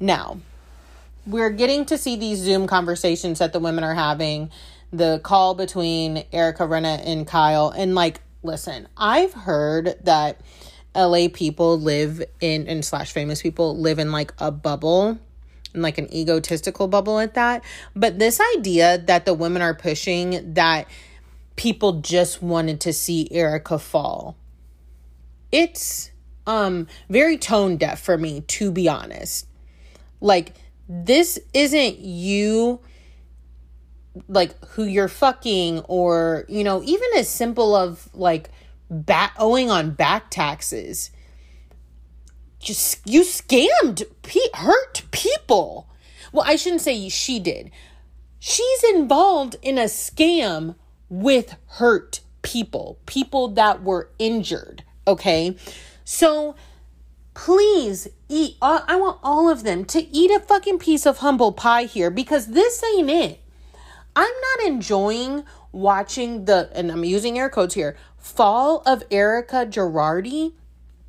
Now, 0.00 0.40
we're 1.26 1.50
getting 1.50 1.84
to 1.86 1.98
see 1.98 2.16
these 2.16 2.38
Zoom 2.38 2.66
conversations 2.66 3.38
that 3.38 3.52
the 3.52 3.60
women 3.60 3.84
are 3.84 3.94
having, 3.94 4.50
the 4.92 5.20
call 5.22 5.54
between 5.54 6.24
Erika 6.32 6.64
Rinna 6.64 7.00
and 7.04 7.26
Kyle. 7.26 7.70
And 7.70 7.94
like, 7.94 8.20
listen, 8.42 8.88
I've 8.96 9.32
heard 9.32 9.96
that 10.04 10.40
LA 10.94 11.28
people 11.32 11.78
live 11.78 12.22
in 12.40 12.66
and 12.66 12.84
slash 12.84 13.12
famous 13.12 13.42
people 13.42 13.78
live 13.78 13.98
in 13.98 14.10
like 14.10 14.32
a 14.38 14.50
bubble 14.50 15.18
and 15.72 15.82
like 15.82 15.98
an 15.98 16.12
egotistical 16.12 16.88
bubble 16.88 17.18
at 17.20 17.34
that. 17.34 17.64
But 17.94 18.18
this 18.18 18.40
idea 18.56 18.98
that 18.98 19.24
the 19.24 19.34
women 19.34 19.62
are 19.62 19.74
pushing 19.74 20.54
that 20.54 20.88
people 21.56 22.00
just 22.00 22.42
wanted 22.42 22.80
to 22.80 22.92
see 22.92 23.28
Erika 23.30 23.78
fall. 23.78 24.36
It's 25.52 26.10
um 26.46 26.86
very 27.08 27.36
tone 27.36 27.76
deaf 27.76 28.00
for 28.00 28.16
me 28.18 28.40
to 28.42 28.72
be 28.72 28.88
honest. 28.88 29.46
Like 30.20 30.54
this 30.88 31.38
isn't 31.54 31.98
you 31.98 32.80
like 34.28 34.62
who 34.66 34.84
you're 34.84 35.08
fucking 35.08 35.80
or 35.80 36.44
you 36.48 36.64
know 36.64 36.82
even 36.82 37.08
as 37.16 37.28
simple 37.28 37.74
of 37.74 38.08
like 38.14 38.50
back 38.90 39.34
owing 39.38 39.70
on 39.70 39.90
back 39.90 40.30
taxes 40.30 41.10
just 42.58 43.06
you 43.08 43.22
scammed 43.22 44.02
pe- 44.22 44.40
hurt 44.54 45.02
people 45.12 45.88
well 46.32 46.44
i 46.46 46.56
shouldn't 46.56 46.82
say 46.82 47.08
she 47.08 47.38
did 47.38 47.70
she's 48.40 48.82
involved 48.84 49.56
in 49.62 49.78
a 49.78 49.84
scam 49.84 50.74
with 51.08 51.56
hurt 51.66 52.20
people, 52.42 52.98
people 53.04 53.48
that 53.48 53.82
were 53.82 54.10
injured. 54.18 54.84
Okay. 55.06 55.56
So 56.04 56.54
please 57.34 58.08
eat. 58.28 58.56
Uh, 58.62 58.80
I 58.86 58.96
want 58.96 59.18
all 59.22 59.50
of 59.50 59.64
them 59.64 59.84
to 59.86 60.00
eat 60.00 60.30
a 60.30 60.40
fucking 60.40 60.78
piece 60.78 61.06
of 61.06 61.18
humble 61.18 61.52
pie 61.52 61.84
here 61.84 62.10
because 62.10 62.48
this 62.48 62.82
ain't 62.82 63.10
it. 63.10 63.39
I'm 64.16 64.34
not 64.58 64.66
enjoying 64.66 65.44
watching 65.72 66.44
the, 66.44 66.70
and 66.74 66.90
I'm 66.90 67.04
using 67.04 67.38
air 67.38 67.48
quotes 67.48 67.74
here, 67.74 67.96
fall 68.16 68.82
of 68.86 69.04
Erika 69.10 69.66
Girardi 69.66 70.54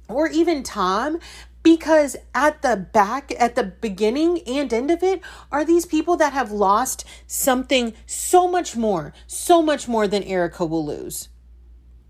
or 0.08 0.28
even 0.28 0.64
Tom 0.64 1.20
because 1.64 2.16
at 2.34 2.62
the 2.62 2.76
back 2.76 3.32
at 3.39 3.56
the 3.56 3.64
beginning 3.64 4.39
and 4.47 4.74
end 4.74 4.91
of 4.91 5.04
it 5.04 5.22
are 5.52 5.64
these 5.64 5.86
people 5.86 6.18
that 6.18 6.34
have 6.34 6.52
lost 6.52 7.06
something 7.28 7.93
so 8.06 8.47
much 8.47 8.76
more 8.76 9.14
so 9.28 9.62
much 9.62 9.88
more 9.88 10.08
than 10.08 10.24
erika 10.24 10.66
will 10.66 10.86
lose. 10.86 11.30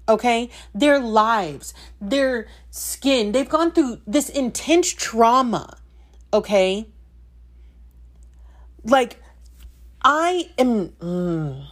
Okay? 0.08 0.50
Their 0.74 1.00
lives 1.00 1.74
their 2.00 2.48
skin 2.70 3.32
they've 3.32 3.48
gone 3.50 3.72
through 3.72 4.02
this 4.08 4.30
intense 4.30 4.94
trauma. 4.94 5.78
Okay? 6.34 6.88
Like 8.84 9.22
i 10.04 10.50
am 10.58 10.90
mm, 10.90 11.66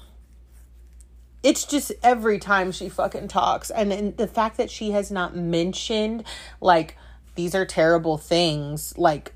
it's 1.44 1.66
just 1.66 1.92
every 2.04 2.40
time 2.40 2.72
she 2.72 2.90
fucking 2.90 3.28
talks 3.28 3.70
and, 3.70 3.92
and 3.92 4.18
the 4.18 4.28
fact 4.28 4.58
that 4.58 4.70
she 4.70 4.92
has 4.92 5.12
not 5.12 5.36
mentioned 5.36 6.24
like 6.62 6.98
these 7.36 7.56
are 7.56 7.66
terrible 7.66 8.18
things 8.18 8.98
like 8.98 9.34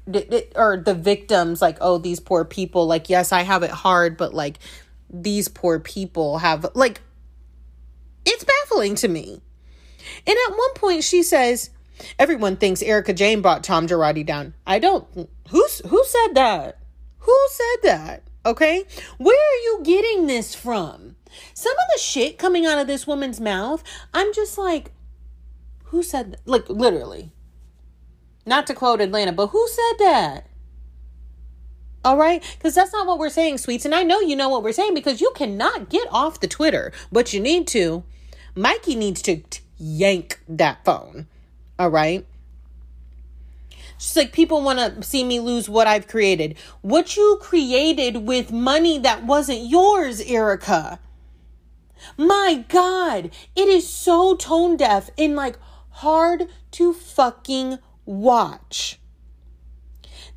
or 0.56 0.78
the 0.78 0.94
victims 0.94 1.62
like 1.62 1.78
oh 1.80 1.98
these 1.98 2.20
poor 2.20 2.44
people 2.44 2.86
like 2.86 3.10
yes 3.10 3.32
i 3.32 3.42
have 3.42 3.64
it 3.64 3.72
hard 3.72 4.18
but 4.18 4.34
like 4.34 4.60
these 5.14 5.48
poor 5.48 5.80
people 5.80 6.40
have 6.40 6.66
like 6.74 7.02
it's 8.26 8.44
baffling 8.44 8.96
to 8.96 9.08
me. 9.08 9.42
And 10.26 10.38
at 10.48 10.52
one 10.52 10.74
point 10.76 11.04
she 11.04 11.24
says 11.24 11.70
everyone 12.18 12.58
thinks 12.58 12.82
erika 12.82 13.14
jayne 13.14 13.42
brought 13.42 13.64
tom 13.64 13.88
girardi 13.88 14.26
down. 14.26 14.56
I 14.66 14.80
don't 14.80 15.30
who's 15.50 15.80
who 15.88 16.04
said 16.04 16.34
that? 16.34 16.80
Who 17.20 17.38
said 17.50 17.78
that 17.84 18.24
okay 18.46 18.84
where 19.18 19.36
are 19.36 19.62
you 19.64 19.82
getting 19.84 20.28
this 20.28 20.54
from 20.54 21.16
some 21.54 21.72
of 21.72 21.86
the 21.96 22.00
shit 22.02 22.38
coming 22.38 22.66
out 22.66 22.80
of 22.80 22.88
this 22.88 23.08
woman's 23.08 23.40
mouth 23.40 23.84
i'm 24.14 24.34
just 24.34 24.58
like 24.58 24.92
who 25.86 26.04
said 26.04 26.38
like 26.46 26.70
literally 26.70 27.32
not 28.46 28.68
to 28.68 28.74
quote 28.74 29.02
Atlanta, 29.02 29.32
but 29.32 29.48
who 29.48 29.68
said 29.68 29.98
that? 30.00 30.48
All 32.04 32.18
right? 32.18 32.44
Because 32.58 32.76
that's 32.76 32.92
not 32.92 33.08
what 33.08 33.18
we're 33.20 33.30
saying, 33.30 33.60
sweets. 33.60 33.86
And 33.86 33.96
I 33.96 34.04
know 34.04 34.20
you 34.20 34.36
know 34.36 34.50
what 34.50 34.64
we're 34.64 34.74
saying 34.74 34.94
because 34.94 35.22
you 35.22 35.32
cannot 35.36 35.90
get 35.90 36.08
off 36.12 36.42
the 36.42 36.48
Twitter, 36.48 36.92
but 37.12 37.34
you 37.34 37.40
need 37.40 37.68
to. 37.68 38.04
Mikey 38.56 38.96
needs 38.96 39.22
to 39.24 39.42
yank 39.78 40.42
that 40.50 40.84
phone. 40.84 41.28
All 41.80 41.90
right? 41.90 42.26
She's 44.04 44.18
like, 44.18 44.34
people 44.34 44.62
want 44.62 44.80
to 44.80 45.02
see 45.02 45.24
me 45.24 45.40
lose 45.40 45.70
what 45.70 45.88
I've 45.88 46.10
created. 46.10 46.58
What 46.82 47.16
you 47.16 47.38
created 47.42 48.28
with 48.28 48.52
money 48.52 49.00
that 49.00 49.26
wasn't 49.26 49.70
yours, 49.70 50.20
Erika. 50.20 51.00
My 52.18 52.66
God, 52.68 53.32
it 53.56 53.70
is 53.70 53.88
so 53.88 54.36
tone 54.36 54.76
deaf 54.76 55.10
and 55.18 55.38
like 55.38 55.58
hard 55.90 56.50
to 56.72 56.94
fucking 56.94 57.80
watch. 58.06 59.00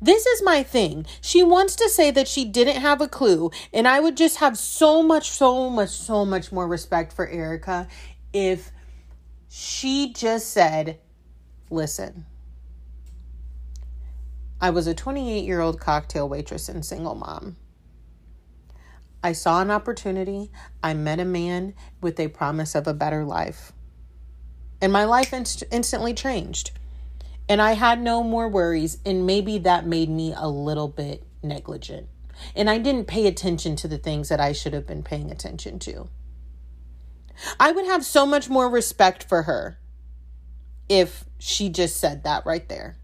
This 0.01 0.25
is 0.25 0.41
my 0.41 0.63
thing. 0.63 1.05
She 1.19 1.43
wants 1.43 1.75
to 1.75 1.89
say 1.89 2.09
that 2.09 2.29
she 2.29 2.45
didn't 2.45 2.79
have 2.79 3.01
a 3.01 3.07
clue, 3.09 3.51
and 3.73 3.85
I 3.85 3.99
would 3.99 4.15
just 4.15 4.37
have 4.37 4.57
so 4.57 5.03
much, 5.03 5.29
so 5.29 5.69
much, 5.69 5.89
so 5.89 6.23
much 6.23 6.53
more 6.53 6.69
respect 6.69 7.11
for 7.11 7.27
Erika 7.27 7.89
if 8.31 8.71
she 9.49 10.13
just 10.13 10.51
said, 10.51 10.99
Listen, 11.69 12.25
I 14.59 14.69
was 14.69 14.87
a 14.87 14.93
28 14.93 15.45
year 15.45 15.61
old 15.61 15.79
cocktail 15.79 16.27
waitress 16.27 16.69
and 16.69 16.85
single 16.85 17.15
mom. 17.15 17.57
I 19.23 19.31
saw 19.31 19.61
an 19.61 19.71
opportunity. 19.71 20.51
I 20.81 20.93
met 20.93 21.19
a 21.19 21.25
man 21.25 21.73
with 22.01 22.19
a 22.19 22.27
promise 22.27 22.75
of 22.75 22.87
a 22.87 22.93
better 22.93 23.25
life. 23.25 23.73
And 24.81 24.93
my 24.93 25.05
life 25.05 25.33
inst- 25.33 25.63
instantly 25.71 26.13
changed 26.13 26.71
and 27.49 27.61
I 27.61 27.73
had 27.73 28.01
no 28.01 28.23
more 28.23 28.49
worries, 28.49 28.97
and 29.05 29.25
maybe 29.25 29.57
that 29.59 29.85
made 29.85 30.09
me 30.09 30.33
a 30.35 30.49
little 30.49 30.87
bit 30.87 31.23
negligent. 31.41 32.09
And 32.55 32.69
I 32.69 32.77
didn't 32.77 33.05
pay 33.05 33.25
attention 33.25 33.75
to 33.77 33.87
the 33.87 33.97
things 33.97 34.29
that 34.29 34.39
I 34.39 34.51
should 34.51 34.73
have 34.73 34.85
been 34.85 35.01
paying 35.01 35.31
attention 35.31 35.79
to. 35.79 36.09
I 37.59 37.71
would 37.71 37.85
have 37.85 38.03
so 38.03 38.25
much 38.25 38.49
more 38.49 38.69
respect 38.69 39.23
for 39.23 39.43
her 39.43 39.79
if 40.89 41.25
she 41.39 41.69
just 41.69 41.97
said 41.97 42.23
that 42.23 42.45
right 42.45 42.67
there. 42.67 42.97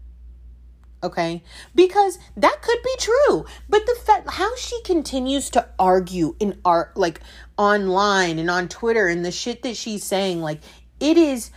Okay? 1.04 1.42
Because 1.74 2.18
that 2.36 2.62
could 2.62 2.82
be 2.82 2.96
true. 2.98 3.44
But 3.68 3.86
the 3.86 3.96
fact 4.04 4.30
how 4.30 4.56
she 4.56 4.80
continues 4.82 5.50
to 5.50 5.68
argue 5.78 6.34
in 6.40 6.58
art 6.64 6.96
like 6.96 7.20
online 7.56 8.38
and 8.38 8.50
on 8.50 8.68
Twitter 8.68 9.06
and 9.06 9.24
the 9.24 9.30
shit 9.30 9.62
that 9.62 9.76
she's 9.76 10.02
saying 10.02 10.40
like 10.40 10.60
it 11.00 11.16
is 11.16 11.50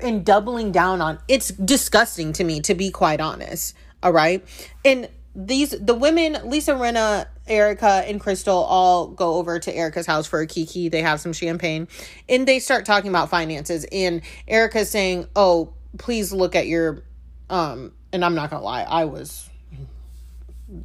and 0.00 0.24
doubling 0.24 0.72
down 0.72 1.00
on 1.00 1.18
it's 1.28 1.48
disgusting 1.48 2.32
to 2.32 2.44
me 2.44 2.60
to 2.60 2.74
be 2.74 2.90
quite 2.90 3.20
honest 3.20 3.74
all 4.02 4.12
right 4.12 4.44
and 4.84 5.08
these 5.36 5.70
the 5.70 5.94
women 5.94 6.36
lisa 6.44 6.72
rinna 6.72 7.26
Erika 7.46 8.04
and 8.06 8.20
crystal 8.20 8.56
all 8.64 9.06
go 9.06 9.34
over 9.34 9.58
to 9.60 9.74
Erika's 9.74 10.06
house 10.06 10.26
for 10.26 10.40
a 10.40 10.46
kiki 10.46 10.88
they 10.88 11.00
have 11.00 11.20
some 11.20 11.32
champagne 11.32 11.86
and 12.28 12.46
they 12.46 12.58
start 12.58 12.84
talking 12.84 13.08
about 13.08 13.30
finances 13.30 13.86
and 13.92 14.20
Erika's 14.48 14.90
saying 14.90 15.28
oh 15.36 15.72
please 15.96 16.32
look 16.32 16.56
at 16.56 16.66
your 16.66 17.04
um 17.48 17.92
and 18.12 18.24
i'm 18.24 18.34
not 18.34 18.50
gonna 18.50 18.62
lie 18.62 18.82
i 18.82 19.04
was 19.04 19.48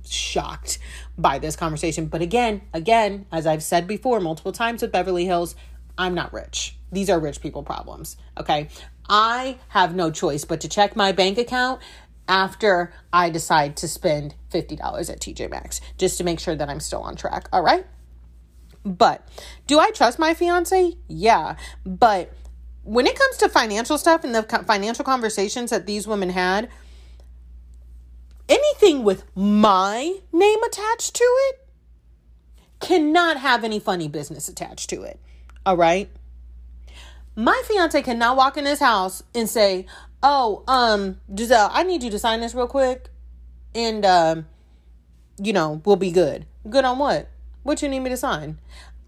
shocked 0.05 0.79
by 1.17 1.39
this 1.39 1.55
conversation 1.55 2.05
but 2.05 2.21
again 2.21 2.61
again 2.73 3.25
as 3.31 3.45
i've 3.45 3.63
said 3.63 3.85
before 3.87 4.19
multiple 4.19 4.51
times 4.51 4.81
with 4.81 4.91
beverly 4.91 5.25
hills 5.25 5.55
i'm 5.97 6.13
not 6.13 6.31
rich 6.31 6.77
these 6.93 7.09
are 7.09 7.19
rich 7.19 7.41
people 7.41 7.63
problems. 7.63 8.17
Okay. 8.39 8.69
I 9.09 9.57
have 9.69 9.95
no 9.95 10.11
choice 10.11 10.45
but 10.45 10.61
to 10.61 10.69
check 10.69 10.95
my 10.95 11.11
bank 11.11 11.37
account 11.37 11.81
after 12.27 12.93
I 13.11 13.29
decide 13.29 13.75
to 13.77 13.87
spend 13.87 14.35
$50 14.51 15.09
at 15.09 15.19
TJ 15.19 15.49
Maxx 15.49 15.81
just 15.97 16.17
to 16.19 16.23
make 16.23 16.39
sure 16.39 16.55
that 16.55 16.69
I'm 16.69 16.79
still 16.79 17.01
on 17.01 17.15
track. 17.15 17.49
All 17.51 17.63
right. 17.63 17.85
But 18.85 19.27
do 19.67 19.79
I 19.79 19.91
trust 19.91 20.19
my 20.19 20.33
fiance? 20.33 20.93
Yeah. 21.07 21.55
But 21.85 22.33
when 22.83 23.07
it 23.07 23.17
comes 23.17 23.37
to 23.37 23.49
financial 23.49 23.97
stuff 23.97 24.23
and 24.23 24.35
the 24.35 24.43
financial 24.65 25.03
conversations 25.03 25.71
that 25.71 25.85
these 25.85 26.07
women 26.07 26.29
had, 26.29 26.69
anything 28.49 29.03
with 29.03 29.23
my 29.35 30.19
name 30.31 30.63
attached 30.63 31.15
to 31.15 31.23
it 31.23 31.67
cannot 32.79 33.37
have 33.37 33.63
any 33.63 33.79
funny 33.79 34.07
business 34.07 34.49
attached 34.49 34.89
to 34.89 35.03
it. 35.03 35.19
All 35.65 35.77
right. 35.77 36.09
My 37.35 37.61
fiance 37.65 38.01
cannot 38.03 38.37
walk 38.37 38.57
in 38.57 38.65
his 38.65 38.79
house 38.79 39.23
and 39.33 39.49
say, 39.49 39.87
"Oh, 40.21 40.63
um, 40.67 41.19
Giselle, 41.35 41.71
I 41.73 41.83
need 41.83 42.03
you 42.03 42.11
to 42.11 42.19
sign 42.19 42.41
this 42.41 42.53
real 42.53 42.67
quick, 42.67 43.09
and 43.73 44.05
um, 44.05 44.45
you 45.41 45.53
know, 45.53 45.81
we'll 45.85 45.95
be 45.95 46.11
good." 46.11 46.45
Good 46.69 46.85
on 46.85 46.99
what? 46.99 47.29
What 47.63 47.81
you 47.81 47.89
need 47.89 48.01
me 48.01 48.09
to 48.09 48.17
sign? 48.17 48.59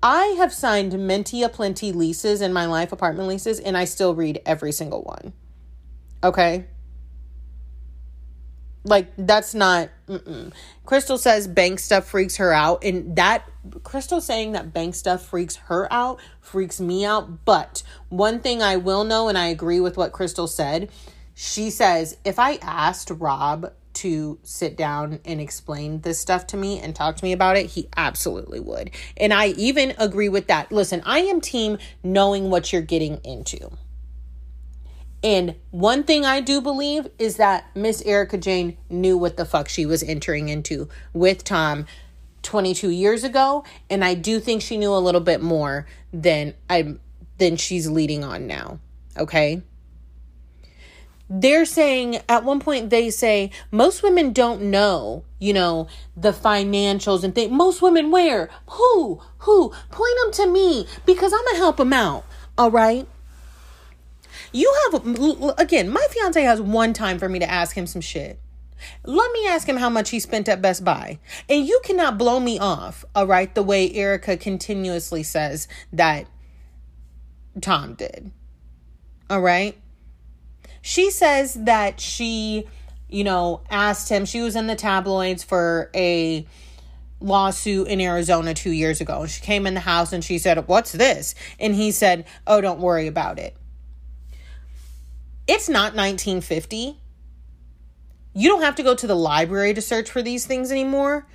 I 0.01 0.35
have 0.37 0.53
signed 0.53 0.93
Mentia 0.93 1.51
Plenty 1.51 1.91
leases 1.91 2.41
in 2.41 2.53
my 2.53 2.65
life, 2.65 2.91
apartment 2.91 3.27
leases, 3.27 3.59
and 3.59 3.77
I 3.77 3.85
still 3.85 4.15
read 4.15 4.41
every 4.45 4.71
single 4.71 5.03
one. 5.03 5.33
Okay. 6.23 6.65
Like 8.85 9.11
that's 9.17 9.53
not. 9.53 9.89
Mm-mm. 10.07 10.53
Crystal 10.85 11.17
says 11.17 11.47
bank 11.47 11.79
stuff 11.79 12.07
freaks 12.07 12.37
her 12.37 12.53
out, 12.53 12.83
and 12.83 13.15
that 13.15 13.43
Crystal 13.83 14.21
saying 14.21 14.51
that 14.51 14.71
bank 14.71 14.95
stuff 14.95 15.25
freaks 15.25 15.55
her 15.55 15.91
out 15.91 16.21
freaks 16.39 16.79
me 16.79 17.03
out. 17.03 17.43
But 17.45 17.83
one 18.09 18.39
thing 18.39 18.61
I 18.61 18.77
will 18.77 19.03
know, 19.03 19.27
and 19.27 19.37
I 19.37 19.47
agree 19.47 19.79
with 19.79 19.97
what 19.97 20.11
Crystal 20.11 20.47
said. 20.47 20.89
She 21.33 21.69
says 21.69 22.17
if 22.23 22.39
I 22.39 22.55
asked 22.61 23.09
Rob 23.09 23.73
to 23.95 24.37
sit 24.43 24.77
down 24.77 25.19
and 25.25 25.41
explain 25.41 26.01
this 26.01 26.19
stuff 26.19 26.45
to 26.47 26.57
me 26.57 26.79
and 26.79 26.95
talk 26.95 27.15
to 27.15 27.23
me 27.25 27.31
about 27.31 27.57
it, 27.57 27.65
he 27.65 27.89
absolutely 27.95 28.59
would. 28.59 28.91
And 29.17 29.33
I 29.33 29.47
even 29.47 29.93
agree 29.97 30.29
with 30.29 30.47
that. 30.47 30.71
Listen, 30.71 31.01
I 31.05 31.19
am 31.19 31.41
team 31.41 31.77
knowing 32.03 32.49
what 32.49 32.71
you're 32.71 32.81
getting 32.81 33.19
into. 33.23 33.71
And 35.25 35.55
one 35.71 36.03
thing 36.03 36.23
I 36.23 36.39
do 36.39 36.61
believe 36.61 37.07
is 37.17 37.37
that 37.37 37.75
Miss 37.75 38.03
Erika 38.03 38.37
Jayne 38.37 38.77
knew 38.91 39.17
what 39.17 39.37
the 39.37 39.45
fuck 39.45 39.67
she 39.67 39.83
was 39.83 40.03
entering 40.03 40.49
into 40.49 40.87
with 41.13 41.43
Tom 41.43 41.87
22 42.43 42.91
years 42.91 43.23
ago, 43.23 43.63
and 43.89 44.05
I 44.05 44.13
do 44.13 44.39
think 44.39 44.61
she 44.61 44.77
knew 44.77 44.93
a 44.93 45.01
little 45.01 45.21
bit 45.21 45.41
more 45.41 45.87
than 46.13 46.53
I 46.69 46.97
than 47.39 47.57
she's 47.57 47.89
leading 47.89 48.23
on 48.23 48.45
now. 48.45 48.79
Okay? 49.17 49.63
They're 51.27 51.65
saying 51.65 52.19
at 52.29 52.43
one 52.43 52.59
point 52.59 52.91
they 52.91 53.09
say 53.09 53.49
most 53.71 54.03
women 54.03 54.31
don't 54.31 54.61
know, 54.61 55.23
you 55.39 55.53
know, 55.53 55.87
the 56.15 56.33
financials 56.33 57.23
and 57.23 57.33
think 57.33 57.51
most 57.51 57.81
women 57.81 58.11
where? 58.11 58.47
Who? 58.69 59.19
Who? 59.39 59.69
Point 59.89 60.13
them 60.21 60.31
to 60.33 60.47
me 60.51 60.87
because 61.07 61.33
I'm 61.33 61.43
going 61.45 61.55
to 61.55 61.61
help 61.61 61.77
them 61.77 61.93
out. 61.93 62.25
All 62.59 62.69
right. 62.69 63.07
You 64.55 64.73
have, 64.83 65.55
again, 65.57 65.89
my 65.89 66.07
fiance 66.11 66.41
has 66.41 66.61
one 66.61 66.93
time 66.93 67.19
for 67.19 67.27
me 67.27 67.39
to 67.39 67.49
ask 67.49 67.75
him 67.75 67.85
some 67.85 67.99
shit. 67.99 68.39
Let 69.03 69.29
me 69.33 69.45
ask 69.47 69.67
him 69.67 69.75
how 69.75 69.89
much 69.89 70.11
he 70.11 70.19
spent 70.21 70.47
at 70.47 70.61
Best 70.61 70.85
Buy. 70.85 71.19
And 71.49 71.67
you 71.67 71.81
cannot 71.83 72.17
blow 72.17 72.39
me 72.39 72.57
off, 72.57 73.03
all 73.13 73.27
right, 73.27 73.53
the 73.53 73.61
way 73.61 73.91
Erika 73.91 74.37
continuously 74.37 75.23
says 75.23 75.67
that 75.91 76.27
Tom 77.59 77.95
did. 77.95 78.31
All 79.29 79.41
right. 79.41 79.77
She 80.81 81.11
says 81.11 81.55
that 81.55 81.99
she, 81.99 82.65
you 83.09 83.25
know, 83.25 83.59
asked 83.69 84.07
him, 84.07 84.23
she 84.23 84.41
was 84.41 84.55
in 84.55 84.67
the 84.67 84.75
tabloids 84.75 85.43
for 85.43 85.91
a 85.93 86.47
lawsuit 87.19 87.89
in 87.89 87.99
Arizona 87.99 88.53
two 88.53 88.71
years 88.71 89.01
ago. 89.01 89.23
And 89.23 89.29
she 89.29 89.41
came 89.41 89.67
in 89.67 89.73
the 89.73 89.81
house 89.81 90.13
and 90.13 90.23
she 90.23 90.37
said, 90.37 90.65
What's 90.69 90.93
this? 90.93 91.35
And 91.59 91.75
he 91.75 91.91
said, 91.91 92.25
Oh, 92.47 92.61
don't 92.61 92.79
worry 92.79 93.07
about 93.07 93.37
it. 93.37 93.57
It's 95.47 95.69
not 95.69 95.95
1950. 95.95 96.99
You 98.33 98.49
don't 98.49 98.61
have 98.61 98.75
to 98.75 98.83
go 98.83 98.95
to 98.95 99.07
the 99.07 99.15
library 99.15 99.73
to 99.73 99.81
search 99.81 100.09
for 100.09 100.21
these 100.21 100.45
things 100.45 100.71
anymore. 100.71 101.27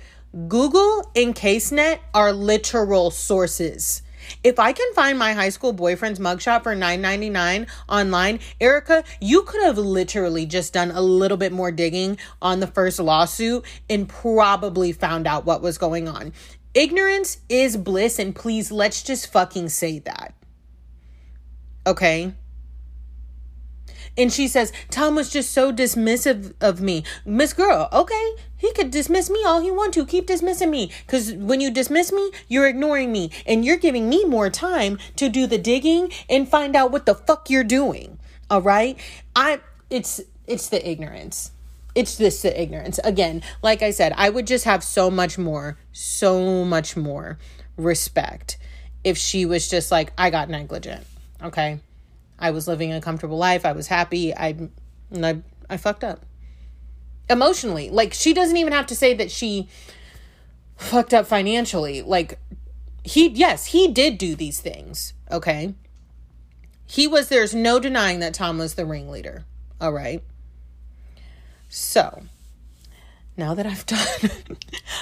Google 0.47 1.09
and 1.15 1.33
CaseNet 1.35 1.99
are 2.13 2.31
literal 2.31 3.11
sources. 3.11 4.01
If 4.43 4.59
I 4.59 4.71
can 4.73 4.93
find 4.93 5.17
my 5.17 5.33
high 5.33 5.49
school 5.49 5.73
boyfriend's 5.73 6.19
mugshot 6.19 6.63
for 6.63 6.75
$9.99 6.75 7.67
online, 7.89 8.39
Erika, 8.59 9.03
you 9.19 9.43
could 9.43 9.63
have 9.63 9.77
literally 9.77 10.45
just 10.45 10.73
done 10.73 10.91
a 10.91 11.01
little 11.01 11.37
bit 11.37 11.51
more 11.51 11.71
digging 11.71 12.17
on 12.41 12.59
the 12.59 12.67
first 12.67 12.99
lawsuit 12.99 13.65
and 13.89 14.07
probably 14.07 14.91
found 14.91 15.27
out 15.27 15.45
what 15.45 15.61
was 15.61 15.77
going 15.77 16.07
on. 16.07 16.33
Ignorance 16.73 17.39
is 17.49 17.75
bliss, 17.75 18.19
and 18.19 18.35
please 18.35 18.71
let's 18.71 19.03
just 19.03 19.31
fucking 19.31 19.69
say 19.69 19.99
that. 19.99 20.33
Okay? 21.85 22.33
And 24.21 24.31
she 24.31 24.47
says, 24.47 24.71
Tom 24.91 25.15
was 25.15 25.31
just 25.31 25.51
so 25.51 25.73
dismissive 25.73 26.53
of 26.61 26.79
me. 26.79 27.03
Miss 27.25 27.53
Girl, 27.53 27.89
okay, 27.91 28.33
he 28.55 28.71
could 28.73 28.91
dismiss 28.91 29.31
me 29.31 29.43
all 29.43 29.61
he 29.61 29.71
want 29.71 29.95
to. 29.95 30.05
Keep 30.05 30.27
dismissing 30.27 30.69
me. 30.69 30.91
Because 31.07 31.33
when 31.33 31.59
you 31.59 31.71
dismiss 31.71 32.11
me, 32.11 32.29
you're 32.47 32.67
ignoring 32.67 33.11
me. 33.11 33.31
And 33.47 33.65
you're 33.65 33.77
giving 33.77 34.07
me 34.07 34.23
more 34.25 34.51
time 34.51 34.99
to 35.15 35.27
do 35.27 35.47
the 35.47 35.57
digging 35.57 36.11
and 36.29 36.47
find 36.47 36.75
out 36.75 36.91
what 36.91 37.07
the 37.07 37.15
fuck 37.15 37.49
you're 37.49 37.63
doing. 37.63 38.19
All 38.47 38.61
right? 38.61 38.95
I 39.35 39.61
it's 39.89 40.21
it's 40.45 40.69
the 40.69 40.87
ignorance. 40.87 41.51
It's 41.95 42.15
this 42.17 42.43
the 42.43 42.61
ignorance. 42.61 42.99
Again, 43.03 43.41
like 43.63 43.81
I 43.81 43.89
said, 43.89 44.13
I 44.15 44.29
would 44.29 44.45
just 44.45 44.65
have 44.65 44.83
so 44.83 45.09
much 45.09 45.39
more, 45.39 45.79
so 45.93 46.63
much 46.63 46.95
more 46.95 47.39
respect 47.75 48.59
if 49.03 49.17
she 49.17 49.47
was 49.47 49.67
just 49.67 49.91
like, 49.91 50.13
I 50.15 50.29
got 50.29 50.47
negligent. 50.47 51.07
Okay. 51.41 51.79
I 52.41 52.51
was 52.51 52.67
living 52.67 52.91
a 52.91 52.99
comfortable 52.99 53.37
life. 53.37 53.65
I 53.65 53.71
was 53.71 53.87
happy. 53.87 54.35
I, 54.35 54.69
and 55.11 55.25
I, 55.25 55.41
I 55.69 55.77
fucked 55.77 56.03
up 56.03 56.25
emotionally. 57.29 57.89
Like 57.89 58.13
she 58.13 58.33
doesn't 58.33 58.57
even 58.57 58.73
have 58.73 58.87
to 58.87 58.95
say 58.95 59.13
that 59.13 59.31
she 59.31 59.69
fucked 60.75 61.13
up 61.13 61.27
financially. 61.27 62.01
Like 62.01 62.39
he, 63.03 63.29
yes, 63.29 63.67
he 63.67 63.87
did 63.87 64.17
do 64.17 64.35
these 64.35 64.59
things. 64.59 65.13
Okay. 65.31 65.75
He 66.87 67.07
was, 67.07 67.29
there's 67.29 67.55
no 67.55 67.79
denying 67.79 68.19
that 68.19 68.33
Tom 68.33 68.57
was 68.57 68.73
the 68.73 68.85
ringleader. 68.85 69.45
All 69.79 69.93
right. 69.93 70.23
So 71.69 72.23
now 73.37 73.53
that 73.53 73.65
I've 73.65 73.85
done, 73.85 74.57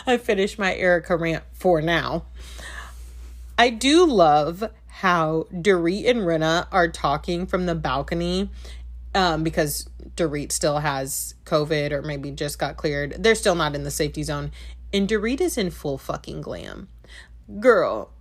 I 0.05 0.17
finished 0.17 0.59
my 0.59 0.75
Erika 0.75 1.15
rant 1.15 1.43
for 1.53 1.81
now. 1.81 2.25
I 3.57 3.69
do 3.69 4.05
love 4.05 4.69
how 4.99 5.47
Dorit 5.53 6.09
and 6.09 6.19
Rinna 6.19 6.67
are 6.73 6.89
talking 6.89 7.45
from 7.45 7.65
the 7.65 7.73
balcony 7.75 8.49
um, 9.15 9.43
because 9.43 9.87
Dorit 10.17 10.51
still 10.51 10.79
has 10.79 11.35
COVID 11.45 11.93
or 11.93 12.01
maybe 12.01 12.31
just 12.31 12.59
got 12.59 12.75
cleared. 12.75 13.15
They're 13.17 13.35
still 13.35 13.55
not 13.55 13.75
in 13.75 13.85
the 13.85 13.91
safety 13.91 14.23
zone. 14.23 14.51
And 14.91 15.07
Dorit 15.07 15.39
is 15.39 15.57
in 15.57 15.71
full 15.71 15.97
fucking 15.97 16.41
glam. 16.41 16.89
Girl, 17.61 18.11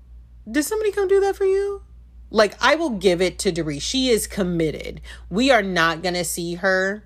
did 0.49 0.63
somebody 0.63 0.93
come 0.93 1.09
do 1.09 1.19
that 1.19 1.35
for 1.35 1.47
you? 1.47 1.83
Like, 2.31 2.55
I 2.63 2.77
will 2.77 2.91
give 2.91 3.21
it 3.21 3.41
to 3.41 3.51
Dorit. 3.51 3.83
She 3.83 4.11
is 4.11 4.29
committed. 4.29 5.01
We 5.29 5.51
are 5.51 5.63
not 5.63 6.01
going 6.01 6.15
to 6.15 6.25
see 6.25 6.55
her 6.55 7.03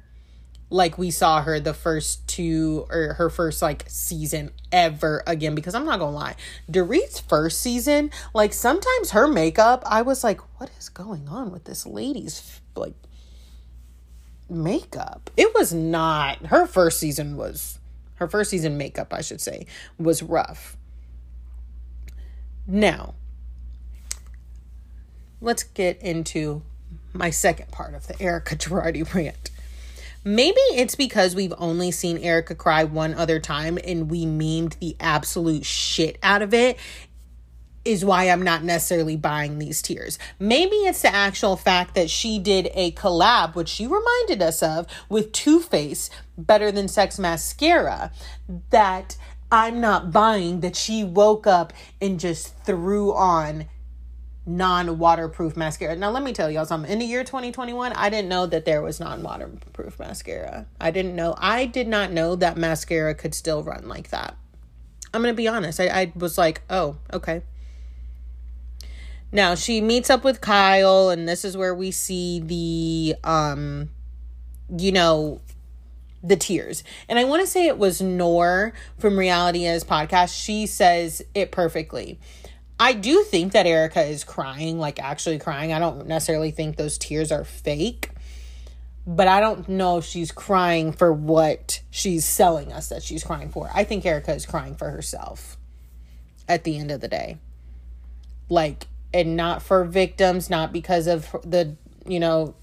like 0.73 0.97
we 0.97 1.11
saw 1.11 1.43
her 1.43 1.61
the 1.61 1.75
first 1.75 2.27
two 2.27 2.87
or 2.91 3.15
her 3.15 3.29
first 3.29 3.61
like 3.61 3.85
season 3.89 4.51
ever 4.73 5.23
again 5.27 5.55
because 5.55 5.75
I'm 5.75 5.85
not 5.85 5.99
gonna 5.99 6.17
lie, 6.17 6.35
Dorit's 6.71 7.21
first 7.21 7.61
season, 7.61 8.11
like 8.35 8.53
sometimes 8.53 9.11
her 9.11 9.29
makeup, 9.29 9.83
I 9.87 10.03
was 10.03 10.25
like, 10.25 10.41
what 10.59 10.71
is 10.79 10.89
going 10.89 11.29
on 11.29 11.53
with 11.53 11.65
this 11.65 11.87
lady's 11.87 12.61
like 12.75 12.95
makeup? 14.49 15.31
It 15.37 15.55
was 15.55 15.75
not 15.75 16.47
her 16.47 16.67
first 16.67 16.99
season 16.99 17.37
was 17.37 17.79
her 18.15 18.27
first 18.27 18.51
season 18.51 18.79
makeup, 18.79 19.13
I 19.13 19.21
should 19.21 19.41
say, 19.41 19.67
was 19.99 20.23
rough. 20.23 20.77
Now, 22.67 23.15
let's 25.41 25.65
get 25.65 26.01
into 26.01 26.63
my 27.13 27.31
second 27.31 27.71
part 27.71 27.95
of 27.95 28.07
the 28.07 28.21
Erika 28.23 28.57
Girardi 28.57 29.13
rant. 29.15 29.51
Maybe 30.25 30.61
it's 30.75 30.95
because 30.95 31.35
we've 31.35 31.55
only 31.59 31.91
seen 31.91 32.19
Erika 32.19 32.55
cry 32.55 32.85
one 32.85 33.15
other 33.15 33.41
time 33.41 33.79
and 33.85 34.11
we 34.11 34.25
memed 34.25 34.79
the 34.79 34.97
absolute 35.01 35.65
shit 35.65 36.19
out 36.23 36.43
of 36.43 36.55
it 36.55 36.79
is 37.85 38.05
why 38.05 38.25
I'm 38.25 38.43
not 38.43 38.63
necessarily 38.63 39.17
buying 39.17 39.59
these 39.59 39.83
tears. 39.83 40.19
Maybe 40.39 40.77
it's 40.77 41.03
the 41.03 41.13
actual 41.13 41.57
fact 41.57 41.97
that 41.97 42.11
she 42.11 42.39
did 42.39 42.71
a 42.75 42.93
collab, 42.93 43.57
which 43.57 43.69
she 43.69 43.87
reminded 43.87 44.41
us 44.41 44.63
of, 44.63 44.87
with 45.09 45.33
Too 45.33 45.61
Faced, 45.61 46.13
Better 46.39 46.71
Than 46.71 46.87
Sex 46.87 47.19
Mascara, 47.19 48.13
that 48.71 49.17
I'm 49.51 49.81
not 49.81 50.13
buying 50.13 50.61
that 50.61 50.77
she 50.77 51.03
woke 51.03 51.47
up 51.47 51.73
and 52.01 52.21
just 52.21 52.57
threw 52.65 53.13
on 53.13 53.67
non 54.45 54.99
waterproof 54.99 55.57
mascara. 55.57 55.97
Now, 55.97 56.11
let 56.11 56.23
me 56.23 56.33
tell 56.33 56.51
y'all 56.51 56.67
something. 56.67 56.91
In 56.91 56.99
the 56.99 57.05
year 57.05 57.25
2021, 57.25 57.93
I 57.93 58.11
didn't 58.11 58.29
know 58.29 58.47
that 58.47 58.65
there 58.65 58.83
was 58.83 59.01
non 59.01 59.23
waterproof 59.23 59.99
mascara. 59.99 60.67
I 60.81 60.91
didn't 60.91 61.15
know. 61.15 61.35
I 61.39 61.67
did 61.67 61.89
not 61.89 62.13
know 62.13 62.37
that 62.37 62.57
mascara 62.57 63.15
could 63.15 63.35
still 63.35 63.63
run 63.63 63.89
like 63.89 64.09
that. 64.11 64.37
I'm 65.15 65.23
going 65.23 65.33
to 65.33 65.37
be 65.37 65.49
honest. 65.49 65.79
I, 65.79 65.87
I 65.89 66.13
was 66.17 66.39
like, 66.39 66.63
oh, 66.71 66.97
okay. 67.13 67.43
Now 69.31 69.55
she 69.55 69.81
meets 69.81 70.11
up 70.11 70.25
with 70.25 70.41
Kyle, 70.41 71.09
and 71.09 71.29
this 71.29 71.45
is 71.45 71.57
where 71.57 71.75
we 71.75 71.91
see 71.91 72.41
the, 72.41 73.17
um, 73.25 73.91
you 74.77 74.93
know, 74.93 75.41
the 76.23 76.37
tears. 76.37 76.85
And 77.09 77.19
I 77.19 77.25
want 77.25 77.41
to 77.41 77.47
say 77.47 77.67
it 77.67 77.79
was 77.79 78.03
Nor 78.03 78.73
from 78.99 79.19
Reality 79.19 79.65
Is 79.65 79.85
podcast. 79.85 80.39
She 80.39 80.67
says 80.67 81.23
it 81.35 81.51
perfectly 81.51 82.19
I 82.83 82.95
do 82.95 83.23
think 83.23 83.53
that 83.53 83.65
Erika 83.65 84.03
is 84.03 84.25
crying, 84.25 84.77
like 84.77 84.99
actually 84.99 85.39
crying. 85.39 85.73
I 85.73 85.79
don't 85.79 86.09
necessarily 86.09 86.51
think 86.51 86.77
those 86.77 86.99
tears 86.99 87.31
are 87.31 87.45
fake, 87.45 88.11
but 89.07 89.29
I 89.29 89.39
don't 89.39 89.69
know 89.69 89.99
if 89.99 90.05
she's 90.05 90.33
crying 90.33 90.91
for 90.91 91.13
what 91.13 91.81
she's 91.93 92.25
selling 92.25 92.73
us 92.73 92.89
that 92.89 93.05
she's 93.05 93.23
crying 93.23 93.51
for. 93.51 93.71
I 93.73 93.85
think 93.85 94.05
Erika 94.05 94.35
is 94.35 94.47
crying 94.47 94.75
for 94.75 94.91
herself 94.91 95.57
at 96.49 96.65
the 96.65 96.77
end 96.77 96.91
of 96.91 97.01
the 97.01 97.07
day. 97.07 97.37
Like, 98.49 98.89
and 99.15 99.37
not 99.37 99.63
for 99.63 99.85
victims, 99.85 100.51
not 100.51 100.73
because 100.73 101.07
of 101.07 101.31
the, 101.45 101.77
you 102.05 102.19
know, 102.19 102.57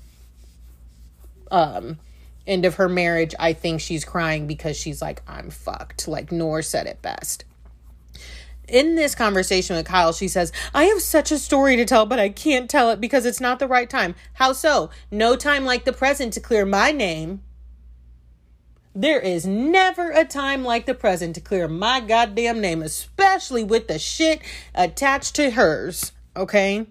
um, 1.50 1.98
end 2.46 2.66
of 2.66 2.76
her 2.76 2.90
marriage. 2.90 3.36
I 3.40 3.54
think 3.54 3.80
she's 3.80 4.04
crying 4.04 4.48
because 4.48 4.76
she's 4.76 5.02
like, 5.02 5.22
I'm 5.30 5.50
fucked. 5.50 6.10
Like 6.10 6.30
Noor 6.30 6.62
said 6.62 6.88
it 6.88 7.02
best 7.02 7.46
in 8.70 8.96
this 8.96 9.16
conversation 9.16 9.76
with 9.76 9.86
Kyle, 9.86 10.14
she 10.14 10.28
says, 10.28 10.52
I 10.74 10.86
have 10.86 11.02
such 11.02 11.32
a 11.32 11.40
story 11.40 11.76
to 11.76 11.86
tell, 11.86 12.06
but 12.06 12.20
I 12.20 12.30
can't 12.30 12.70
tell 12.70 12.92
it 12.92 13.02
because 13.02 13.26
it's 13.26 13.42
not 13.42 13.60
the 13.60 13.68
right 13.68 13.90
time. 13.90 14.16
How 14.34 14.54
so? 14.54 14.90
No 15.12 15.36
time 15.36 15.66
like 15.66 15.86
the 15.86 15.94
present 15.94 16.34
to 16.34 16.40
clear 16.40 16.66
my 16.66 16.92
name. 16.92 17.42
There 18.96 19.20
is 19.20 19.46
never 19.46 20.12
a 20.12 20.26
time 20.26 20.64
like 20.64 20.86
the 20.86 20.96
present 20.96 21.36
to 21.36 21.42
clear 21.42 21.68
my 21.68 22.00
goddamn 22.00 22.60
name, 22.60 22.82
especially 22.82 23.64
with 23.64 23.88
the 23.88 24.00
shit 24.00 24.42
attached 24.74 25.36
to 25.36 25.52
hers. 25.52 26.12
Okay? 26.36 26.88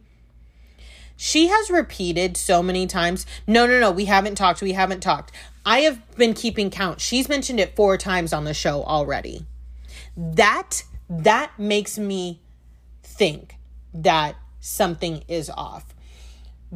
She 1.17 1.49
has 1.49 1.69
repeated 1.69 2.37
so 2.37 2.63
many 2.63 2.87
times, 2.87 3.27
no, 3.47 3.67
no, 3.67 3.81
no, 3.81 3.91
we 3.91 4.05
haven't 4.05 4.37
talked, 4.37 4.63
we 4.63 4.73
haven't 4.73 5.01
talked. 5.01 5.33
I 5.67 5.81
have 5.81 6.17
been 6.17 6.33
keeping 6.33 6.71
count. 6.71 7.01
She's 7.01 7.29
mentioned 7.29 7.59
it 7.59 7.75
four 7.75 7.99
times 7.99 8.33
on 8.33 8.45
the 8.45 8.55
show 8.55 8.85
already. 8.85 9.45
That 10.17 10.85
that 11.09 11.59
makes 11.59 11.99
me 11.99 12.41
think 13.03 13.57
that 13.95 14.37
something 14.61 15.25
is 15.29 15.51
off. 15.51 15.95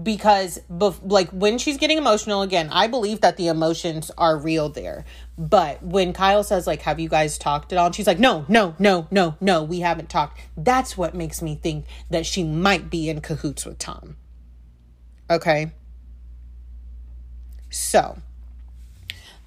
Because 0.01 0.59
bef- 0.70 1.01
like 1.03 1.28
when 1.30 1.59
she's 1.59 1.76
getting 1.76 1.99
emotional 1.99 2.41
again 2.41 2.70
i 2.72 2.87
believe 2.87 3.20
that 3.20 3.37
the 3.37 3.49
emotions 3.49 4.11
are 4.16 4.39
real 4.39 4.70
there. 4.70 5.05
But 5.37 5.83
when 5.83 6.14
kyle 6.14 6.43
says 6.43 6.66
like 6.66 6.80
have 6.83 6.99
you 6.99 7.11
guys 7.11 7.37
talked 7.37 7.72
at 7.72 7.78
all? 7.78 7.87
and 7.87 7.95
she's 7.95 8.07
like 8.07 8.18
no 8.18 8.47
no 8.49 8.74
no 8.78 9.07
no 9.11 9.37
no 9.39 9.62
we 9.62 9.80
haven't 9.80 10.09
talked. 10.09 10.41
That's 10.57 10.97
what 10.97 11.14
makes 11.14 11.43
me 11.43 11.57
think 11.57 11.85
that 12.09 12.24
she 12.24 12.43
might 12.43 12.89
be 12.89 13.11
in 13.11 13.20
cahoots 13.20 13.66
with 13.66 13.78
tom. 13.78 14.16
Okay. 15.28 15.72
So, 17.72 18.18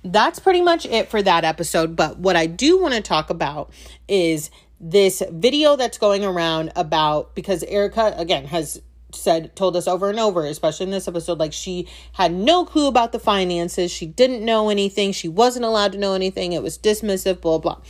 that's 0.03 0.39
pretty 0.39 0.61
much 0.61 0.85
it 0.85 1.09
for 1.09 1.21
that 1.21 1.43
episode. 1.43 1.95
But 1.95 2.17
what 2.17 2.35
I 2.35 2.47
do 2.47 2.81
want 2.81 2.95
to 2.95 3.01
talk 3.01 3.29
about 3.29 3.71
is 4.07 4.49
this 4.79 5.23
video 5.31 5.75
that's 5.75 5.97
going 5.97 6.23
around 6.23 6.71
about 6.75 7.35
because 7.35 7.63
Erika 7.63 8.13
again, 8.17 8.45
has 8.45 8.81
said 9.13 9.55
told 9.55 9.77
us 9.77 9.87
over 9.87 10.09
and 10.09 10.19
over 10.19 10.45
especially 10.45 10.83
in 10.83 10.91
this 10.91 11.07
episode 11.07 11.39
like 11.39 11.53
she 11.53 11.87
had 12.13 12.33
no 12.33 12.65
clue 12.65 12.87
about 12.87 13.11
the 13.11 13.19
finances. 13.19 13.91
She 13.91 14.05
didn't 14.05 14.43
know 14.43 14.69
anything. 14.69 15.11
She 15.11 15.27
wasn't 15.27 15.65
allowed 15.65 15.93
to 15.93 15.97
know 15.97 16.13
anything. 16.13 16.53
It 16.53 16.61
was 16.61 16.77
dismissive 16.77 17.41
blah 17.41 17.59
blah. 17.59 17.81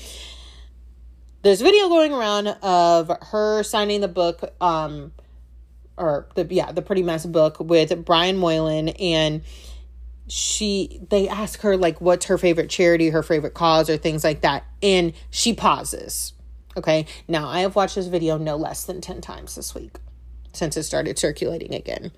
There's 1.42 1.62
a 1.62 1.64
video 1.64 1.90
going 1.90 2.14
around 2.14 2.48
of 2.48 3.12
her 3.32 3.64
signing 3.64 4.02
the 4.02 4.08
book 4.08 4.54
um 4.62 5.12
or 5.98 6.28
the 6.36 6.46
yeah 6.50 6.72
the 6.72 6.82
pretty 6.82 7.04
mess 7.04 7.26
book 7.26 7.58
with 7.60 8.04
brian 8.04 8.38
moylan 8.38 8.90
and 8.90 9.42
she 10.28 11.00
they 11.10 11.28
ask 11.30 11.62
her 11.62 11.78
like 11.78 12.02
what's 12.02 12.26
her 12.26 12.38
favorite 12.38 12.70
charity 12.70 13.10
her 13.10 13.24
favorite 13.24 13.54
cause 13.54 13.90
or 13.90 13.96
things 13.96 14.24
like 14.24 14.42
that 14.42 14.66
and 14.82 15.14
she 15.30 15.54
pauses 15.54 16.34
okay 16.76 17.06
now 17.28 17.48
i 17.48 17.60
have 17.62 17.76
watched 17.76 17.96
this 17.96 18.08
video 18.08 18.38
no 18.38 18.56
less 18.56 18.86
than 18.86 19.02
10 19.02 19.22
times 19.22 19.56
this 19.56 19.74
week 19.74 19.98
since 20.56 20.78
it 20.78 20.84
started 20.84 21.20
circulating 21.20 21.74
again. 21.74 22.12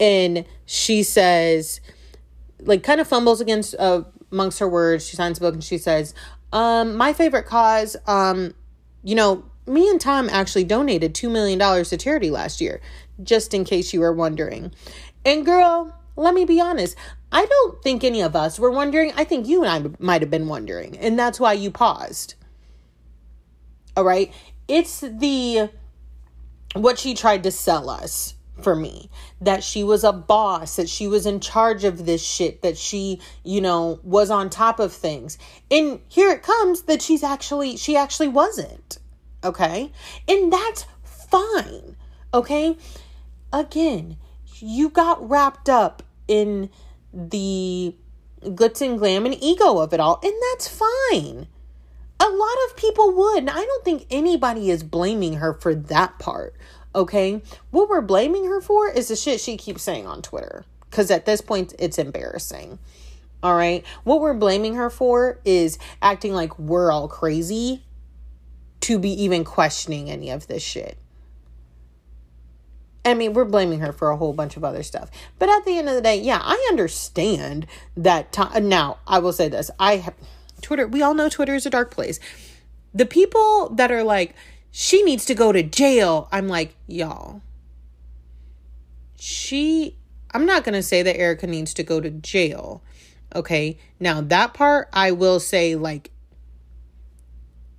And 0.00 0.44
she 0.64 1.02
says, 1.02 1.80
like, 2.60 2.82
kind 2.82 3.00
of 3.00 3.08
fumbles 3.08 3.40
against 3.40 3.74
uh, 3.78 4.02
amongst 4.30 4.58
her 4.60 4.68
words. 4.68 5.06
She 5.06 5.16
signs 5.16 5.38
a 5.38 5.40
book 5.40 5.54
and 5.54 5.64
she 5.64 5.78
says, 5.78 6.14
um, 6.52 6.96
my 6.96 7.12
favorite 7.12 7.46
cause, 7.46 7.96
um, 8.06 8.54
you 9.02 9.14
know, 9.14 9.44
me 9.66 9.88
and 9.88 10.00
Tom 10.00 10.28
actually 10.30 10.64
donated 10.64 11.14
$2 11.14 11.30
million 11.30 11.58
to 11.84 11.96
charity 11.96 12.30
last 12.30 12.60
year, 12.60 12.80
just 13.22 13.54
in 13.54 13.64
case 13.64 13.92
you 13.92 14.00
were 14.00 14.12
wondering. 14.12 14.72
And 15.24 15.46
girl, 15.46 15.94
let 16.16 16.34
me 16.34 16.44
be 16.44 16.60
honest, 16.60 16.96
I 17.30 17.46
don't 17.46 17.82
think 17.82 18.04
any 18.04 18.20
of 18.20 18.34
us 18.36 18.58
were 18.58 18.70
wondering. 18.70 19.12
I 19.16 19.24
think 19.24 19.46
you 19.46 19.64
and 19.64 19.70
I 19.70 20.04
might 20.04 20.20
have 20.20 20.30
been 20.30 20.48
wondering, 20.48 20.98
and 20.98 21.18
that's 21.18 21.40
why 21.40 21.52
you 21.54 21.70
paused. 21.70 22.34
All 23.96 24.04
right? 24.04 24.32
It's 24.68 25.00
the 25.00 25.70
what 26.74 26.98
she 26.98 27.14
tried 27.14 27.42
to 27.42 27.50
sell 27.50 27.90
us 27.90 28.34
for 28.62 28.74
me. 28.74 29.10
That 29.40 29.62
she 29.62 29.84
was 29.84 30.04
a 30.04 30.12
boss 30.12 30.76
that 30.76 30.88
she 30.88 31.06
was 31.08 31.26
in 31.26 31.40
charge 31.40 31.84
of 31.84 32.06
this 32.06 32.24
shit 32.24 32.62
that 32.62 32.78
she 32.78 33.20
you 33.44 33.60
know 33.60 34.00
was 34.02 34.30
on 34.30 34.50
top 34.50 34.78
of 34.78 34.92
things. 34.92 35.38
And 35.70 36.00
here 36.08 36.30
it 36.30 36.42
comes 36.42 36.82
that 36.82 37.02
she's 37.02 37.22
actually 37.22 37.76
she 37.76 37.96
actually 37.96 38.28
wasn't. 38.28 38.98
Okay? 39.44 39.92
And 40.28 40.52
that's 40.52 40.86
fine. 41.04 41.96
Okay? 42.32 42.76
Again 43.52 44.16
you 44.62 44.88
got 44.88 45.28
wrapped 45.28 45.68
up 45.68 46.02
in 46.28 46.70
the 47.12 47.94
glitz 48.42 48.80
and 48.80 48.98
glam 48.98 49.26
and 49.26 49.36
ego 49.42 49.78
of 49.78 49.92
it 49.92 50.00
all 50.00 50.18
and 50.22 50.32
that's 50.50 50.68
fine 50.68 51.46
a 52.22 52.28
lot 52.28 52.56
of 52.68 52.76
people 52.76 53.12
would. 53.12 53.38
And 53.38 53.50
I 53.50 53.62
don't 53.62 53.84
think 53.84 54.06
anybody 54.10 54.70
is 54.70 54.82
blaming 54.82 55.34
her 55.34 55.54
for 55.54 55.74
that 55.74 56.18
part. 56.18 56.54
Okay. 56.94 57.42
What 57.70 57.88
we're 57.88 58.00
blaming 58.00 58.44
her 58.46 58.60
for 58.60 58.88
is 58.88 59.08
the 59.08 59.16
shit 59.16 59.40
she 59.40 59.56
keeps 59.56 59.82
saying 59.82 60.06
on 60.06 60.22
Twitter. 60.22 60.64
Because 60.88 61.10
at 61.10 61.26
this 61.26 61.40
point, 61.40 61.74
it's 61.78 61.98
embarrassing. 61.98 62.78
All 63.42 63.56
right. 63.56 63.84
What 64.04 64.20
we're 64.20 64.34
blaming 64.34 64.74
her 64.74 64.88
for 64.88 65.40
is 65.44 65.78
acting 66.00 66.32
like 66.32 66.58
we're 66.58 66.92
all 66.92 67.08
crazy 67.08 67.82
to 68.82 68.98
be 68.98 69.10
even 69.22 69.42
questioning 69.42 70.10
any 70.10 70.30
of 70.30 70.46
this 70.46 70.62
shit. 70.62 70.98
I 73.04 73.14
mean, 73.14 73.32
we're 73.32 73.44
blaming 73.44 73.80
her 73.80 73.92
for 73.92 74.10
a 74.10 74.16
whole 74.16 74.32
bunch 74.32 74.56
of 74.56 74.62
other 74.62 74.84
stuff. 74.84 75.10
But 75.40 75.48
at 75.48 75.64
the 75.64 75.76
end 75.76 75.88
of 75.88 75.96
the 75.96 76.00
day, 76.00 76.20
yeah, 76.20 76.38
I 76.40 76.68
understand 76.70 77.66
that 77.96 78.32
time. 78.32 78.68
Now, 78.68 78.98
I 79.08 79.18
will 79.18 79.32
say 79.32 79.48
this. 79.48 79.72
I 79.78 79.96
have 79.96 80.14
Twitter, 80.62 80.86
we 80.86 81.02
all 81.02 81.14
know 81.14 81.28
Twitter 81.28 81.54
is 81.54 81.66
a 81.66 81.70
dark 81.70 81.90
place. 81.90 82.18
The 82.94 83.06
people 83.06 83.70
that 83.74 83.90
are 83.90 84.04
like, 84.04 84.34
she 84.70 85.02
needs 85.02 85.24
to 85.26 85.34
go 85.34 85.52
to 85.52 85.62
jail, 85.62 86.28
I'm 86.32 86.48
like, 86.48 86.74
y'all. 86.86 87.42
She, 89.18 89.96
I'm 90.32 90.46
not 90.46 90.64
going 90.64 90.74
to 90.74 90.82
say 90.82 91.02
that 91.02 91.18
Erika 91.18 91.46
needs 91.46 91.74
to 91.74 91.82
go 91.82 92.00
to 92.00 92.10
jail. 92.10 92.82
Okay. 93.34 93.78
Now, 94.00 94.20
that 94.20 94.54
part, 94.54 94.88
I 94.92 95.10
will 95.12 95.40
say, 95.40 95.74
like, 95.74 96.11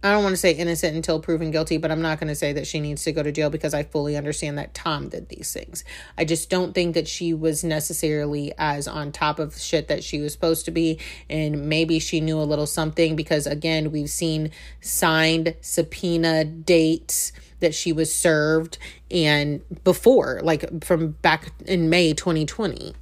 I 0.03 0.11
don't 0.11 0.21
want 0.21 0.33
to 0.33 0.37
say 0.37 0.51
innocent 0.51 0.97
until 0.97 1.21
proven 1.21 1.49
guilty, 1.49 1.77
but 1.77 1.89
I'm 1.89 2.01
not 2.01 2.19
going 2.19 2.27
to 2.27 2.35
say 2.35 2.51
that 2.53 2.67
she 2.67 2.81
needs 2.81 3.05
to 3.05 3.13
go 3.13 3.23
to 3.23 3.31
jail 3.31 3.49
because 3.49 3.73
I 3.73 3.83
fully 3.83 4.17
understand 4.17 4.57
that 4.57 4.73
Tom 4.73 5.07
did 5.07 5.29
these 5.29 5.53
things. 5.53 5.85
I 6.17 6.25
just 6.25 6.49
don't 6.49 6.73
think 6.73 6.93
that 6.95 7.07
she 7.07 7.33
was 7.33 7.63
necessarily 7.63 8.51
as 8.57 8.85
on 8.85 9.13
top 9.13 9.39
of 9.39 9.57
shit 9.57 9.87
that 9.87 10.03
she 10.03 10.19
was 10.19 10.33
supposed 10.33 10.65
to 10.65 10.71
be. 10.71 10.99
And 11.29 11.69
maybe 11.69 11.99
she 11.99 12.19
knew 12.19 12.37
a 12.37 12.43
little 12.43 12.65
something 12.65 13.15
because, 13.15 13.47
again, 13.47 13.93
we've 13.93 14.09
seen 14.09 14.51
signed 14.81 15.55
subpoena 15.61 16.43
dates 16.43 17.31
that 17.61 17.73
she 17.73 17.93
was 17.93 18.13
served 18.13 18.77
and 19.09 19.61
before, 19.85 20.41
like 20.43 20.83
from 20.83 21.11
back 21.21 21.53
in 21.65 21.89
May 21.89 22.13
2020. 22.13 22.93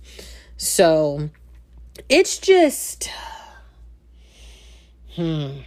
So 0.56 1.32
it's 2.10 2.38
just. 2.38 3.10
Hmm 5.16 5.62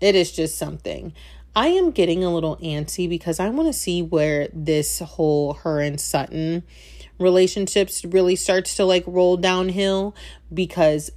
it 0.00 0.14
is 0.14 0.32
just 0.32 0.58
something. 0.58 1.12
I 1.54 1.68
am 1.68 1.90
getting 1.90 2.22
a 2.22 2.32
little 2.32 2.56
antsy 2.58 3.08
because 3.08 3.40
I 3.40 3.48
want 3.48 3.68
to 3.68 3.72
see 3.72 4.02
where 4.02 4.48
this 4.52 4.98
whole 4.98 5.54
her 5.54 5.80
and 5.80 6.00
Sutton 6.00 6.64
relationships 7.18 8.04
really 8.04 8.36
starts 8.36 8.74
to 8.76 8.84
like 8.84 9.04
roll 9.06 9.38
downhill 9.38 10.14
because 10.52 11.10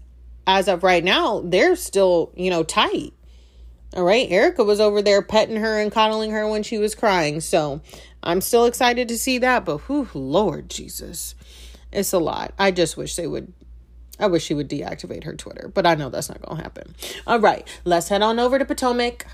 as 0.48 0.68
of 0.68 0.84
right 0.84 1.04
now, 1.04 1.42
they're 1.42 1.76
still, 1.76 2.32
you 2.36 2.50
know, 2.50 2.64
tight. 2.64 3.14
All 3.96 4.04
right. 4.04 4.28
Erika 4.30 4.64
was 4.64 4.80
over 4.80 5.02
there 5.02 5.22
petting 5.22 5.58
her 5.58 5.80
and 5.80 5.92
coddling 5.92 6.32
her 6.32 6.48
when 6.48 6.64
she 6.64 6.78
was 6.78 6.96
crying. 6.96 7.42
So 7.42 7.82
I'm 8.24 8.40
still 8.40 8.66
excited 8.66 9.08
to 9.10 9.18
see 9.18 9.40
that. 9.40 9.66
But 9.66 9.80
whew, 9.82 10.08
Lord 10.14 10.70
Jesus, 10.70 11.36
it's 11.92 12.14
a 12.14 12.20
lot. 12.20 12.54
I 12.58 12.72
just 12.72 12.98
wish 12.98 13.16
they 13.16 13.28
would 13.28 13.52
I 14.20 14.28
wish 14.28 14.43
she 14.43 14.53
would 14.53 14.70
deactivate 14.70 15.24
her 15.24 15.34
Twitter, 15.34 15.72
but 15.74 15.86
I 15.86 15.95
know 15.95 16.09
that's 16.09 16.30
not 16.30 16.41
going 16.41 16.57
to 16.57 16.63
happen. 16.63 16.95
All 17.26 17.39
right, 17.39 17.67
let's 17.86 18.09
head 18.09 18.22
on 18.22 18.39
over 18.39 18.59
to 18.59 18.65
Potomac. 18.65 19.26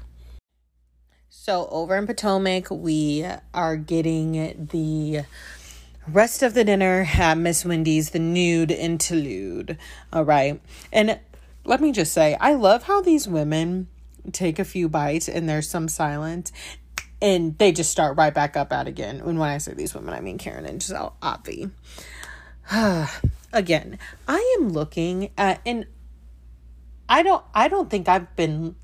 So, 1.30 1.68
over 1.70 1.96
in 1.96 2.08
Potomac, 2.08 2.72
we 2.72 3.26
are 3.54 3.76
getting 3.76 4.68
the 4.72 5.26
rest 6.08 6.44
of 6.44 6.54
the 6.54 6.64
dinner 6.64 7.08
at 7.18 7.38
Miss 7.38 7.66
Wendy's, 7.66 8.12
the 8.12 8.20
nude 8.20 8.72
interlude. 8.72 9.78
All 10.14 10.24
right. 10.24 10.62
And 10.92 11.20
let 11.64 11.82
me 11.82 11.92
just 11.92 12.14
say, 12.14 12.36
I 12.40 12.54
love 12.54 12.84
how 12.84 13.02
these 13.02 13.28
women 13.28 13.88
take 14.32 14.60
a 14.60 14.66
few 14.66 14.90
bites 14.90 15.28
and 15.28 15.48
there's 15.48 15.70
some 15.70 15.88
silence 15.88 16.52
and 17.22 17.58
they 17.58 17.72
just 17.72 17.92
start 17.92 18.18
right 18.18 18.34
back 18.34 18.58
up 18.58 18.72
at 18.72 18.88
again. 18.88 19.18
And 19.18 19.40
when 19.40 19.50
I 19.50 19.58
say 19.60 19.74
these 19.74 19.94
women, 19.94 20.14
I 20.14 20.22
mean 20.22 20.38
Karen 20.38 20.66
and 20.66 20.82
Gizelle 20.82 21.14
Obvi. 21.22 21.70
again, 23.56 23.98
I 24.28 24.58
am 24.60 24.70
looking 24.70 25.32
at 25.38 25.62
and 25.66 25.88
I 27.10 27.24
don't 27.24 27.44
I 27.56 27.68
don't 27.68 27.90
think 27.90 28.08
I've 28.08 28.36
been 28.36 28.76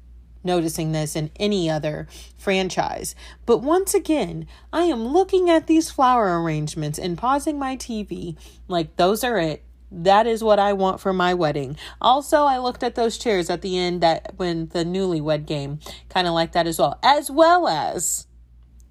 noticing 0.44 0.92
this 0.92 1.16
in 1.16 1.30
any 1.36 1.70
other 1.70 2.08
franchise. 2.38 3.14
But 3.46 3.60
once 3.60 3.94
again, 3.94 4.48
I 4.74 4.84
am 4.84 5.06
looking 5.06 5.52
at 5.52 5.68
these 5.68 5.92
flower 5.92 6.42
arrangements 6.42 6.98
and 6.98 7.18
pausing 7.18 7.60
my 7.60 7.78
TV 7.78 8.38
like 8.68 8.96
those 8.96 9.24
are 9.24 9.38
it. 9.38 9.64
That 9.94 10.26
is 10.26 10.42
what 10.42 10.58
I 10.58 10.72
want 10.72 11.02
for 11.02 11.12
my 11.12 11.34
wedding. 11.34 11.76
Also, 12.00 12.44
I 12.44 12.58
looked 12.58 12.82
at 12.82 12.96
those 12.96 13.18
chairs 13.18 13.50
at 13.50 13.62
the 13.62 13.78
end 13.78 14.00
that 14.02 14.34
when 14.38 14.70
the 14.70 14.86
newlywed 14.86 15.46
game, 15.46 15.80
kind 16.08 16.28
of 16.28 16.34
like 16.34 16.54
that 16.54 16.66
as 16.66 16.80
well, 16.80 16.98
as 17.04 17.30
well 17.30 17.68
as 17.68 18.26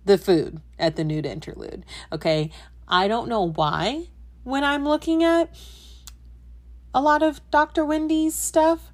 the 0.05 0.19
food 0.19 0.61
at 0.79 0.97
the 0.97 1.05
nude 1.05 1.25
interlude. 1.25 1.87
Okay. 2.13 2.51
I 2.87 3.09
don't 3.09 3.29
know 3.29 3.49
why 3.49 4.09
when 4.45 4.65
I'm 4.65 4.85
looking 4.85 5.23
at 5.23 5.55
a 6.95 7.01
lot 7.01 7.23
of 7.23 7.41
Dr. 7.51 7.85
Wendy's 7.85 8.35
stuff. 8.35 8.91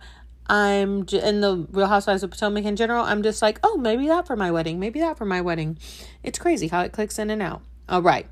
I'm 0.49 1.07
in 1.11 1.41
the 1.41 1.67
Real 1.73 1.89
Housewives 1.89 2.23
of 2.23 2.31
Potomac 2.31 2.65
in 2.65 2.77
general. 2.77 3.05
I'm 3.05 3.25
just 3.25 3.43
like, 3.43 3.59
oh, 3.65 3.77
maybe 3.79 4.07
that 4.07 4.29
for 4.29 4.37
my 4.37 4.53
wedding, 4.53 4.79
maybe 4.79 5.01
that 5.01 5.19
for 5.19 5.25
my 5.25 5.41
wedding. 5.41 5.77
It's 6.23 6.39
crazy 6.39 6.69
how 6.69 6.83
it 6.83 6.93
clicks 6.93 7.19
in 7.19 7.31
and 7.31 7.43
out. 7.43 7.63
All 7.89 8.03
right, 8.03 8.29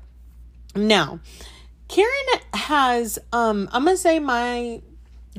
now 0.75 1.19
Karen 1.87 2.41
has 2.53 3.19
um, 3.31 3.69
I'm 3.71 3.85
gonna 3.85 3.97
say 3.97 4.19
my 4.19 4.81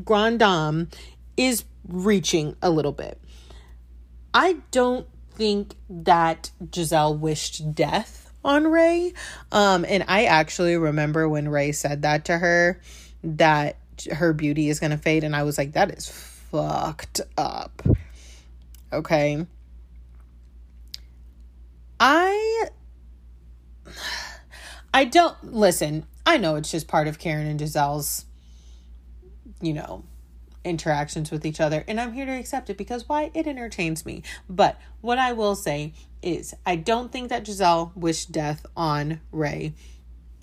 grand 0.04 0.38
dame 0.40 0.88
is 1.36 1.64
reaching 1.88 2.56
a 2.62 2.70
little 2.70 2.92
bit. 2.92 3.20
I 4.32 4.58
don't 4.70 5.06
think 5.30 5.76
that 5.88 6.50
Gizelle 6.64 7.18
wished 7.18 7.74
death 7.74 8.25
on 8.46 8.66
Ray. 8.68 9.12
Um, 9.52 9.84
and 9.86 10.04
I 10.08 10.24
actually 10.24 10.76
remember 10.76 11.28
when 11.28 11.48
Ray 11.48 11.72
said 11.72 12.02
that 12.02 12.24
to 12.26 12.38
her 12.38 12.80
that 13.22 13.76
her 14.12 14.32
beauty 14.32 14.68
is 14.68 14.80
gonna 14.80 14.98
fade, 14.98 15.24
and 15.24 15.34
I 15.34 15.42
was 15.42 15.58
like, 15.58 15.72
that 15.72 15.90
is 15.90 16.08
fucked 16.08 17.20
up. 17.36 17.82
Okay. 18.92 19.46
I 21.98 22.68
I 24.92 25.04
don't 25.04 25.52
listen. 25.52 26.06
I 26.24 26.38
know 26.38 26.56
it's 26.56 26.70
just 26.70 26.88
part 26.88 27.08
of 27.08 27.18
Karen 27.18 27.46
and 27.46 27.60
Gizelle's, 27.60 28.24
you 29.60 29.72
know, 29.72 30.04
interactions 30.66 31.30
with 31.30 31.46
each 31.46 31.60
other. 31.60 31.84
And 31.88 32.00
I'm 32.00 32.12
here 32.12 32.26
to 32.26 32.32
accept 32.32 32.68
it 32.68 32.76
because 32.76 33.08
why? 33.08 33.30
It 33.32 33.46
entertains 33.46 34.04
me. 34.04 34.22
But 34.48 34.78
what 35.00 35.18
I 35.18 35.32
will 35.32 35.54
say 35.54 35.94
is, 36.22 36.54
I 36.66 36.76
don't 36.76 37.12
think 37.12 37.28
that 37.28 37.44
Gizelle 37.44 37.96
wished 37.96 38.32
death 38.32 38.66
on 38.76 39.20
Ray. 39.32 39.74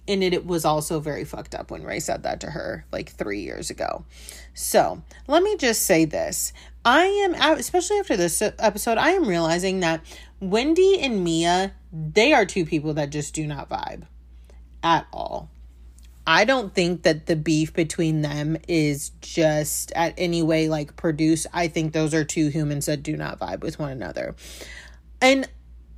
And 0.07 0.23
it, 0.23 0.33
it 0.33 0.45
was 0.45 0.65
also 0.65 0.99
very 0.99 1.23
fucked 1.23 1.55
up 1.55 1.71
when 1.71 1.83
Ray 1.83 1.99
said 1.99 2.23
that 2.23 2.41
to 2.41 2.51
her 2.51 2.85
like 2.91 3.11
three 3.11 3.41
years 3.41 3.69
ago. 3.69 4.05
So 4.53 5.01
let 5.27 5.43
me 5.43 5.55
just 5.57 5.83
say 5.83 6.05
this. 6.05 6.51
I 6.83 7.05
am, 7.05 7.35
especially 7.57 7.99
after 7.99 8.17
this 8.17 8.41
episode, 8.41 8.97
I 8.97 9.11
am 9.11 9.27
realizing 9.27 9.79
that 9.79 10.01
Wendy 10.41 10.99
and 10.99 11.23
Mia, 11.23 11.73
they 11.91 12.33
are 12.33 12.45
two 12.45 12.65
people 12.65 12.93
that 12.95 13.11
just 13.11 13.33
do 13.33 13.47
not 13.47 13.69
vibe 13.69 14.03
at 14.83 15.07
all. 15.13 15.49
I 16.25 16.45
don't 16.45 16.73
think 16.73 17.03
that 17.03 17.25
the 17.25 17.35
beef 17.35 17.73
between 17.73 18.21
them 18.21 18.57
is 18.67 19.09
just 19.21 19.91
at 19.93 20.13
any 20.17 20.41
way 20.41 20.69
like 20.69 20.95
produced. 20.95 21.47
I 21.53 21.67
think 21.67 21.91
those 21.91 22.13
are 22.13 22.23
two 22.23 22.47
humans 22.47 22.85
that 22.85 23.03
do 23.03 23.17
not 23.17 23.39
vibe 23.39 23.61
with 23.61 23.77
one 23.77 23.91
another. 23.91 24.35
And 25.21 25.47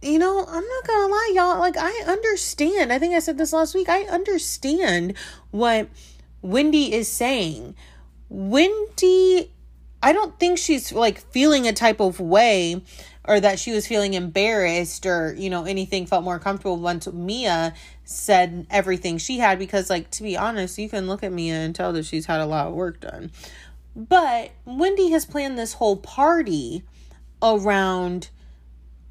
you 0.01 0.19
know, 0.19 0.45
I'm 0.47 0.63
not 0.67 0.87
gonna 0.87 1.11
lie, 1.11 1.31
y'all. 1.33 1.59
Like, 1.59 1.77
I 1.77 1.91
understand. 2.07 2.93
I 2.93 2.99
think 2.99 3.15
I 3.15 3.19
said 3.19 3.37
this 3.37 3.53
last 3.53 3.73
week. 3.73 3.89
I 3.89 4.03
understand 4.03 5.15
what 5.51 5.89
Wendy 6.41 6.93
is 6.93 7.07
saying. 7.07 7.75
Wendy, 8.29 9.51
I 10.03 10.13
don't 10.13 10.39
think 10.39 10.59
she's 10.59 10.93
like 10.93 11.19
feeling 11.31 11.67
a 11.67 11.73
type 11.73 11.99
of 11.99 12.19
way 12.19 12.83
or 13.27 13.39
that 13.39 13.59
she 13.59 13.71
was 13.71 13.87
feeling 13.87 14.13
embarrassed 14.13 15.05
or, 15.05 15.33
you 15.37 15.49
know, 15.49 15.65
anything 15.65 16.05
felt 16.05 16.23
more 16.23 16.39
comfortable 16.39 16.77
once 16.77 17.07
Mia 17.11 17.73
said 18.03 18.67
everything 18.69 19.17
she 19.17 19.39
had 19.39 19.57
because 19.57 19.89
like 19.89 20.11
to 20.11 20.23
be 20.23 20.37
honest, 20.37 20.77
you 20.77 20.89
can 20.89 21.07
look 21.07 21.23
at 21.23 21.31
Mia 21.31 21.55
and 21.55 21.73
tell 21.73 21.91
that 21.93 22.05
she's 22.05 22.27
had 22.27 22.39
a 22.39 22.45
lot 22.45 22.67
of 22.67 22.73
work 22.73 22.99
done. 22.99 23.31
But 23.95 24.51
Wendy 24.65 25.11
has 25.11 25.25
planned 25.25 25.57
this 25.57 25.73
whole 25.73 25.97
party 25.97 26.83
around 27.41 28.29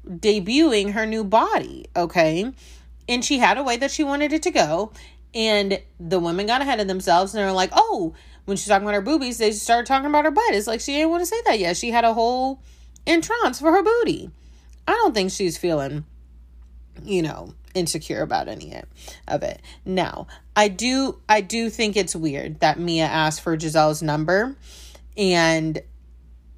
debuting 0.07 0.93
her 0.93 1.05
new 1.05 1.23
body, 1.23 1.87
okay? 1.95 2.51
And 3.09 3.25
she 3.25 3.39
had 3.39 3.57
a 3.57 3.63
way 3.63 3.77
that 3.77 3.91
she 3.91 4.03
wanted 4.03 4.31
it 4.31 4.43
to 4.43 4.51
go. 4.51 4.91
And 5.33 5.81
the 5.99 6.19
women 6.19 6.45
got 6.45 6.61
ahead 6.61 6.79
of 6.79 6.87
themselves 6.87 7.33
and 7.33 7.41
they 7.41 7.45
were 7.45 7.51
like, 7.51 7.71
oh, 7.73 8.13
when 8.45 8.57
she's 8.57 8.67
talking 8.67 8.87
about 8.87 8.95
her 8.95 9.01
boobies, 9.01 9.39
they 9.39 9.51
started 9.51 9.87
talking 9.87 10.07
about 10.07 10.23
her 10.23 10.31
butt. 10.31 10.53
It's 10.53 10.67
like 10.67 10.79
she 10.79 10.93
didn't 10.93 11.09
want 11.09 11.21
to 11.21 11.25
say 11.25 11.41
that 11.45 11.59
yet. 11.59 11.75
She 11.75 11.91
had 11.91 12.05
a 12.05 12.13
whole 12.13 12.61
entrance 13.07 13.59
for 13.59 13.71
her 13.71 13.83
booty. 13.83 14.29
I 14.87 14.91
don't 14.91 15.13
think 15.13 15.31
she's 15.31 15.57
feeling, 15.57 16.05
you 17.03 17.21
know, 17.21 17.53
insecure 17.73 18.21
about 18.21 18.47
any 18.47 18.81
of 19.27 19.43
it. 19.43 19.61
Now, 19.85 20.27
I 20.55 20.67
do 20.67 21.19
I 21.27 21.41
do 21.41 21.69
think 21.69 21.97
it's 21.97 22.15
weird 22.15 22.59
that 22.61 22.79
Mia 22.79 23.05
asked 23.05 23.41
for 23.41 23.57
Gizelle's 23.57 24.01
number 24.01 24.55
and 25.17 25.81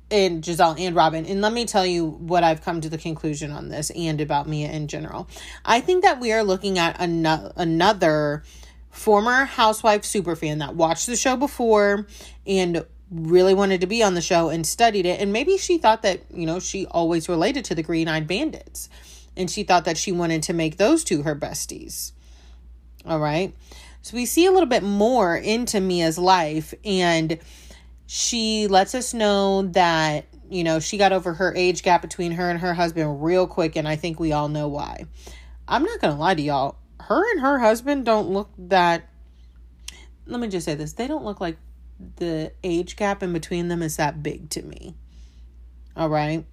and 0.10 0.41
Gizelle 0.41 0.80
and 0.80 0.95
Robin. 0.95 1.26
And 1.26 1.41
let 1.41 1.52
me 1.52 1.66
tell 1.66 1.86
you 1.86 2.06
what 2.06 2.43
I've 2.43 2.62
come 2.62 2.80
to 2.82 2.89
the 2.89 2.98
conclusion 2.98 3.52
on 3.52 3.70
this 3.70 3.89
and 3.91 4.22
about 4.22 4.48
Mia 4.48 4.70
in 4.72 4.88
general. 4.88 5.28
I 5.66 5.82
think 5.82 6.04
that 6.04 6.20
we 6.20 6.32
are 6.32 6.43
looking 6.43 6.80
at 6.80 7.00
another 7.02 7.52
another 7.56 8.43
former 8.89 9.45
housewife 9.45 10.02
superfan 10.02 10.60
that 10.60 10.76
watched 10.76 11.08
the 11.08 11.16
show 11.16 11.36
before 11.36 12.08
and 12.45 12.86
really 13.10 13.53
wanted 13.53 13.82
to 13.82 13.88
be 13.88 14.03
on 14.03 14.14
the 14.14 14.22
show 14.22 14.49
and 14.49 14.66
studied 14.66 15.05
it. 15.05 15.20
And 15.20 15.32
maybe 15.32 15.58
she 15.58 15.78
thought 15.78 16.01
that, 16.01 16.22
you 16.34 16.45
know, 16.45 16.60
she 16.60 16.86
always 16.88 17.30
related 17.30 17.66
to 17.66 17.76
the 17.76 17.84
Green 17.84 18.08
Eyed 18.08 18.28
Bandits. 18.28 18.89
And 19.36 19.49
she 19.49 19.64
thought 19.64 19.86
that 19.86 19.97
she 19.97 20.12
wanted 20.12 20.43
to 20.43 20.53
make 20.53 20.78
those 20.78 21.03
two 21.03 21.22
her 21.22 21.36
besties. 21.36 22.12
All 23.05 23.20
right. 23.20 23.55
So 24.01 24.16
we 24.16 24.26
see 24.26 24.45
a 24.45 24.51
little 24.51 24.68
bit 24.68 24.84
more 24.84 25.36
into 25.36 25.80
Mia's 25.80 26.18
life. 26.18 26.74
And 26.84 27.39
she 28.08 28.68
lets 28.68 28.95
us 28.95 29.14
know 29.14 29.64
that, 29.74 30.26
you 30.49 30.64
know, 30.64 30.80
she 30.80 30.97
got 30.97 31.14
over 31.14 31.34
her 31.34 31.53
age 31.55 31.84
gap 31.84 32.01
between 32.01 32.34
her 32.34 32.49
and 32.49 32.60
her 32.60 32.74
husband 32.74 33.24
real 33.24 33.47
quick. 33.47 33.76
And 33.76 33.88
I 33.88 33.95
think 33.95 34.20
we 34.20 34.32
all 34.32 34.49
know 34.49 34.68
why. 34.68 35.05
I'm 35.68 35.84
not 35.84 36.01
going 36.01 36.14
to 36.14 36.20
lie 36.20 36.36
to 36.36 36.41
y'all. 36.41 36.78
Her 36.99 37.32
and 37.32 37.41
her 37.41 37.60
husband 37.60 38.05
don't 38.05 38.30
look 38.30 38.49
that. 38.58 39.08
Let 40.26 40.41
me 40.41 40.47
just 40.47 40.66
say 40.66 40.76
this. 40.76 40.93
They 40.93 41.08
don't 41.08 41.24
look 41.24 41.39
like 41.39 41.58
the 42.18 42.52
age 42.64 42.95
gap 42.95 43.24
in 43.24 43.34
between 43.34 43.68
them 43.68 43.82
is 43.82 43.98
that 43.98 44.22
big 44.22 44.50
to 44.52 44.62
me. 44.62 44.95
All 45.95 46.10
right. 46.10 46.45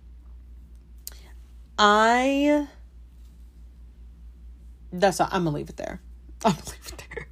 I 1.79 2.69
that's 4.93 5.21
all, 5.21 5.29
I'm 5.31 5.45
gonna 5.45 5.57
leave 5.57 5.69
it 5.69 5.77
there. 5.77 6.01
I'm 6.45 6.53
gonna 6.53 6.65
leave 6.67 6.93
it 6.93 7.05
there. 7.11 7.29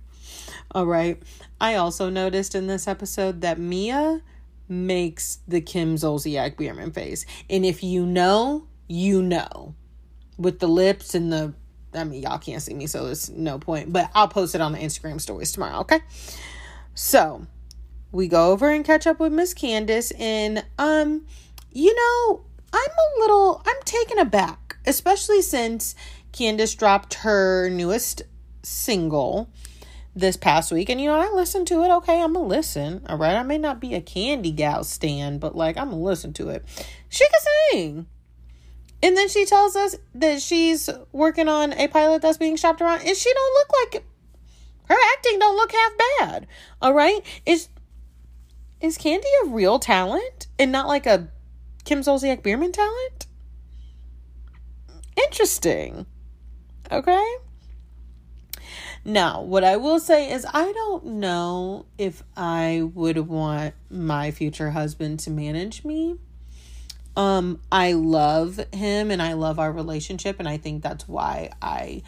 All 0.72 0.86
right. 0.86 1.22
I 1.60 1.76
also 1.76 2.10
noticed 2.10 2.54
in 2.54 2.66
this 2.66 2.88
episode 2.88 3.40
that 3.42 3.58
Mia 3.58 4.22
makes 4.68 5.38
the 5.46 5.60
Kim 5.60 5.96
Zolciak 5.96 6.56
Biermann 6.56 6.92
face. 6.92 7.24
And 7.48 7.64
if 7.64 7.82
you 7.82 8.04
know, 8.06 8.66
you 8.88 9.22
know. 9.22 9.74
With 10.38 10.58
the 10.58 10.68
lips 10.68 11.14
and 11.14 11.32
the 11.32 11.54
I 11.94 12.04
mean 12.04 12.22
y'all 12.22 12.38
can't 12.38 12.62
see 12.62 12.74
me, 12.74 12.86
so 12.86 13.04
there's 13.04 13.30
no 13.30 13.58
point. 13.58 13.92
But 13.92 14.10
I'll 14.14 14.28
post 14.28 14.54
it 14.54 14.60
on 14.60 14.72
the 14.72 14.78
Instagram 14.78 15.20
stories 15.20 15.52
tomorrow, 15.52 15.80
okay? 15.80 16.00
So 16.94 17.46
we 18.12 18.28
go 18.28 18.52
over 18.52 18.68
and 18.68 18.84
catch 18.84 19.06
up 19.06 19.18
with 19.18 19.32
Miss 19.32 19.54
Candace 19.54 20.12
and 20.12 20.64
um 20.78 21.26
you 21.74 21.94
know, 21.94 22.44
I'm 22.72 22.80
a 22.80 23.20
little 23.20 23.62
I'm 23.66 23.82
taken 23.84 24.18
aback, 24.18 24.76
especially 24.86 25.42
since 25.42 25.94
Candace 26.32 26.74
dropped 26.74 27.14
her 27.14 27.70
newest 27.70 28.22
single 28.62 29.50
this 30.14 30.36
past 30.36 30.70
week 30.70 30.90
and 30.90 31.00
you 31.00 31.08
know 31.08 31.18
I 31.18 31.34
listened 31.34 31.66
to 31.68 31.82
it. 31.82 31.90
Okay, 31.90 32.20
I'm 32.20 32.34
gonna 32.34 32.46
listen. 32.46 33.02
All 33.08 33.16
right. 33.16 33.34
I 33.34 33.42
may 33.42 33.58
not 33.58 33.80
be 33.80 33.94
a 33.94 34.02
candy 34.02 34.50
gal 34.50 34.84
stand, 34.84 35.40
but 35.40 35.56
like 35.56 35.78
I'm 35.78 35.90
gonna 35.90 36.02
listen 36.02 36.34
to 36.34 36.50
it. 36.50 36.64
She 37.08 37.24
can 37.24 37.40
sing. 37.70 38.06
And 39.02 39.16
then 39.16 39.28
she 39.28 39.44
tells 39.44 39.74
us 39.74 39.96
that 40.14 40.40
she's 40.40 40.88
working 41.10 41.48
on 41.48 41.72
a 41.72 41.88
pilot 41.88 42.22
that's 42.22 42.38
being 42.38 42.56
shopped 42.56 42.80
around 42.80 43.00
and 43.00 43.16
she 43.16 43.32
don't 43.32 43.54
look 43.54 43.68
like 43.84 44.04
her 44.88 44.96
acting 45.14 45.38
don't 45.38 45.56
look 45.56 45.72
half 45.72 45.92
bad. 46.18 46.46
All 46.80 46.92
right? 46.92 47.24
Is 47.46 47.68
is 48.82 48.98
Candy 48.98 49.28
a 49.44 49.48
real 49.48 49.78
talent 49.78 50.48
and 50.58 50.72
not 50.72 50.88
like 50.88 51.06
a 51.06 51.28
Kim 51.84 52.00
Zolciak 52.00 52.42
Biermann 52.42 52.72
talent? 52.72 53.26
Interesting. 55.16 56.06
Okay. 56.90 57.34
Now, 59.04 59.42
what 59.42 59.64
I 59.64 59.76
will 59.76 59.98
say 59.98 60.30
is, 60.30 60.46
I 60.52 60.72
don't 60.72 61.04
know 61.04 61.86
if 61.98 62.22
I 62.36 62.82
would 62.94 63.18
want 63.18 63.74
my 63.90 64.30
future 64.30 64.70
husband 64.70 65.20
to 65.20 65.30
manage 65.30 65.84
me. 65.84 66.18
Um, 67.16 67.60
I 67.70 67.92
love 67.92 68.60
him 68.72 69.10
and 69.10 69.20
I 69.20 69.32
love 69.34 69.58
our 69.58 69.72
relationship, 69.72 70.38
and 70.38 70.48
I 70.48 70.56
think 70.56 70.82
that's 70.82 71.08
why 71.08 71.50
I 71.60 72.02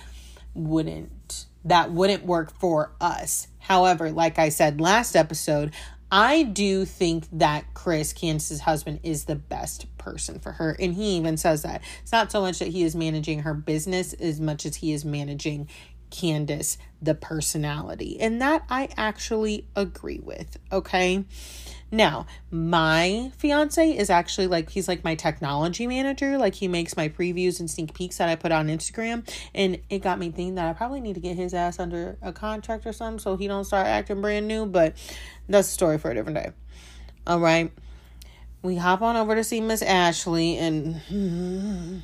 wouldn't, 0.55 1.47
that 1.65 1.91
wouldn't 1.91 2.25
work 2.25 2.53
for 2.59 2.93
us. 3.01 3.49
However, 3.59 4.13
like 4.13 4.39
I 4.39 4.51
said 4.51 4.81
last 4.81 5.17
episode, 5.17 5.73
I 6.17 6.45
do 6.45 6.85
think 6.85 7.27
that 7.33 7.75
Chris, 7.75 8.13
Candace's 8.13 8.61
husband, 8.61 9.01
is 9.03 9.25
the 9.25 9.35
best 9.35 9.87
person 9.99 10.39
for 10.39 10.53
her. 10.53 10.77
And 10.79 10.95
he 10.95 11.17
even 11.17 11.37
says 11.37 11.63
that. 11.63 11.83
It's 12.03 12.13
not 12.13 12.31
so 12.31 12.41
much 12.41 12.61
that 12.61 12.69
he 12.69 12.85
is 12.85 12.95
managing 12.95 13.41
her 13.41 13.53
business 13.53 14.13
as 14.13 14.41
much 14.41 14.65
as 14.65 14.77
he 14.77 14.93
is 14.93 15.05
managing 15.05 15.69
Candace, 16.11 16.79
the 17.03 17.15
personality. 17.15 18.19
And 18.21 18.41
that 18.41 18.65
I 18.69 18.89
actually 18.97 19.67
agree 19.77 20.21
with. 20.23 20.57
Okay. 20.73 21.25
Now, 21.91 22.27
my 22.51 23.31
fiance 23.37 23.97
is 23.97 24.11
actually 24.11 24.49
like, 24.49 24.71
he's 24.71 24.89
like 24.89 25.05
my 25.05 25.15
technology 25.15 25.87
manager. 25.87 26.39
Like, 26.39 26.55
he 26.55 26.67
makes 26.67 26.97
my 26.97 27.09
previews 27.09 27.61
and 27.61 27.71
sneak 27.71 27.95
peeks 27.95 28.19
that 28.19 28.29
I 28.29 28.35
put 28.35 28.51
on 28.51 28.67
Instagram. 28.67 29.29
And 29.55 29.79
it 29.91 30.01
got 30.01 30.19
me 30.19 30.31
thinking 30.31 30.57
that 30.57 30.69
I 30.69 30.73
probably 30.73 31.01
need 31.01 31.15
to 31.15 31.21
get 31.21 31.37
his 31.37 31.55
ass 31.55 31.79
under 31.79 32.17
a 32.21 32.33
contract 32.33 32.85
or 32.87 32.93
something 32.93 33.21
so 33.21 33.37
he 33.37 33.47
don't 33.47 33.65
start 33.65 33.87
acting 33.87 34.21
brand 34.21 34.49
new. 34.49 34.67
But 34.67 34.97
that's 35.49 35.69
a 35.69 35.71
story 35.71 35.99
for 35.99 36.11
a 36.11 36.15
different 36.15 36.39
day. 36.39 36.51
All 37.27 37.39
right. 37.39 37.71
We 38.63 38.77
hop 38.77 39.03
on 39.03 39.15
over 39.15 39.35
to 39.35 39.45
see 39.45 39.61
Miss 39.61 39.83
Ashley 39.83 40.57
and. 40.57 42.03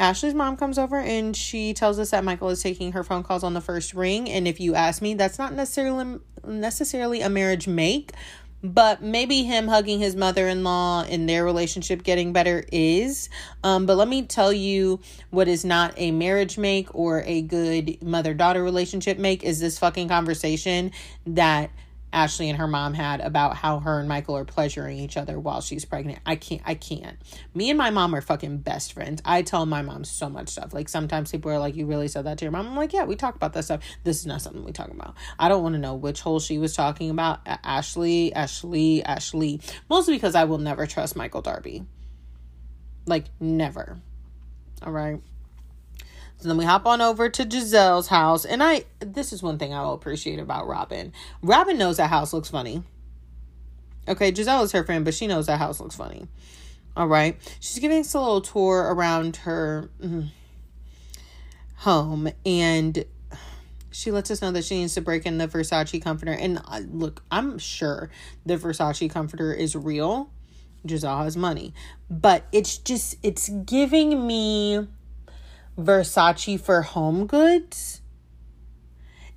Ashley's 0.00 0.32
mom 0.32 0.56
comes 0.56 0.78
over 0.78 0.96
and 0.96 1.36
she 1.36 1.74
tells 1.74 1.98
us 1.98 2.10
that 2.10 2.24
Michael 2.24 2.48
is 2.48 2.62
taking 2.62 2.92
her 2.92 3.04
phone 3.04 3.22
calls 3.22 3.44
on 3.44 3.52
the 3.52 3.60
first 3.60 3.92
ring. 3.92 4.30
And 4.30 4.48
if 4.48 4.58
you 4.58 4.74
ask 4.74 5.02
me, 5.02 5.12
that's 5.12 5.38
not 5.38 5.52
necessarily 5.52 6.18
necessarily 6.42 7.20
a 7.20 7.28
marriage 7.28 7.68
make, 7.68 8.12
but 8.62 9.02
maybe 9.02 9.42
him 9.42 9.68
hugging 9.68 9.98
his 9.98 10.16
mother-in-law 10.16 11.02
and 11.02 11.28
their 11.28 11.44
relationship 11.44 12.02
getting 12.02 12.32
better 12.32 12.64
is. 12.72 13.28
Um, 13.62 13.84
but 13.84 13.96
let 13.96 14.08
me 14.08 14.22
tell 14.22 14.54
you 14.54 15.00
what 15.28 15.48
is 15.48 15.66
not 15.66 15.92
a 15.98 16.12
marriage 16.12 16.56
make 16.56 16.94
or 16.94 17.22
a 17.26 17.42
good 17.42 18.02
mother-daughter 18.02 18.64
relationship 18.64 19.18
make 19.18 19.44
is 19.44 19.60
this 19.60 19.78
fucking 19.78 20.08
conversation 20.08 20.92
that 21.26 21.70
Ashley 22.12 22.48
and 22.48 22.58
her 22.58 22.66
mom 22.66 22.94
had 22.94 23.20
about 23.20 23.56
how 23.56 23.80
her 23.80 24.00
and 24.00 24.08
Michael 24.08 24.36
are 24.36 24.44
pleasuring 24.44 24.98
each 24.98 25.16
other 25.16 25.38
while 25.38 25.60
she's 25.60 25.84
pregnant. 25.84 26.18
I 26.26 26.36
can't 26.36 26.62
I 26.64 26.74
can't. 26.74 27.16
Me 27.54 27.70
and 27.70 27.78
my 27.78 27.90
mom 27.90 28.14
are 28.14 28.20
fucking 28.20 28.58
best 28.58 28.92
friends. 28.92 29.22
I 29.24 29.42
tell 29.42 29.66
my 29.66 29.82
mom 29.82 30.04
so 30.04 30.28
much 30.28 30.48
stuff. 30.48 30.74
Like 30.74 30.88
sometimes 30.88 31.30
people 31.30 31.50
are 31.50 31.58
like, 31.58 31.76
You 31.76 31.86
really 31.86 32.08
said 32.08 32.26
that 32.26 32.38
to 32.38 32.44
your 32.44 32.52
mom? 32.52 32.66
I'm 32.66 32.76
like, 32.76 32.92
Yeah, 32.92 33.04
we 33.04 33.16
talk 33.16 33.34
about 33.36 33.52
that 33.52 33.64
stuff. 33.64 33.82
This 34.04 34.18
is 34.18 34.26
not 34.26 34.42
something 34.42 34.64
we 34.64 34.72
talk 34.72 34.90
about. 34.90 35.14
I 35.38 35.48
don't 35.48 35.62
want 35.62 35.74
to 35.74 35.80
know 35.80 35.94
which 35.94 36.20
hole 36.20 36.40
she 36.40 36.58
was 36.58 36.74
talking 36.74 37.10
about. 37.10 37.40
Ashley, 37.46 38.32
Ashley, 38.34 39.04
Ashley. 39.04 39.60
Mostly 39.88 40.14
because 40.14 40.34
I 40.34 40.44
will 40.44 40.58
never 40.58 40.86
trust 40.86 41.16
Michael 41.16 41.42
Darby. 41.42 41.84
Like 43.06 43.26
never. 43.38 44.00
All 44.82 44.92
right. 44.92 45.20
So 46.40 46.48
then 46.48 46.56
we 46.56 46.64
hop 46.64 46.86
on 46.86 47.02
over 47.02 47.28
to 47.28 47.44
Gizelle's 47.44 48.08
house. 48.08 48.46
And 48.46 48.62
I, 48.62 48.84
this 49.00 49.32
is 49.32 49.42
one 49.42 49.58
thing 49.58 49.74
I 49.74 49.82
will 49.82 49.92
appreciate 49.92 50.38
about 50.38 50.66
Robin. 50.66 51.12
Robin 51.42 51.76
knows 51.76 51.98
that 51.98 52.08
house 52.08 52.32
looks 52.32 52.48
funny. 52.48 52.82
Okay, 54.08 54.32
Gizelle 54.32 54.64
is 54.64 54.72
her 54.72 54.82
friend, 54.82 55.04
but 55.04 55.12
she 55.12 55.26
knows 55.26 55.46
that 55.46 55.58
house 55.58 55.80
looks 55.80 55.96
funny. 55.96 56.28
All 56.96 57.06
right. 57.06 57.36
She's 57.60 57.78
giving 57.78 58.00
us 58.00 58.14
a 58.14 58.20
little 58.20 58.40
tour 58.40 58.92
around 58.94 59.36
her 59.36 59.90
mm, 60.02 60.30
home 61.76 62.30
and 62.46 63.04
she 63.90 64.10
lets 64.10 64.30
us 64.30 64.40
know 64.40 64.50
that 64.52 64.64
she 64.64 64.78
needs 64.78 64.94
to 64.94 65.02
break 65.02 65.26
in 65.26 65.36
the 65.36 65.46
Versace 65.46 66.02
comforter. 66.02 66.32
And 66.32 66.62
uh, 66.64 66.80
look, 66.90 67.22
I'm 67.30 67.58
sure 67.58 68.08
the 68.46 68.56
Versace 68.56 69.10
comforter 69.10 69.52
is 69.52 69.76
real. 69.76 70.30
Gizelle 70.86 71.24
has 71.24 71.36
money. 71.36 71.74
But 72.08 72.46
it's 72.50 72.78
just, 72.78 73.16
it's 73.22 73.50
giving 73.50 74.26
me 74.26 74.88
Versace 75.78 76.60
for 76.60 76.82
home 76.82 77.26
goods. 77.26 78.00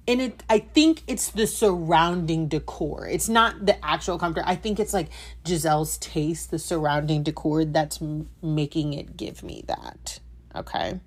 And 0.06 0.22
it 0.22 0.44
I 0.50 0.60
think 0.60 1.04
it's 1.08 1.30
the 1.30 1.48
surrounding 1.48 2.50
decor. 2.50 3.08
It's 3.08 3.30
not 3.30 3.66
the 3.66 3.84
actual 3.86 4.20
comfort. 4.20 4.44
I 4.46 4.56
think 4.56 4.80
it's 4.80 4.94
like 4.94 5.10
Gizelle's 5.46 5.98
taste, 5.98 6.52
the 6.52 6.60
surrounding 6.60 7.24
decor 7.24 7.64
that's 7.64 8.02
m- 8.02 8.30
making 8.42 8.94
it 8.94 9.16
give 9.16 9.44
me 9.44 9.64
that. 9.68 10.20
Okay. 10.54 11.00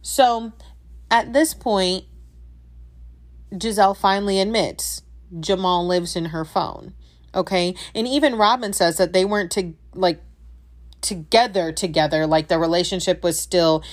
So, 0.00 0.52
at 1.10 1.32
this 1.32 1.54
point 1.54 2.04
Gizelle 3.52 3.96
finally 3.96 4.40
admits 4.40 5.02
Jamal 5.40 5.86
lives 5.86 6.16
in 6.16 6.26
her 6.26 6.44
phone. 6.44 6.94
Okay? 7.34 7.74
And 7.94 8.06
even 8.06 8.36
Robin 8.36 8.72
says 8.72 8.96
that 8.96 9.12
they 9.12 9.24
weren't 9.24 9.50
to 9.52 9.74
like 9.94 10.22
together 11.00 11.70
together 11.70 12.26
like 12.26 12.48
the 12.48 12.58
relationship 12.58 13.22
was 13.22 13.38
still 13.38 13.84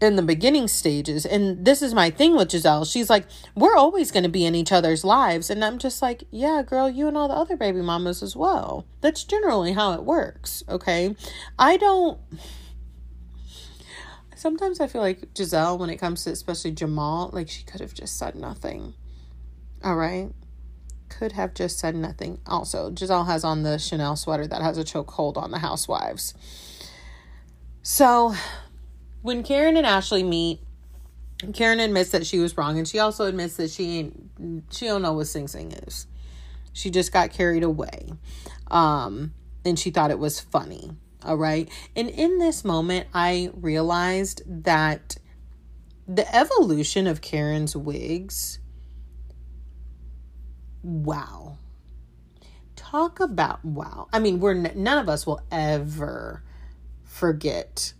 in 0.00 0.16
the 0.16 0.22
beginning 0.22 0.68
stages. 0.68 1.24
And 1.24 1.64
this 1.64 1.80
is 1.80 1.94
my 1.94 2.10
thing 2.10 2.36
with 2.36 2.48
Gizelle. 2.48 2.90
She's 2.90 3.08
like, 3.08 3.26
we're 3.54 3.76
always 3.76 4.10
going 4.10 4.24
to 4.24 4.28
be 4.28 4.44
in 4.44 4.54
each 4.54 4.72
other's 4.72 5.04
lives. 5.04 5.48
And 5.48 5.64
I'm 5.64 5.78
just 5.78 6.02
like, 6.02 6.24
yeah, 6.30 6.62
girl, 6.62 6.90
you 6.90 7.08
and 7.08 7.16
all 7.16 7.28
the 7.28 7.34
other 7.34 7.56
baby 7.56 7.80
mamas 7.80 8.22
as 8.22 8.36
well. 8.36 8.86
That's 9.00 9.24
generally 9.24 9.72
how 9.72 9.92
it 9.94 10.04
works. 10.04 10.62
Okay. 10.68 11.16
I 11.58 11.76
don't. 11.76 12.20
Sometimes 14.34 14.80
I 14.80 14.86
feel 14.86 15.00
like 15.00 15.32
Gizelle, 15.32 15.78
when 15.78 15.88
it 15.88 15.96
comes 15.96 16.24
to 16.24 16.30
especially 16.30 16.72
Jamal, 16.72 17.30
like 17.32 17.48
she 17.48 17.64
could 17.64 17.80
have 17.80 17.94
just 17.94 18.18
said 18.18 18.34
nothing. 18.34 18.92
All 19.82 19.96
right. 19.96 20.30
Could 21.08 21.32
have 21.32 21.54
just 21.54 21.78
said 21.78 21.94
nothing. 21.94 22.40
Also, 22.46 22.90
Gizelle 22.90 23.26
has 23.26 23.44
on 23.44 23.62
the 23.62 23.78
Chanel 23.78 24.14
sweater 24.14 24.46
that 24.46 24.60
has 24.60 24.76
a 24.76 24.84
chokehold 24.84 25.38
on 25.38 25.52
the 25.52 25.60
housewives. 25.60 26.34
So 27.82 28.34
when 29.26 29.42
Karen 29.42 29.76
and 29.76 29.84
Ashley 29.84 30.22
meet, 30.22 30.60
Karen 31.52 31.80
admits 31.80 32.10
that 32.10 32.24
she 32.24 32.38
was 32.38 32.56
wrong, 32.56 32.78
and 32.78 32.86
she 32.86 33.00
also 33.00 33.24
admits 33.24 33.56
that 33.56 33.70
she 33.70 33.98
ain't 33.98 34.30
she 34.70 34.86
don't 34.86 35.02
know 35.02 35.14
what 35.14 35.26
Sing 35.26 35.48
Sing 35.48 35.72
is. 35.72 36.06
She 36.72 36.90
just 36.90 37.12
got 37.12 37.32
carried 37.32 37.64
away, 37.64 38.12
um, 38.70 39.34
and 39.64 39.76
she 39.76 39.90
thought 39.90 40.12
it 40.12 40.20
was 40.20 40.38
funny. 40.38 40.92
All 41.24 41.36
right, 41.36 41.68
and 41.96 42.08
in 42.08 42.38
this 42.38 42.64
moment, 42.64 43.08
I 43.12 43.50
realized 43.54 44.42
that 44.64 45.16
the 46.06 46.32
evolution 46.34 47.08
of 47.08 47.20
Karen's 47.20 47.74
wigs. 47.74 48.60
Wow. 50.84 51.58
Talk 52.76 53.18
about 53.18 53.64
wow. 53.64 54.06
I 54.12 54.20
mean, 54.20 54.38
we're 54.38 54.54
none 54.54 54.98
of 54.98 55.08
us 55.08 55.26
will 55.26 55.42
ever 55.50 56.44
forget 57.02 57.92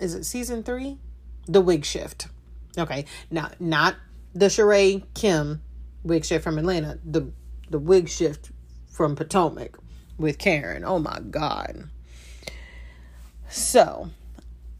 is 0.00 0.14
it 0.14 0.24
season 0.24 0.62
three? 0.62 0.98
The 1.46 1.60
wig 1.60 1.84
shift. 1.84 2.28
Okay. 2.76 3.04
Now 3.30 3.50
not 3.58 3.96
the 4.34 4.46
Sheree 4.46 5.04
Kim 5.14 5.62
wig 6.04 6.24
shift 6.24 6.44
from 6.44 6.58
Atlanta. 6.58 6.98
The 7.04 7.32
the 7.70 7.78
wig 7.78 8.08
shift 8.08 8.50
from 8.90 9.16
Potomac 9.16 9.78
with 10.18 10.38
Karen. 10.38 10.84
Oh 10.84 10.98
my 10.98 11.20
God. 11.30 11.88
So 13.48 14.10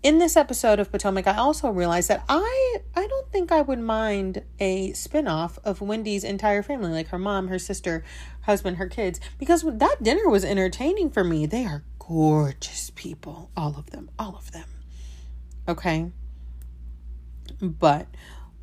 in 0.02 0.18
this 0.18 0.36
episode 0.36 0.78
of 0.78 0.92
Potomac, 0.92 1.26
I 1.26 1.36
also 1.36 1.70
realized 1.70 2.08
that 2.08 2.24
I 2.28 2.78
I 2.94 3.06
don't 3.06 3.30
think 3.32 3.50
I 3.50 3.62
would 3.62 3.80
mind 3.80 4.42
a 4.60 4.92
spinoff 4.92 5.58
of 5.64 5.80
Wendy's 5.80 6.24
entire 6.24 6.62
family, 6.62 6.92
like 6.92 7.08
her 7.08 7.18
mom, 7.18 7.48
her 7.48 7.58
sister, 7.58 8.04
husband, 8.42 8.76
her 8.76 8.88
kids, 8.88 9.20
because 9.38 9.62
that 9.62 10.02
dinner 10.02 10.28
was 10.28 10.44
entertaining 10.44 11.10
for 11.10 11.24
me. 11.24 11.46
They 11.46 11.64
are 11.64 11.84
gorgeous 11.98 12.90
people, 12.94 13.50
all 13.56 13.76
of 13.76 13.90
them, 13.90 14.10
all 14.18 14.36
of 14.36 14.52
them. 14.52 14.64
Okay. 15.68 16.10
But 17.60 18.06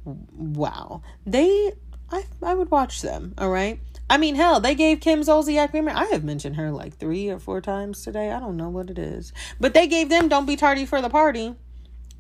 wow. 0.06 1.02
They 1.26 1.74
I 2.12 2.26
I 2.42 2.54
would 2.54 2.72
watch 2.72 3.02
them, 3.02 3.34
all 3.38 3.50
right? 3.50 3.80
I 4.10 4.18
mean, 4.18 4.36
hell, 4.36 4.60
they 4.60 4.76
gave 4.76 5.00
Kim 5.00 5.22
Zolciak 5.22 5.72
Bieber. 5.72 5.92
I 5.94 6.06
have 6.06 6.24
mentioned 6.24 6.58
her 6.58 6.72
like 6.72 6.98
three 6.98 7.30
or 7.30 7.40
four 7.40 7.60
times 7.60 8.04
today. 8.04 8.32
I 8.32 8.40
don't 8.40 8.58
know 8.58 8.70
what 8.70 8.90
it 8.90 9.00
is. 9.00 9.34
But 9.60 9.74
they 9.74 9.88
gave 9.88 10.10
them 10.10 10.28
Don't 10.28 10.46
Be 10.46 10.56
Tardy 10.56 10.86
for 10.86 11.02
the 11.02 11.10
Party. 11.10 11.56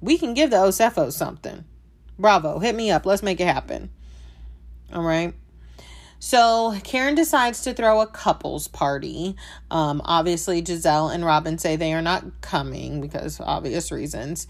We 0.01 0.17
can 0.17 0.33
give 0.33 0.49
the 0.49 0.57
Osefo 0.57 1.11
something. 1.11 1.63
Bravo. 2.17 2.59
Hit 2.59 2.75
me 2.75 2.89
up. 2.89 3.05
Let's 3.05 3.21
make 3.21 3.39
it 3.39 3.47
happen. 3.47 3.91
All 4.91 5.03
right. 5.03 5.35
So 6.19 6.75
Karen 6.83 7.13
decides 7.13 7.61
to 7.63 7.73
throw 7.73 8.01
a 8.01 8.07
couples 8.07 8.67
party. 8.67 9.35
Um, 9.69 10.01
obviously, 10.05 10.63
Gizelle 10.63 11.13
and 11.13 11.23
Robin 11.23 11.59
say 11.59 11.75
they 11.75 11.93
are 11.93 12.01
not 12.01 12.41
coming 12.41 12.99
because 12.99 13.39
obvious 13.39 13.91
reasons. 13.91 14.47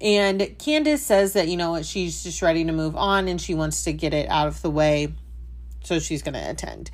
And 0.00 0.56
Candace 0.58 1.04
says 1.04 1.32
that, 1.32 1.48
you 1.48 1.56
know 1.56 1.82
she's 1.82 2.22
just 2.22 2.40
ready 2.42 2.64
to 2.64 2.72
move 2.72 2.96
on 2.96 3.28
and 3.28 3.40
she 3.40 3.54
wants 3.54 3.84
to 3.84 3.92
get 3.92 4.14
it 4.14 4.28
out 4.28 4.46
of 4.46 4.62
the 4.62 4.70
way. 4.70 5.14
So 5.82 5.98
she's 5.98 6.22
going 6.22 6.34
to 6.34 6.50
attend. 6.50 6.90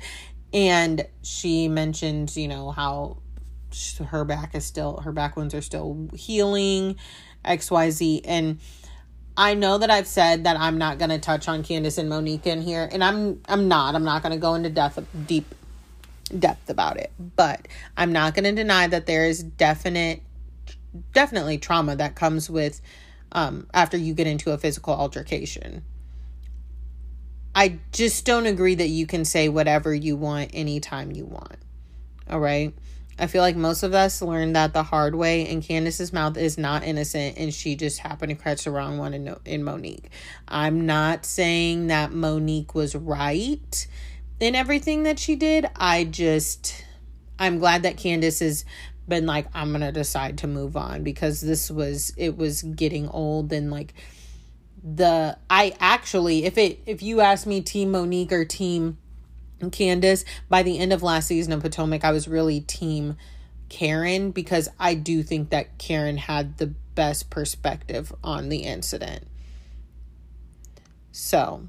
And 0.53 1.05
she 1.21 1.67
mentioned, 1.67 2.35
you 2.35 2.47
know, 2.47 2.71
how 2.71 3.17
her 4.07 4.23
back 4.23 4.55
is 4.55 4.65
still, 4.65 5.01
her 5.01 5.11
back 5.11 5.35
wounds 5.35 5.53
are 5.53 5.61
still 5.61 6.09
healing, 6.13 6.95
XYZ. 7.43 8.21
And 8.23 8.59
I 9.37 9.53
know 9.53 9.77
that 9.77 9.91
I've 9.91 10.07
said 10.07 10.45
that 10.45 10.57
I'm 10.57 10.77
not 10.77 10.97
going 10.97 11.09
to 11.09 11.19
touch 11.19 11.47
on 11.47 11.63
Candace 11.63 11.97
and 11.97 12.09
Monique 12.09 12.47
in 12.47 12.61
here. 12.61 12.87
And 12.89 13.03
I'm, 13.03 13.41
I'm 13.47 13.67
not. 13.67 13.95
I'm 13.95 14.05
not 14.05 14.21
going 14.23 14.31
to 14.31 14.39
go 14.39 14.55
into 14.55 14.69
depth, 14.69 15.05
deep 15.27 15.53
depth 16.39 16.69
about 16.69 16.97
it. 16.97 17.11
But 17.35 17.67
I'm 17.97 18.13
not 18.13 18.33
going 18.33 18.45
to 18.45 18.53
deny 18.53 18.87
that 18.87 19.05
there 19.05 19.25
is 19.25 19.43
definite 19.43 20.21
definitely 21.13 21.57
trauma 21.57 21.95
that 21.95 22.15
comes 22.15 22.49
with 22.49 22.81
um, 23.31 23.67
after 23.73 23.97
you 23.97 24.13
get 24.13 24.27
into 24.27 24.51
a 24.51 24.57
physical 24.57 24.93
altercation. 24.93 25.83
I 27.53 27.79
just 27.91 28.25
don't 28.25 28.47
agree 28.47 28.75
that 28.75 28.89
you 28.89 29.07
can 29.07 29.23
say 29.23 29.47
whatever 29.47 29.93
you 29.93 30.17
want 30.17 30.51
anytime 30.53 31.11
you 31.11 31.25
want. 31.25 31.57
All 32.29 32.39
right. 32.39 32.73
I 33.17 33.27
feel 33.27 33.41
like 33.41 33.55
most 33.55 33.83
of 33.83 33.93
us 33.93 34.21
learned 34.21 34.57
that 34.57 34.73
the 34.73 34.83
hard 34.83 35.15
way, 35.15 35.47
and 35.47 35.63
Candace's 35.63 36.11
mouth 36.11 36.35
is 36.35 36.57
not 36.57 36.83
innocent, 36.83 37.37
and 37.37 37.53
she 37.53 37.77
just 37.77 37.99
happened 37.99 38.29
to 38.31 38.35
catch 38.35 38.65
the 38.65 38.71
wrong 38.71 38.97
one 38.97 39.13
in, 39.13 39.33
in 39.45 39.63
Monique. 39.63 40.09
I'm 40.49 40.85
not 40.85 41.25
saying 41.25 41.87
that 41.87 42.11
Monique 42.11 42.75
was 42.75 42.93
right 42.93 43.87
in 44.41 44.53
everything 44.53 45.03
that 45.03 45.17
she 45.17 45.37
did. 45.37 45.65
I 45.77 46.03
just, 46.03 46.83
I'm 47.39 47.57
glad 47.57 47.83
that 47.83 47.95
Candace 47.95 48.41
is 48.41 48.65
been 49.07 49.25
like 49.25 49.47
i'm 49.53 49.71
gonna 49.71 49.91
decide 49.91 50.37
to 50.37 50.47
move 50.47 50.75
on 50.75 51.03
because 51.03 51.41
this 51.41 51.69
was 51.69 52.13
it 52.17 52.37
was 52.37 52.63
getting 52.63 53.07
old 53.09 53.51
and 53.53 53.69
like 53.71 53.93
the 54.83 55.37
i 55.49 55.73
actually 55.79 56.45
if 56.45 56.57
it 56.57 56.79
if 56.85 57.01
you 57.01 57.21
ask 57.21 57.45
me 57.47 57.61
team 57.61 57.91
monique 57.91 58.31
or 58.31 58.45
team 58.45 58.97
candace 59.71 60.25
by 60.49 60.61
the 60.61 60.77
end 60.77 60.93
of 60.93 61.01
last 61.01 61.27
season 61.27 61.53
of 61.53 61.61
potomac 61.61 62.03
i 62.03 62.11
was 62.11 62.27
really 62.27 62.61
team 62.61 63.15
karen 63.69 64.31
because 64.31 64.69
i 64.79 64.93
do 64.93 65.23
think 65.23 65.49
that 65.49 65.77
karen 65.77 66.17
had 66.17 66.57
the 66.57 66.73
best 66.95 67.29
perspective 67.29 68.13
on 68.23 68.49
the 68.49 68.59
incident. 68.59 69.27
So 71.11 71.67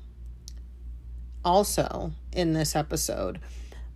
also 1.44 2.12
in 2.32 2.54
this 2.54 2.74
episode 2.74 3.40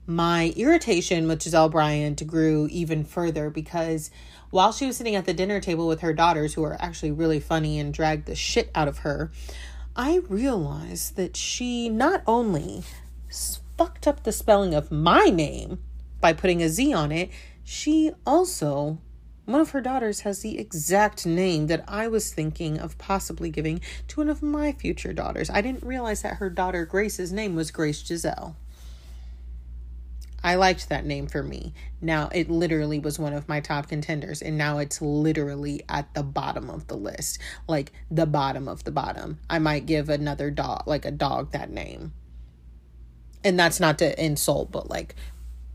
my 0.07 0.53
irritation 0.57 1.29
with 1.29 1.41
Gizelle 1.41 1.71
Bryant 1.71 2.27
grew 2.27 2.69
even 2.71 3.05
further 3.05 3.51
because 3.51 4.11
while 4.51 4.73
she 4.73 4.87
was 4.87 4.97
sitting 4.97 5.15
at 5.15 5.27
the 5.27 5.35
dinner 5.35 5.61
table 5.61 5.87
with 5.87 6.01
her 6.01 6.13
daughters, 6.13 6.55
who 6.55 6.65
are 6.65 6.77
actually 6.81 7.13
really 7.13 7.39
funny 7.41 7.79
and 7.79 7.95
dragged 7.95 8.27
the 8.27 8.35
shit 8.35 8.71
out 8.75 8.89
of 8.89 8.99
her, 8.99 9.31
I 9.95 10.21
realized 10.29 11.17
that 11.17 11.37
she 11.37 11.89
not 11.89 12.23
only 12.27 12.83
fucked 13.77 14.07
up 14.07 14.25
the 14.25 14.33
spelling 14.33 14.75
of 14.75 14.91
my 14.91 15.27
name 15.27 15.79
by 16.21 16.33
putting 16.33 16.63
a 16.63 16.69
Z 16.69 16.93
on 16.93 17.13
it, 17.13 17.31
she 17.65 18.11
also, 18.27 18.99
one 19.45 19.61
of 19.61 19.71
her 19.71 19.81
daughters 19.81 20.21
has 20.21 20.41
the 20.41 20.59
exact 20.59 21.25
name 21.25 21.69
that 21.69 21.85
I 21.87 22.09
was 22.09 22.33
thinking 22.33 22.79
of 22.79 22.99
possibly 22.99 23.51
giving 23.51 23.81
to 24.09 24.21
one 24.21 24.29
of 24.29 24.43
my 24.43 24.73
future 24.73 25.13
daughters. 25.13 25.49
I 25.49 25.61
didn't 25.61 25.85
realize 25.85 26.23
that 26.23 26.39
her 26.39 26.51
daughter 26.51 26.85
Grace's 26.85 27.33
name 27.33 27.55
was 27.55 27.71
Grace 27.71 28.05
Giselle. 28.05 28.57
I 30.43 30.55
liked 30.55 30.89
that 30.89 31.05
name 31.05 31.27
for 31.27 31.43
me. 31.43 31.75
Now 32.01 32.31
it 32.33 32.49
literally 32.49 32.99
was 32.99 33.19
one 33.19 33.35
of 33.35 33.49
my 33.49 33.61
top 33.61 33.89
contenders, 33.89 34.41
and 34.41 34.57
now 34.57 34.79
it's 34.79 35.03
literally 35.03 35.83
at 35.89 36.12
the 36.15 36.23
bottom 36.23 36.71
of 36.71 36.87
the 36.87 36.97
list, 36.97 37.39
like 37.69 37.93
the 38.11 38.27
bottom 38.27 38.67
of 38.67 38.85
the 38.85 38.91
bottom. 38.91 39.39
I 39.51 39.59
might 39.59 39.87
give 39.87 40.09
another 40.09 40.51
dog, 40.51 40.85
like 40.87 41.05
a 41.05 41.11
dog, 41.11 41.53
that 41.53 41.71
name. 41.71 42.12
And 43.45 43.59
that's 43.59 43.81
not 43.81 43.99
to 43.99 44.23
insult, 44.23 44.71
but 44.71 44.89
like 44.89 45.15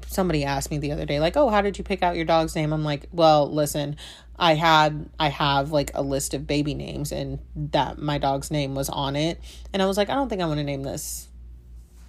somebody 0.07 0.43
asked 0.43 0.71
me 0.71 0.77
the 0.77 0.91
other 0.91 1.05
day, 1.05 1.19
like, 1.19 1.37
oh, 1.37 1.49
how 1.49 1.61
did 1.61 1.77
you 1.77 1.83
pick 1.83 2.01
out 2.01 2.15
your 2.15 2.25
dog's 2.25 2.55
name? 2.55 2.73
I'm 2.73 2.83
like, 2.83 3.07
well, 3.11 3.51
listen, 3.51 3.97
I 4.37 4.55
had, 4.55 5.09
I 5.19 5.29
have 5.29 5.71
like 5.71 5.91
a 5.93 6.01
list 6.01 6.33
of 6.33 6.47
baby 6.47 6.73
names, 6.73 7.11
and 7.11 7.39
that 7.55 7.99
my 7.99 8.17
dog's 8.17 8.49
name 8.49 8.73
was 8.73 8.89
on 8.89 9.15
it. 9.15 9.39
And 9.73 9.81
I 9.81 9.85
was 9.85 9.97
like, 9.97 10.09
I 10.09 10.15
don't 10.15 10.29
think 10.29 10.41
I 10.41 10.47
want 10.47 10.59
to 10.59 10.63
name 10.63 10.83
this 10.83 11.27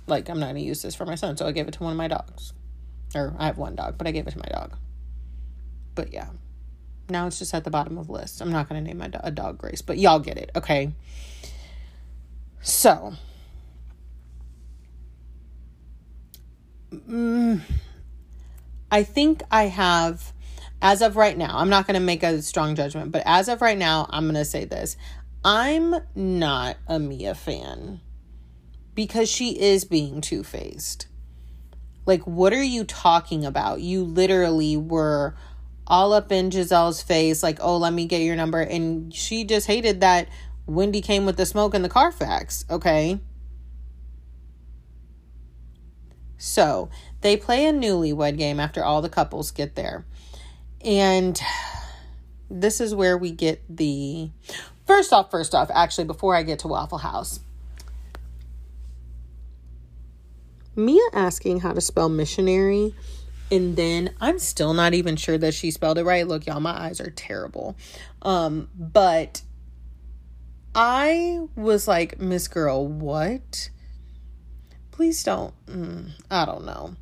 like 0.07 0.29
I'm 0.29 0.39
not 0.39 0.49
gonna 0.49 0.61
use 0.61 0.83
this 0.83 0.95
for 0.95 1.07
my 1.07 1.15
son, 1.15 1.37
so 1.37 1.47
I 1.47 1.53
gave 1.53 1.69
it 1.69 1.75
to 1.75 1.83
one 1.83 1.93
of 1.93 1.99
my 1.99 2.09
dogs. 2.09 2.53
Or 3.15 3.35
I 3.39 3.47
have 3.47 3.59
one 3.59 3.77
dog, 3.77 3.99
but 3.99 4.07
I 4.07 4.11
gave 4.11 4.27
it 4.27 4.33
to 4.33 4.39
my 4.39 4.49
dog. 4.49 4.77
But 5.95 6.13
yeah, 6.13 6.29
now 7.09 7.27
it's 7.27 7.39
just 7.39 7.55
at 7.55 7.65
the 7.65 7.71
bottom 7.71 7.99
of 7.99 8.07
the 8.07 8.13
list. 8.13 8.41
I'm 8.41 8.53
not 8.53 8.69
gonna 8.69 8.81
name 8.81 8.99
my 8.99 9.09
do- 9.09 9.21
a 9.23 9.31
dog 9.31 9.59
Grace, 9.59 9.83
but 9.83 9.99
y'all 9.99 10.19
get 10.19 10.39
it, 10.39 10.51
okay? 10.57 10.93
So, 12.61 13.15
mm, 16.93 17.61
I 18.91 19.03
think 19.03 19.43
I 19.51 19.65
have, 19.65 20.33
as 20.83 21.01
of 21.01 21.17
right 21.17 21.37
now, 21.37 21.59
I'm 21.59 21.69
not 21.69 21.87
gonna 21.87 22.01
make 22.01 22.23
a 22.23 22.43
strong 22.43 22.75
judgment, 22.75 23.13
but 23.13 23.23
as 23.25 23.49
of 23.49 23.63
right 23.63 23.79
now, 23.79 24.07
I'm 24.11 24.27
gonna 24.27 24.45
say 24.45 24.65
this: 24.65 24.97
I'm 25.45 25.95
not 26.15 26.77
a 26.89 26.99
Mia 26.99 27.35
fan 27.35 28.01
because 28.97 29.29
she 29.31 29.51
is 29.61 29.85
being 29.85 30.21
two 30.21 30.43
faced. 30.43 31.07
Like, 32.07 32.23
what 32.23 32.53
are 32.53 32.63
you 32.63 32.83
talking 32.83 33.45
about? 33.45 33.81
You 33.81 34.03
literally 34.03 34.77
were 34.77 35.37
all 35.87 36.13
up 36.13 36.33
in 36.33 36.51
Gizelle's 36.51 37.03
face, 37.03 37.43
like, 37.45 37.59
oh, 37.61 37.77
let 37.77 37.93
me 37.93 38.07
get 38.07 38.23
your 38.23 38.35
number. 38.35 38.61
And 38.61 39.15
she 39.15 39.45
just 39.45 39.69
hated 39.69 40.01
that 40.01 40.29
Wendy 40.67 41.01
came 41.01 41.27
with 41.27 41.37
the 41.37 41.47
smoke 41.47 41.75
and 41.75 41.85
the 41.85 41.89
Carfax, 41.89 42.65
okay? 42.69 43.21
So 46.39 46.91
they 47.21 47.37
play 47.37 47.67
a 47.67 47.73
newlywed 47.73 48.37
game 48.37 48.59
after 48.59 48.85
all 48.85 49.03
the 49.03 49.09
couples 49.09 49.51
get 49.51 49.75
there. 49.75 50.05
And 50.85 51.41
this 52.51 52.81
is 52.81 52.95
where 52.95 53.17
we 53.19 53.31
get 53.31 53.63
the. 53.69 54.31
First 54.87 55.13
off, 55.13 55.31
first 55.31 55.55
off, 55.55 55.69
actually, 55.75 56.05
before 56.05 56.37
I 56.37 56.45
get 56.45 56.61
to 56.61 56.69
Waffle 56.69 56.99
House, 56.99 57.41
Mia 60.77 61.03
asking 61.13 61.61
how 61.61 61.73
to 61.73 61.81
spell 61.81 62.09
missionary. 62.09 62.95
And 63.51 63.77
then 63.77 64.15
I'm 64.21 64.39
still 64.39 64.75
not 64.75 64.93
even 64.95 65.17
sure 65.17 65.39
that 65.39 65.55
she 65.55 65.71
spelled 65.71 65.99
it 65.99 66.05
right. 66.05 66.27
Look, 66.27 66.47
y'all, 66.47 66.61
my 66.61 66.79
eyes 66.79 67.01
are 67.01 67.11
terrible. 67.11 67.77
Um, 68.23 68.69
but 68.77 69.43
I 70.75 71.47
was 71.55 71.87
like, 71.87 72.21
Miss 72.21 72.49
Girl, 72.49 72.87
what? 72.87 73.71
Please 74.91 75.23
don't. 75.23 75.55
Mm, 75.67 76.11
I 76.31 76.45
don't 76.45 76.65
know. 76.65 76.97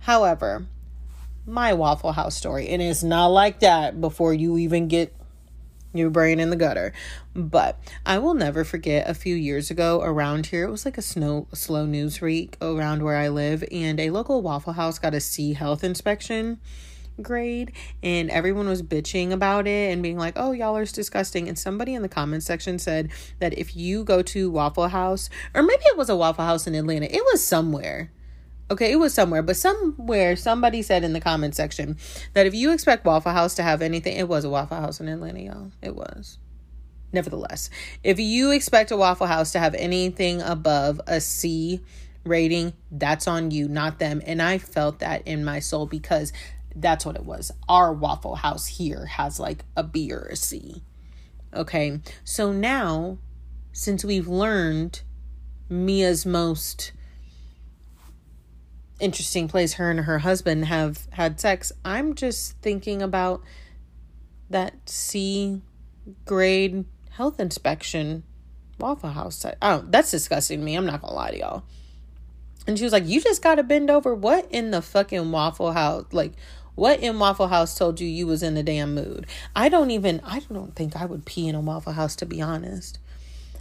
However, 0.00 0.66
my 1.46 1.74
Waffle 1.74 2.12
House 2.12 2.36
story, 2.36 2.68
and 2.68 2.82
it's 2.82 3.02
not 3.02 3.28
like 3.28 3.60
that 3.60 4.00
before 4.00 4.34
you 4.34 4.58
even 4.58 4.88
get 4.88 5.14
your 5.94 6.10
brain 6.10 6.40
in 6.40 6.50
the 6.50 6.56
gutter. 6.56 6.92
But 7.34 7.78
I 8.04 8.18
will 8.18 8.34
never 8.34 8.64
forget 8.64 9.08
a 9.08 9.14
few 9.14 9.34
years 9.34 9.70
ago 9.70 10.02
around 10.02 10.46
here, 10.46 10.64
it 10.64 10.70
was 10.70 10.84
like 10.84 10.98
a 10.98 11.02
snow 11.02 11.48
slow 11.52 11.86
news 11.86 12.20
week 12.20 12.56
around 12.60 13.02
where 13.02 13.16
I 13.16 13.28
live, 13.28 13.64
and 13.70 13.98
a 13.98 14.10
local 14.10 14.42
Waffle 14.42 14.74
House 14.74 14.98
got 14.98 15.14
a 15.14 15.20
C 15.20 15.54
health 15.54 15.84
inspection 15.84 16.58
grade 17.22 17.72
and 18.02 18.30
everyone 18.30 18.68
was 18.68 18.82
bitching 18.82 19.30
about 19.30 19.66
it 19.66 19.92
and 19.92 20.02
being 20.02 20.18
like, 20.18 20.34
"Oh, 20.36 20.52
y'all 20.52 20.76
are 20.76 20.84
disgusting." 20.84 21.48
And 21.48 21.58
somebody 21.58 21.94
in 21.94 22.02
the 22.02 22.08
comments 22.08 22.46
section 22.46 22.78
said 22.78 23.10
that 23.38 23.56
if 23.56 23.76
you 23.76 24.04
go 24.04 24.22
to 24.22 24.50
Waffle 24.50 24.88
House, 24.88 25.30
or 25.54 25.62
maybe 25.62 25.82
it 25.86 25.96
was 25.96 26.08
a 26.08 26.16
Waffle 26.16 26.44
House 26.44 26.66
in 26.66 26.74
Atlanta, 26.74 27.06
it 27.06 27.22
was 27.32 27.44
somewhere 27.44 28.10
Okay, 28.70 28.92
it 28.92 28.96
was 28.96 29.12
somewhere, 29.12 29.42
but 29.42 29.56
somewhere 29.56 30.36
somebody 30.36 30.80
said 30.80 31.04
in 31.04 31.12
the 31.12 31.20
comment 31.20 31.54
section 31.54 31.98
that 32.32 32.46
if 32.46 32.54
you 32.54 32.72
expect 32.72 33.04
Waffle 33.04 33.32
House 33.32 33.54
to 33.56 33.62
have 33.62 33.82
anything, 33.82 34.16
it 34.16 34.28
was 34.28 34.44
a 34.44 34.50
Waffle 34.50 34.78
House 34.78 35.00
in 35.00 35.08
Atlanta, 35.08 35.40
y'all. 35.40 35.70
It 35.82 35.94
was. 35.94 36.38
Nevertheless, 37.12 37.70
if 38.02 38.18
you 38.18 38.50
expect 38.50 38.90
a 38.90 38.96
Waffle 38.96 39.26
House 39.26 39.52
to 39.52 39.58
have 39.58 39.74
anything 39.74 40.40
above 40.40 41.00
a 41.06 41.20
C 41.20 41.80
rating, 42.24 42.72
that's 42.90 43.28
on 43.28 43.50
you, 43.50 43.68
not 43.68 43.98
them. 43.98 44.22
And 44.26 44.40
I 44.40 44.58
felt 44.58 44.98
that 45.00 45.26
in 45.28 45.44
my 45.44 45.60
soul 45.60 45.86
because 45.86 46.32
that's 46.74 47.04
what 47.04 47.16
it 47.16 47.24
was. 47.24 47.52
Our 47.68 47.92
Waffle 47.92 48.36
House 48.36 48.66
here 48.66 49.06
has 49.06 49.38
like 49.38 49.64
a 49.76 49.84
B 49.84 50.10
or 50.12 50.22
a 50.22 50.36
C. 50.36 50.82
Okay, 51.52 52.00
so 52.24 52.50
now 52.50 53.18
since 53.72 54.04
we've 54.04 54.26
learned 54.26 55.02
Mia's 55.68 56.24
most 56.24 56.92
interesting 59.04 59.48
place 59.48 59.74
her 59.74 59.90
and 59.90 60.00
her 60.00 60.20
husband 60.20 60.64
have 60.64 61.06
had 61.10 61.38
sex. 61.38 61.70
I'm 61.84 62.14
just 62.14 62.56
thinking 62.62 63.02
about 63.02 63.42
that 64.50 64.88
C 64.88 65.60
grade 66.24 66.84
health 67.10 67.38
inspection 67.38 68.24
Waffle 68.78 69.10
House. 69.10 69.44
Oh, 69.62 69.84
that's 69.88 70.10
disgusting 70.10 70.60
to 70.60 70.64
me. 70.64 70.74
I'm 70.74 70.86
not 70.86 71.02
gonna 71.02 71.14
lie 71.14 71.30
to 71.30 71.38
y'all. 71.38 71.62
And 72.66 72.78
she 72.78 72.84
was 72.84 72.92
like, 72.92 73.06
You 73.06 73.20
just 73.20 73.42
gotta 73.42 73.62
bend 73.62 73.90
over. 73.90 74.14
What 74.14 74.48
in 74.50 74.70
the 74.70 74.82
fucking 74.82 75.30
Waffle 75.30 75.72
House? 75.72 76.06
Like, 76.12 76.32
what 76.74 77.00
in 77.00 77.18
Waffle 77.18 77.48
House 77.48 77.76
told 77.76 78.00
you 78.00 78.08
you 78.08 78.26
was 78.26 78.42
in 78.42 78.56
a 78.56 78.62
damn 78.62 78.94
mood? 78.94 79.26
I 79.54 79.68
don't 79.68 79.90
even, 79.90 80.20
I 80.24 80.40
don't 80.40 80.74
think 80.74 80.96
I 80.96 81.04
would 81.04 81.24
pee 81.24 81.46
in 81.46 81.54
a 81.54 81.60
Waffle 81.60 81.92
House, 81.92 82.16
to 82.16 82.26
be 82.26 82.42
honest. 82.42 82.98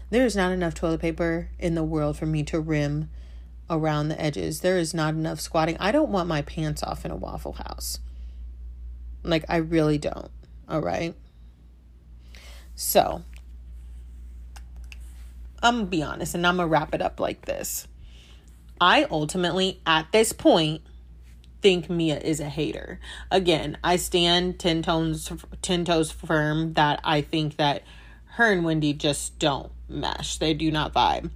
There's 0.10 0.36
not 0.36 0.52
enough 0.52 0.74
toilet 0.74 1.02
paper 1.02 1.50
in 1.60 1.76
the 1.76 1.84
world 1.84 2.18
for 2.18 2.26
me 2.26 2.44
to 2.44 2.60
rim 2.60 3.10
around 3.70 4.10
the 4.10 4.22
edges. 4.22 4.62
There 4.62 4.78
is 4.78 4.94
not 4.94 5.14
enough 5.14 5.40
squatting. 5.40 5.78
I 5.80 5.92
don't 5.92 6.10
want 6.10 6.28
my 6.28 6.42
pants 6.42 6.84
off 6.84 7.06
in 7.06 7.12
a 7.12 7.16
Waffle 7.16 7.54
House. 7.54 8.00
Like, 9.24 9.46
I 9.48 9.58
really 9.58 9.98
don't. 9.98 10.32
All 10.68 10.82
right. 10.82 11.16
So, 12.76 13.24
I'm 15.62 15.76
going 15.76 15.86
to 15.86 15.90
be 15.90 16.04
honest 16.04 16.36
and 16.36 16.46
I'm 16.46 16.58
going 16.58 16.68
to 16.68 16.72
wrap 16.72 16.94
it 16.94 17.02
up 17.02 17.20
like 17.20 17.46
this. 17.46 17.88
I 18.82 19.06
ultimately, 19.10 19.82
at 19.86 20.12
this 20.12 20.34
point, 20.34 20.82
think 21.62 21.90
Mia 21.90 22.20
is 22.20 22.42
a 22.42 22.50
hater. 22.50 23.00
Again, 23.32 23.78
I 23.84 23.96
stand 23.96 24.60
10 24.60 24.84
toes, 24.84 25.32
10 25.62 25.86
toes 25.86 26.12
firm 26.12 26.74
that 26.74 27.00
I 27.04 27.22
think 27.22 27.56
that 27.56 27.84
her 28.34 28.52
and 28.52 28.66
Wendy 28.66 28.94
just 28.94 29.40
don't 29.40 29.72
mesh. 29.88 30.38
They 30.38 30.54
do 30.54 30.70
not 30.70 30.94
vibe. 30.94 31.32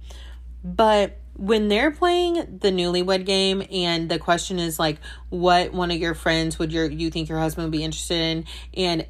But 0.62 1.18
when 1.38 1.68
they're 1.68 1.92
playing 1.92 2.34
the 2.34 2.70
newlywed 2.70 3.24
game 3.24 3.62
and 3.70 4.10
the 4.10 4.18
question 4.18 4.58
is 4.58 4.78
like 4.78 4.98
what 5.30 5.72
one 5.72 5.90
of 5.90 5.96
your 5.96 6.14
friends 6.14 6.58
would 6.58 6.72
your 6.72 6.86
you 6.86 7.10
think 7.10 7.28
your 7.28 7.38
husband 7.38 7.64
would 7.66 7.72
be 7.72 7.84
interested 7.84 8.14
in 8.14 8.44
and 8.74 9.06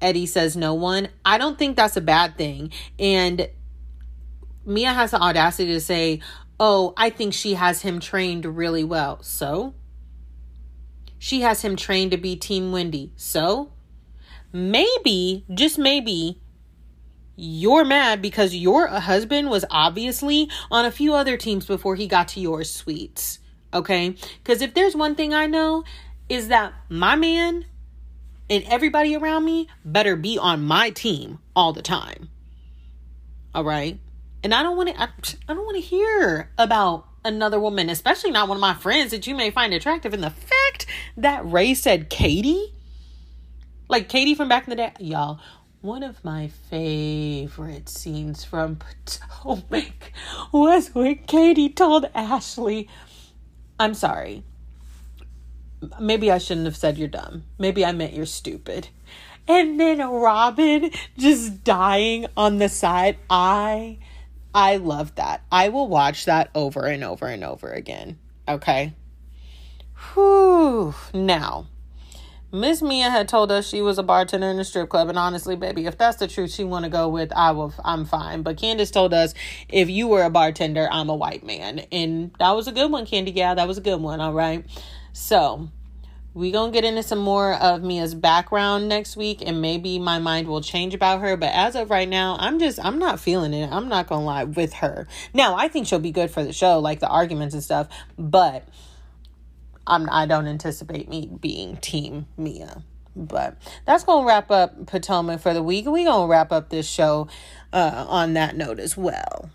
Eddie 0.00 0.26
says 0.26 0.56
no 0.56 0.74
one, 0.74 1.08
I 1.24 1.38
don't 1.38 1.58
think 1.58 1.76
that's 1.76 1.96
a 1.96 2.00
bad 2.00 2.36
thing. 2.36 2.72
And 2.98 3.48
Mia 4.64 4.92
has 4.92 5.10
the 5.10 5.20
audacity 5.20 5.72
to 5.72 5.80
say, 5.80 6.20
"Oh, 6.58 6.94
I 6.96 7.10
think 7.10 7.34
she 7.34 7.54
has 7.54 7.82
him 7.82 8.00
trained 8.00 8.44
really 8.44 8.84
well." 8.84 9.22
So, 9.22 9.74
she 11.18 11.42
has 11.42 11.62
him 11.62 11.76
trained 11.76 12.12
to 12.12 12.16
be 12.16 12.36
team 12.36 12.72
Wendy. 12.72 13.12
So, 13.16 13.72
maybe, 14.52 15.44
just 15.52 15.78
maybe, 15.78 16.40
you're 17.40 17.84
mad 17.84 18.20
because 18.20 18.54
your 18.54 18.86
husband 18.86 19.48
was 19.48 19.64
obviously 19.70 20.50
on 20.70 20.84
a 20.84 20.90
few 20.90 21.14
other 21.14 21.36
teams 21.36 21.66
before 21.66 21.96
he 21.96 22.06
got 22.06 22.28
to 22.28 22.40
your 22.40 22.64
sweets. 22.64 23.38
Okay? 23.72 24.14
Because 24.42 24.60
if 24.60 24.74
there's 24.74 24.94
one 24.94 25.14
thing 25.14 25.32
I 25.32 25.46
know, 25.46 25.84
is 26.28 26.48
that 26.48 26.72
my 26.88 27.16
man 27.16 27.64
and 28.48 28.64
everybody 28.64 29.16
around 29.16 29.44
me 29.44 29.68
better 29.84 30.16
be 30.16 30.38
on 30.38 30.64
my 30.64 30.90
team 30.90 31.38
all 31.56 31.72
the 31.72 31.82
time. 31.82 32.28
All 33.54 33.64
right? 33.64 33.98
And 34.42 34.54
I 34.54 34.62
don't 34.62 34.76
want 34.76 34.90
to 34.90 35.00
I, 35.00 35.08
I 35.48 35.54
don't 35.54 35.64
want 35.64 35.76
to 35.76 35.82
hear 35.82 36.50
about 36.58 37.06
another 37.24 37.60
woman, 37.60 37.90
especially 37.90 38.30
not 38.30 38.48
one 38.48 38.56
of 38.56 38.60
my 38.60 38.74
friends 38.74 39.10
that 39.12 39.26
you 39.26 39.34
may 39.34 39.50
find 39.50 39.72
attractive. 39.72 40.14
And 40.14 40.22
the 40.22 40.30
fact 40.30 40.86
that 41.16 41.44
Ray 41.44 41.74
said 41.74 42.10
Katie, 42.10 42.74
like 43.88 44.08
Katie 44.08 44.34
from 44.34 44.48
back 44.48 44.64
in 44.64 44.70
the 44.70 44.76
day, 44.76 44.92
y'all, 45.00 45.40
one 45.80 46.02
of 46.02 46.22
my 46.22 46.48
favorite 46.48 47.88
scenes 47.88 48.44
from 48.44 48.76
Potomac 48.76 50.12
was 50.52 50.94
when 50.94 51.16
Katie 51.26 51.70
told 51.70 52.06
Ashley, 52.14 52.88
I'm 53.78 53.94
sorry. 53.94 54.44
Maybe 55.98 56.30
I 56.30 56.36
shouldn't 56.36 56.66
have 56.66 56.76
said 56.76 56.98
you're 56.98 57.08
dumb. 57.08 57.44
Maybe 57.58 57.84
I 57.84 57.92
meant 57.92 58.12
you're 58.12 58.26
stupid. 58.26 58.88
And 59.48 59.80
then 59.80 60.00
Robin 60.00 60.90
just 61.16 61.64
dying 61.64 62.26
on 62.36 62.58
the 62.58 62.68
side. 62.68 63.16
I 63.30 63.98
I 64.54 64.76
love 64.76 65.14
that. 65.14 65.42
I 65.50 65.70
will 65.70 65.88
watch 65.88 66.26
that 66.26 66.50
over 66.54 66.84
and 66.84 67.02
over 67.02 67.26
and 67.26 67.42
over 67.42 67.72
again. 67.72 68.18
Okay. 68.46 68.92
Whew. 70.12 70.94
Now, 71.14 71.68
Miss 72.52 72.82
Mia 72.82 73.10
had 73.10 73.28
told 73.28 73.52
us 73.52 73.68
she 73.68 73.80
was 73.80 73.96
a 73.96 74.02
bartender 74.02 74.48
in 74.48 74.58
a 74.58 74.64
strip 74.64 74.88
club, 74.88 75.08
and 75.08 75.16
honestly, 75.16 75.54
baby, 75.54 75.86
if 75.86 75.96
that's 75.96 76.16
the 76.16 76.26
truth 76.26 76.52
she 76.52 76.64
want 76.64 76.84
to 76.84 76.90
go 76.90 77.08
with, 77.08 77.32
I 77.32 77.52
will. 77.52 77.72
I'm 77.84 78.04
fine. 78.04 78.42
But 78.42 78.56
Candace 78.56 78.90
told 78.90 79.14
us 79.14 79.34
if 79.68 79.88
you 79.88 80.08
were 80.08 80.24
a 80.24 80.30
bartender, 80.30 80.88
I'm 80.90 81.08
a 81.08 81.14
white 81.14 81.46
man, 81.46 81.80
and 81.92 82.32
that 82.40 82.50
was 82.52 82.66
a 82.66 82.72
good 82.72 82.90
one, 82.90 83.06
Candy 83.06 83.30
Gal. 83.30 83.54
That 83.54 83.68
was 83.68 83.78
a 83.78 83.80
good 83.80 84.00
one. 84.00 84.20
All 84.20 84.32
right. 84.32 84.64
So 85.12 85.68
we 86.34 86.50
gonna 86.50 86.72
get 86.72 86.84
into 86.84 87.04
some 87.04 87.20
more 87.20 87.54
of 87.54 87.84
Mia's 87.84 88.16
background 88.16 88.88
next 88.88 89.16
week, 89.16 89.42
and 89.46 89.62
maybe 89.62 90.00
my 90.00 90.18
mind 90.18 90.48
will 90.48 90.60
change 90.60 90.92
about 90.92 91.20
her. 91.20 91.36
But 91.36 91.52
as 91.54 91.76
of 91.76 91.88
right 91.88 92.08
now, 92.08 92.36
I'm 92.40 92.58
just 92.58 92.84
I'm 92.84 92.98
not 92.98 93.20
feeling 93.20 93.54
it. 93.54 93.70
I'm 93.70 93.88
not 93.88 94.08
gonna 94.08 94.24
lie 94.24 94.44
with 94.44 94.72
her. 94.74 95.06
Now 95.32 95.54
I 95.54 95.68
think 95.68 95.86
she'll 95.86 96.00
be 96.00 96.10
good 96.10 96.32
for 96.32 96.42
the 96.42 96.52
show, 96.52 96.80
like 96.80 96.98
the 96.98 97.08
arguments 97.08 97.54
and 97.54 97.62
stuff, 97.62 97.88
but 98.18 98.66
I'm 99.90 100.08
I 100.10 100.24
don't 100.26 100.46
anticipate 100.46 101.08
me 101.08 101.28
being 101.40 101.76
team 101.76 102.26
Mia. 102.38 102.84
But 103.16 103.56
that's 103.86 104.04
gonna 104.04 104.26
wrap 104.26 104.50
up 104.50 104.86
Potomac 104.86 105.40
for 105.40 105.52
the 105.52 105.62
week. 105.62 105.86
We 105.86 106.04
gonna 106.04 106.28
wrap 106.28 106.52
up 106.52 106.70
this 106.70 106.88
show 106.88 107.28
uh, 107.72 108.06
on 108.08 108.34
that 108.34 108.56
note 108.56 108.78
as 108.78 108.96
well. 108.96 109.50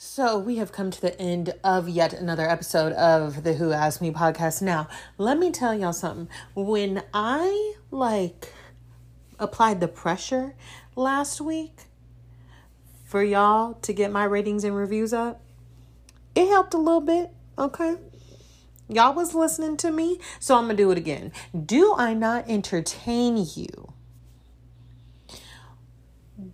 So 0.00 0.38
we 0.38 0.56
have 0.56 0.72
come 0.72 0.90
to 0.90 1.00
the 1.00 1.20
end 1.20 1.54
of 1.62 1.88
yet 1.88 2.12
another 2.12 2.48
episode 2.48 2.92
of 2.92 3.42
the 3.42 3.54
Who 3.54 3.72
Asked 3.72 4.00
Me 4.00 4.10
podcast. 4.10 4.62
Now, 4.62 4.88
let 5.18 5.38
me 5.38 5.50
tell 5.50 5.74
y'all 5.74 5.92
something. 5.92 6.28
When 6.54 7.02
I 7.12 7.74
like 7.90 8.52
applied 9.38 9.80
the 9.80 9.88
pressure 9.88 10.54
last 10.96 11.40
week 11.40 11.86
for 13.04 13.22
y'all 13.22 13.74
to 13.74 13.92
get 13.92 14.10
my 14.10 14.24
ratings 14.24 14.64
and 14.64 14.74
reviews 14.74 15.12
up, 15.12 15.42
it 16.34 16.48
helped 16.48 16.74
a 16.74 16.78
little 16.78 17.00
bit, 17.00 17.30
okay? 17.58 17.96
Y'all 18.88 19.14
was 19.14 19.34
listening 19.34 19.76
to 19.78 19.90
me, 19.90 20.18
so 20.40 20.56
I'm 20.56 20.64
going 20.64 20.76
to 20.76 20.82
do 20.82 20.90
it 20.90 20.98
again. 20.98 21.32
Do 21.66 21.94
I 21.96 22.14
not 22.14 22.48
entertain 22.48 23.46
you? 23.54 23.92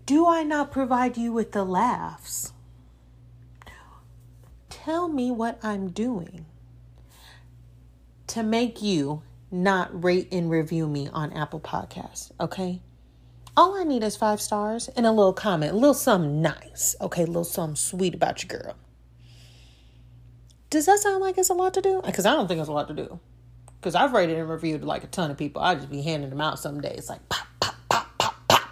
Do 0.06 0.26
I 0.26 0.42
not 0.42 0.72
provide 0.72 1.16
you 1.16 1.32
with 1.32 1.52
the 1.52 1.64
laughs? 1.64 2.52
Tell 4.68 5.08
me 5.08 5.30
what 5.30 5.58
I'm 5.62 5.90
doing 5.90 6.46
to 8.26 8.42
make 8.42 8.82
you 8.82 9.22
not 9.50 10.02
rate 10.02 10.28
and 10.32 10.50
review 10.50 10.88
me 10.88 11.08
on 11.12 11.32
Apple 11.32 11.60
Podcasts, 11.60 12.32
okay? 12.40 12.82
All 13.56 13.76
I 13.76 13.84
need 13.84 14.02
is 14.02 14.16
five 14.16 14.40
stars 14.40 14.88
and 14.88 15.06
a 15.06 15.12
little 15.12 15.32
comment, 15.32 15.72
a 15.72 15.76
little 15.76 15.94
something 15.94 16.42
nice, 16.42 16.96
okay? 17.00 17.22
A 17.22 17.26
little 17.26 17.44
something 17.44 17.76
sweet 17.76 18.14
about 18.14 18.42
your 18.42 18.60
girl. 18.60 18.74
Does 20.74 20.86
that 20.86 20.98
sound 20.98 21.20
like 21.20 21.38
it's 21.38 21.50
a 21.50 21.54
lot 21.54 21.72
to 21.74 21.80
do? 21.80 22.02
Because 22.04 22.26
I 22.26 22.32
don't 22.32 22.48
think 22.48 22.58
it's 22.58 22.68
a 22.68 22.72
lot 22.72 22.88
to 22.88 22.94
do. 22.94 23.20
Because 23.78 23.94
I've 23.94 24.12
rated 24.12 24.36
and 24.36 24.50
reviewed 24.50 24.82
like 24.82 25.04
a 25.04 25.06
ton 25.06 25.30
of 25.30 25.38
people. 25.38 25.62
I 25.62 25.76
just 25.76 25.88
be 25.88 26.02
handing 26.02 26.30
them 26.30 26.40
out 26.40 26.58
some 26.58 26.80
days, 26.80 27.08
like 27.08 27.28
pop, 27.28 27.46
pop, 27.60 27.76
pop, 27.88 28.18
pop, 28.18 28.48
pop. 28.48 28.68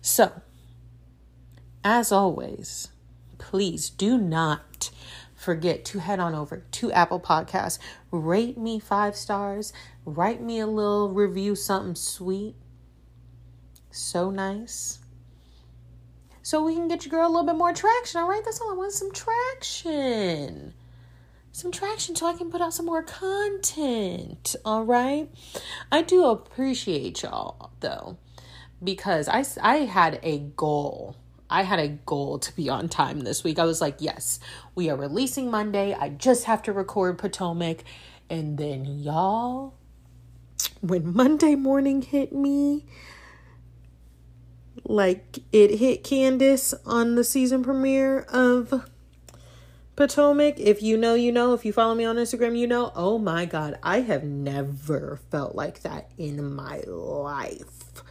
So, 0.00 0.32
as 1.84 2.10
always, 2.10 2.88
please 3.38 3.88
do 3.88 4.18
not 4.18 4.90
forget 5.36 5.84
to 5.84 6.00
head 6.00 6.18
on 6.18 6.34
over 6.34 6.64
to 6.72 6.90
Apple 6.90 7.20
Podcasts, 7.20 7.78
rate 8.10 8.58
me 8.58 8.80
five 8.80 9.14
stars, 9.14 9.72
write 10.04 10.42
me 10.42 10.58
a 10.58 10.66
little 10.66 11.10
review, 11.10 11.54
something 11.54 11.94
sweet, 11.94 12.56
so 13.92 14.28
nice 14.28 14.98
so 16.42 16.62
we 16.62 16.74
can 16.74 16.88
get 16.88 17.04
your 17.04 17.10
girl 17.10 17.26
a 17.26 17.30
little 17.30 17.46
bit 17.46 17.56
more 17.56 17.72
traction. 17.72 18.20
All 18.20 18.28
right, 18.28 18.42
that's 18.44 18.60
all 18.60 18.72
I 18.72 18.76
want 18.76 18.92
some 18.92 19.12
traction. 19.12 20.74
Some 21.52 21.70
traction 21.70 22.16
so 22.16 22.26
I 22.26 22.32
can 22.32 22.50
put 22.50 22.60
out 22.60 22.74
some 22.74 22.86
more 22.86 23.02
content. 23.02 24.56
All 24.64 24.84
right. 24.84 25.28
I 25.90 26.02
do 26.02 26.24
appreciate 26.24 27.22
y'all 27.22 27.70
though, 27.80 28.16
because 28.82 29.28
I, 29.28 29.44
I 29.62 29.76
had 29.84 30.18
a 30.22 30.38
goal. 30.38 31.16
I 31.50 31.64
had 31.64 31.78
a 31.78 31.88
goal 31.88 32.38
to 32.38 32.56
be 32.56 32.70
on 32.70 32.88
time 32.88 33.20
this 33.20 33.44
week. 33.44 33.58
I 33.58 33.64
was 33.64 33.82
like, 33.82 33.96
yes, 33.98 34.40
we 34.74 34.88
are 34.88 34.96
releasing 34.96 35.50
Monday. 35.50 35.94
I 35.94 36.08
just 36.08 36.44
have 36.44 36.62
to 36.62 36.72
record 36.72 37.18
Potomac. 37.18 37.84
And 38.30 38.56
then, 38.56 38.86
y'all, 38.86 39.74
when 40.80 41.14
Monday 41.14 41.54
morning 41.54 42.00
hit 42.00 42.32
me, 42.32 42.86
like 44.84 45.38
it 45.52 45.78
hit 45.78 46.04
Candace 46.04 46.74
on 46.84 47.14
the 47.14 47.24
season 47.24 47.62
premiere 47.62 48.20
of 48.28 48.88
Potomac. 49.96 50.58
If 50.58 50.82
you 50.82 50.96
know, 50.96 51.14
you 51.14 51.32
know. 51.32 51.54
If 51.54 51.64
you 51.64 51.72
follow 51.72 51.94
me 51.94 52.04
on 52.04 52.16
Instagram, 52.16 52.58
you 52.58 52.66
know. 52.66 52.92
Oh 52.94 53.18
my 53.18 53.44
God, 53.44 53.78
I 53.82 54.00
have 54.00 54.24
never 54.24 55.18
felt 55.30 55.54
like 55.54 55.82
that 55.82 56.10
in 56.18 56.54
my 56.54 56.80
life. 56.86 58.02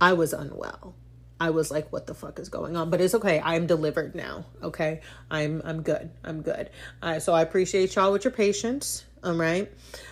I 0.00 0.12
was 0.12 0.32
unwell. 0.32 0.94
I 1.40 1.50
was 1.50 1.70
like, 1.70 1.92
what 1.92 2.06
the 2.06 2.14
fuck 2.14 2.38
is 2.38 2.48
going 2.48 2.76
on? 2.76 2.90
But 2.90 3.00
it's 3.00 3.14
okay. 3.14 3.40
I'm 3.44 3.66
delivered 3.66 4.14
now. 4.14 4.44
Okay. 4.62 5.00
I'm 5.30 5.62
I'm 5.64 5.82
good. 5.82 6.10
I'm 6.24 6.42
good. 6.42 6.70
Uh, 7.00 7.20
so 7.20 7.32
I 7.32 7.42
appreciate 7.42 7.94
y'all 7.94 8.12
with 8.12 8.24
your 8.24 8.32
patience. 8.32 9.04
All 9.22 9.34
right. 9.34 9.70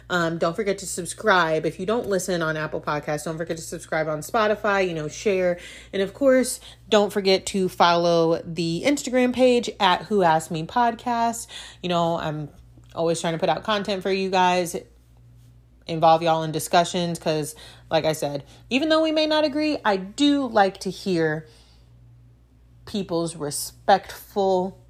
Um, 0.09 0.39
don't 0.39 0.55
forget 0.55 0.79
to 0.79 0.87
subscribe. 0.87 1.67
If 1.67 1.81
you 1.81 1.87
don't 1.87 2.07
listen 2.07 2.41
on 2.41 2.57
Apple 2.57 2.81
Podcasts, 2.81 3.25
don't 3.25 3.37
forget 3.37 3.57
to 3.57 3.63
subscribe 3.63 4.09
on 4.09 4.21
Spotify, 4.21 4.87
you 4.87 4.95
know, 4.95 5.09
share. 5.09 5.59
And 5.93 6.01
of 6.01 6.15
course, 6.15 6.61
don't 6.89 7.13
forget 7.13 7.47
to 7.47 7.69
follow 7.69 8.41
the 8.45 8.83
Instagram 8.87 9.35
page 9.35 9.69
at 9.81 10.03
Who 10.03 10.23
Asked 10.23 10.51
Me 10.51 10.65
Podcast. 10.65 11.49
You 11.83 11.89
know, 11.89 12.19
I'm 12.19 12.49
always 12.95 13.21
trying 13.21 13.35
to 13.35 13.39
put 13.39 13.49
out 13.49 13.65
content 13.65 14.03
for 14.03 14.13
you 14.13 14.31
guys, 14.31 14.77
involve 15.89 16.23
y'all 16.23 16.45
in 16.45 16.53
discussions 16.53 17.19
because, 17.19 17.57
like 17.91 18.05
I 18.05 18.13
said, 18.13 18.45
even 18.71 18.89
though 18.89 19.03
we 19.03 19.13
may 19.13 19.27
not 19.27 19.45
agree, 19.45 19.79
I 19.85 19.97
do 19.97 20.47
like 20.47 20.79
to 20.81 20.91
hear 20.91 21.49
people's 22.87 23.35
respectful 23.35 24.81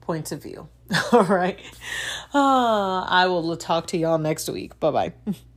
points 0.00 0.32
of 0.32 0.42
view. 0.42 0.68
All 1.12 1.24
right. 1.24 1.58
Uh, 2.34 3.02
I 3.02 3.26
will 3.26 3.56
talk 3.56 3.86
to 3.88 3.98
y'all 3.98 4.18
next 4.18 4.48
week. 4.48 4.78
Bye 4.80 4.90
bye. 4.90 5.12